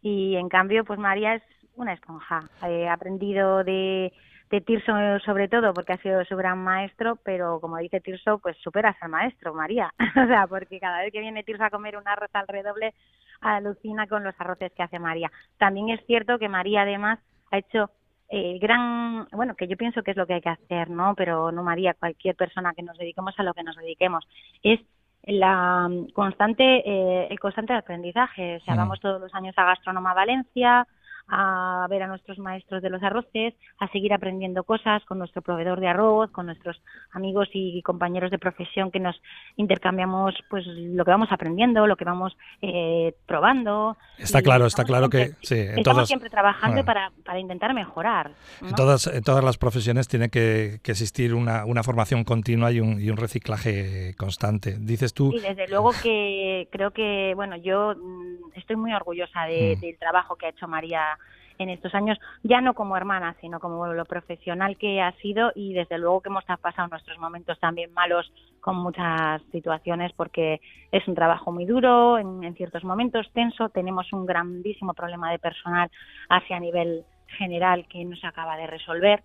Y 0.00 0.36
en 0.36 0.48
cambio, 0.48 0.84
pues 0.84 0.98
María 0.98 1.34
es 1.34 1.42
una 1.76 1.92
esponja. 1.92 2.40
He 2.62 2.88
aprendido 2.88 3.64
de, 3.64 4.12
de 4.50 4.60
Tirso 4.60 4.92
sobre 5.24 5.48
todo 5.48 5.72
porque 5.72 5.92
ha 5.92 5.98
sido 5.98 6.24
su 6.24 6.36
gran 6.36 6.58
maestro, 6.58 7.16
pero 7.24 7.60
como 7.60 7.78
dice 7.78 8.00
Tirso, 8.00 8.38
pues 8.38 8.56
superas 8.58 8.96
al 9.00 9.10
maestro, 9.10 9.54
María. 9.54 9.92
o 10.24 10.26
sea, 10.26 10.46
porque 10.46 10.80
cada 10.80 11.00
vez 11.02 11.12
que 11.12 11.20
viene 11.20 11.44
Tirso 11.44 11.64
a 11.64 11.70
comer 11.70 11.96
un 11.96 12.06
arroz 12.06 12.30
al 12.32 12.48
redoble, 12.48 12.94
alucina 13.40 14.06
con 14.06 14.24
los 14.24 14.34
arroces 14.38 14.72
que 14.72 14.82
hace 14.82 14.98
María. 14.98 15.30
También 15.58 15.90
es 15.90 16.04
cierto 16.06 16.38
que 16.38 16.48
María 16.48 16.82
además 16.82 17.18
ha 17.50 17.58
hecho 17.58 17.90
el 18.28 18.60
gran, 18.60 19.26
bueno, 19.32 19.56
que 19.56 19.66
yo 19.66 19.76
pienso 19.76 20.02
que 20.02 20.12
es 20.12 20.16
lo 20.16 20.26
que 20.26 20.34
hay 20.34 20.40
que 20.40 20.50
hacer, 20.50 20.88
¿no? 20.88 21.14
Pero 21.16 21.50
no 21.50 21.64
María, 21.64 21.94
cualquier 21.94 22.36
persona 22.36 22.72
que 22.74 22.82
nos 22.82 22.96
dediquemos 22.96 23.34
a 23.38 23.42
lo 23.42 23.54
que 23.54 23.64
nos 23.64 23.76
dediquemos, 23.76 24.24
es 24.62 24.80
la 25.24 25.90
constante, 26.14 26.64
eh, 26.64 27.26
el 27.28 27.40
constante 27.40 27.72
aprendizaje. 27.72 28.56
O 28.56 28.60
sea, 28.60 28.76
vamos 28.76 29.00
todos 29.00 29.20
los 29.20 29.34
años 29.34 29.54
a 29.58 29.64
Gastronoma 29.64 30.14
Valencia, 30.14 30.86
a 31.30 31.86
ver 31.88 32.02
a 32.02 32.08
nuestros 32.08 32.38
maestros 32.38 32.82
de 32.82 32.90
los 32.90 33.02
arroces, 33.02 33.54
a 33.78 33.88
seguir 33.88 34.12
aprendiendo 34.12 34.64
cosas 34.64 35.04
con 35.04 35.18
nuestro 35.18 35.42
proveedor 35.42 35.80
de 35.80 35.88
arroz, 35.88 36.30
con 36.32 36.46
nuestros 36.46 36.80
amigos 37.12 37.48
y 37.52 37.80
compañeros 37.82 38.30
de 38.30 38.38
profesión 38.38 38.90
que 38.90 38.98
nos 38.98 39.20
intercambiamos 39.56 40.34
pues 40.48 40.66
lo 40.66 41.04
que 41.04 41.10
vamos 41.10 41.28
aprendiendo, 41.30 41.86
lo 41.86 41.96
que 41.96 42.04
vamos 42.04 42.36
eh, 42.62 43.14
probando. 43.26 43.96
Está 44.18 44.42
claro, 44.42 44.66
está 44.66 44.84
claro 44.84 45.08
que 45.08 45.34
sí, 45.42 45.56
estamos 45.56 46.08
siempre 46.08 46.30
trabajando 46.30 46.84
para, 46.84 47.12
para, 47.24 47.38
intentar 47.38 47.72
mejorar. 47.74 48.32
En, 48.60 48.74
todas, 48.74 49.06
en 49.06 49.22
todas 49.22 49.44
las 49.44 49.56
profesiones 49.56 50.08
tiene 50.08 50.30
que, 50.30 50.80
existir 50.84 51.34
una, 51.34 51.64
una, 51.64 51.84
formación 51.84 52.24
continua 52.24 52.72
y 52.72 52.80
un, 52.80 53.00
y 53.00 53.10
un 53.10 53.16
reciclaje 53.16 54.14
constante. 54.18 54.76
Dices 54.80 55.14
tú. 55.14 55.32
Y 55.32 55.40
desde 55.40 55.68
luego 55.68 55.92
que 56.02 56.68
creo 56.72 56.90
que, 56.90 57.32
bueno, 57.36 57.56
yo 57.56 57.94
mm, 57.94 58.52
estoy 58.56 58.74
muy 58.74 58.92
orgullosa 58.92 59.46
mm. 59.46 59.80
del 59.80 59.98
trabajo 59.98 60.34
que 60.34 60.46
ha 60.46 60.48
hecho 60.50 60.66
María 60.66 61.18
en 61.62 61.70
estos 61.70 61.94
años, 61.94 62.18
ya 62.42 62.60
no 62.60 62.74
como 62.74 62.96
hermana, 62.96 63.36
sino 63.40 63.60
como 63.60 63.86
lo 63.86 64.04
profesional 64.04 64.76
que 64.76 65.00
ha 65.00 65.12
sido 65.18 65.52
y 65.54 65.74
desde 65.74 65.98
luego 65.98 66.20
que 66.20 66.28
hemos 66.30 66.44
pasado 66.44 66.88
nuestros 66.88 67.18
momentos 67.18 67.58
también 67.60 67.92
malos 67.92 68.32
con 68.60 68.76
muchas 68.76 69.42
situaciones 69.52 70.12
porque 70.14 70.60
es 70.90 71.06
un 71.06 71.14
trabajo 71.14 71.52
muy 71.52 71.66
duro, 71.66 72.18
en, 72.18 72.42
en 72.44 72.54
ciertos 72.54 72.84
momentos 72.84 73.30
tenso, 73.32 73.68
tenemos 73.68 74.12
un 74.12 74.26
grandísimo 74.26 74.94
problema 74.94 75.30
de 75.30 75.38
personal 75.38 75.90
hacia 76.28 76.58
nivel 76.58 77.04
general 77.38 77.86
que 77.88 78.04
no 78.04 78.16
se 78.16 78.26
acaba 78.26 78.56
de 78.56 78.66
resolver 78.66 79.22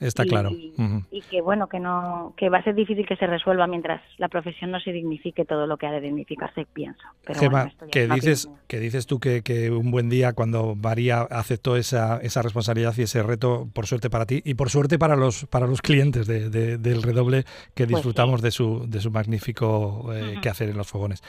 Está 0.00 0.24
claro. 0.24 0.50
Y 0.52 1.22
que 1.30 1.40
bueno, 1.40 1.68
que 1.68 1.80
no, 1.80 2.34
que 2.36 2.48
va 2.48 2.58
a 2.58 2.64
ser 2.64 2.74
difícil 2.74 3.06
que 3.06 3.16
se 3.16 3.26
resuelva 3.26 3.66
mientras 3.66 4.00
la 4.18 4.28
profesión 4.28 4.70
no 4.70 4.78
se 4.78 4.92
dignifique 4.92 5.44
todo 5.44 5.66
lo 5.66 5.76
que 5.76 5.86
ha 5.86 5.92
de 5.92 6.00
dignificarse, 6.00 6.66
pienso. 6.72 7.02
Pero 7.24 7.40
que 7.90 8.06
dices, 8.06 8.48
que 8.68 8.78
dices 8.78 9.06
tú 9.06 9.18
que, 9.18 9.42
que, 9.42 9.70
un 9.70 9.90
buen 9.90 10.08
día 10.08 10.32
cuando 10.34 10.76
María 10.76 11.22
aceptó 11.22 11.76
esa, 11.76 12.18
esa 12.18 12.42
responsabilidad 12.42 12.94
y 12.96 13.02
ese 13.02 13.22
reto, 13.22 13.68
por 13.72 13.86
suerte 13.86 14.08
para 14.08 14.26
ti 14.26 14.40
y 14.44 14.54
por 14.54 14.70
suerte 14.70 14.98
para 14.98 15.16
los, 15.16 15.46
para 15.46 15.66
los 15.66 15.82
clientes 15.82 16.26
de, 16.26 16.48
del 16.78 17.02
redoble 17.02 17.44
que 17.74 17.84
pues 17.84 17.96
disfrutamos 17.96 18.40
de 18.40 18.50
su, 18.50 18.88
de 18.88 19.00
su 19.00 19.10
magnífico 19.10 20.12
eh, 20.14 20.36
quehacer 20.40 20.68
en 20.68 20.76
los 20.76 20.86
fogones. 20.86 21.22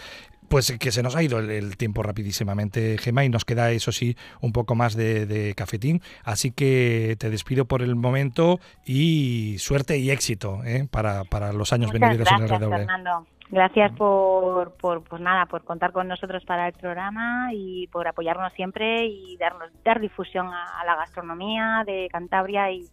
Pues 0.50 0.76
que 0.80 0.92
se 0.92 1.04
nos 1.04 1.16
ha 1.16 1.22
ido 1.22 1.40
el, 1.40 1.78
tiempo 1.78 2.02
rapidísimamente, 2.02 2.98
Gema, 2.98 3.24
y 3.24 3.30
nos 3.30 3.46
queda, 3.46 3.70
eso 3.72 3.92
sí, 3.92 4.18
un 4.42 4.52
poco 4.52 4.74
más 4.74 4.96
de, 4.96 5.54
cafetín. 5.56 6.02
Así 6.24 6.52
que 6.52 7.16
te 7.20 7.30
despido 7.30 7.66
por 7.66 7.84
el 7.84 7.96
momento 7.96 8.60
y 8.84 9.58
suerte 9.60 9.98
y 10.00 10.10
éxito 10.10 10.62
¿eh? 10.66 10.88
para, 10.90 11.24
para, 11.24 11.54
los 11.54 11.72
años 11.72 11.92
venideros 11.92 12.32
en 12.32 12.44
el 12.44 12.50
redoble. 12.50 12.78
Fernando. 12.78 13.28
Gracias 13.52 13.92
por, 13.94 14.74
por, 14.74 15.04
pues 15.04 15.22
nada, 15.22 15.48
por 15.48 15.64
contar 15.64 15.92
con 15.92 16.08
nosotros 16.08 16.44
para 16.46 16.68
el 16.68 16.74
programa 16.74 17.50
y 17.54 17.88
por 17.88 18.08
apoyarnos 18.08 18.54
siempre 18.54 19.08
y 19.08 19.38
darnos 19.38 19.70
dar 19.84 20.00
difusión 20.00 20.48
a, 20.48 20.84
la 20.86 20.96
gastronomía 20.96 21.84
de 21.86 22.10
Cantabria 22.12 22.72
y, 22.72 22.86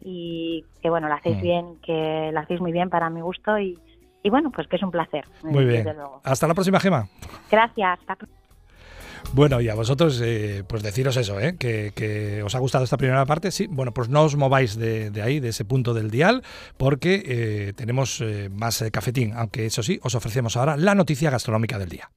y 0.00 0.64
que 0.82 0.88
bueno, 0.88 1.08
la 1.08 1.16
hacéis 1.16 1.36
mm. 1.36 1.42
bien, 1.42 1.80
que 1.82 2.30
la 2.32 2.40
hacéis 2.40 2.60
muy 2.60 2.72
bien 2.72 2.88
para 2.88 3.10
mi 3.10 3.20
gusto 3.20 3.58
y, 3.58 3.78
y 4.22 4.30
bueno, 4.30 4.50
pues 4.50 4.66
que 4.68 4.76
es 4.76 4.82
un 4.82 4.90
placer. 4.90 5.24
Muy 5.42 5.64
bien. 5.64 5.86
Hasta 6.24 6.46
la 6.46 6.54
próxima, 6.54 6.80
Gema. 6.80 7.06
Gracias. 7.50 7.98
Bueno, 9.32 9.60
y 9.60 9.68
a 9.68 9.74
vosotros, 9.74 10.20
eh, 10.24 10.64
pues 10.66 10.82
deciros 10.82 11.16
eso, 11.16 11.38
¿eh? 11.38 11.56
que, 11.56 12.42
os 12.44 12.54
ha 12.54 12.58
gustado 12.58 12.84
esta 12.84 12.96
primera 12.96 13.24
parte. 13.26 13.50
Sí, 13.50 13.66
bueno, 13.68 13.92
pues 13.92 14.08
no 14.08 14.22
os 14.22 14.36
mováis 14.36 14.76
de, 14.76 15.12
ahí, 15.22 15.40
de 15.40 15.50
ese 15.50 15.64
punto 15.64 15.94
del 15.94 16.10
dial, 16.10 16.42
porque 16.76 17.22
eh, 17.24 17.72
tenemos 17.74 18.22
más 18.52 18.84
cafetín, 18.92 19.32
aunque 19.34 19.66
eso 19.66 19.82
sí, 19.82 20.00
os 20.02 20.14
ofrecemos 20.14 20.56
ahora 20.56 20.76
la 20.76 20.94
noticia 20.94 21.30
gastronómica 21.30 21.78
del 21.78 21.88
día. 21.88 22.10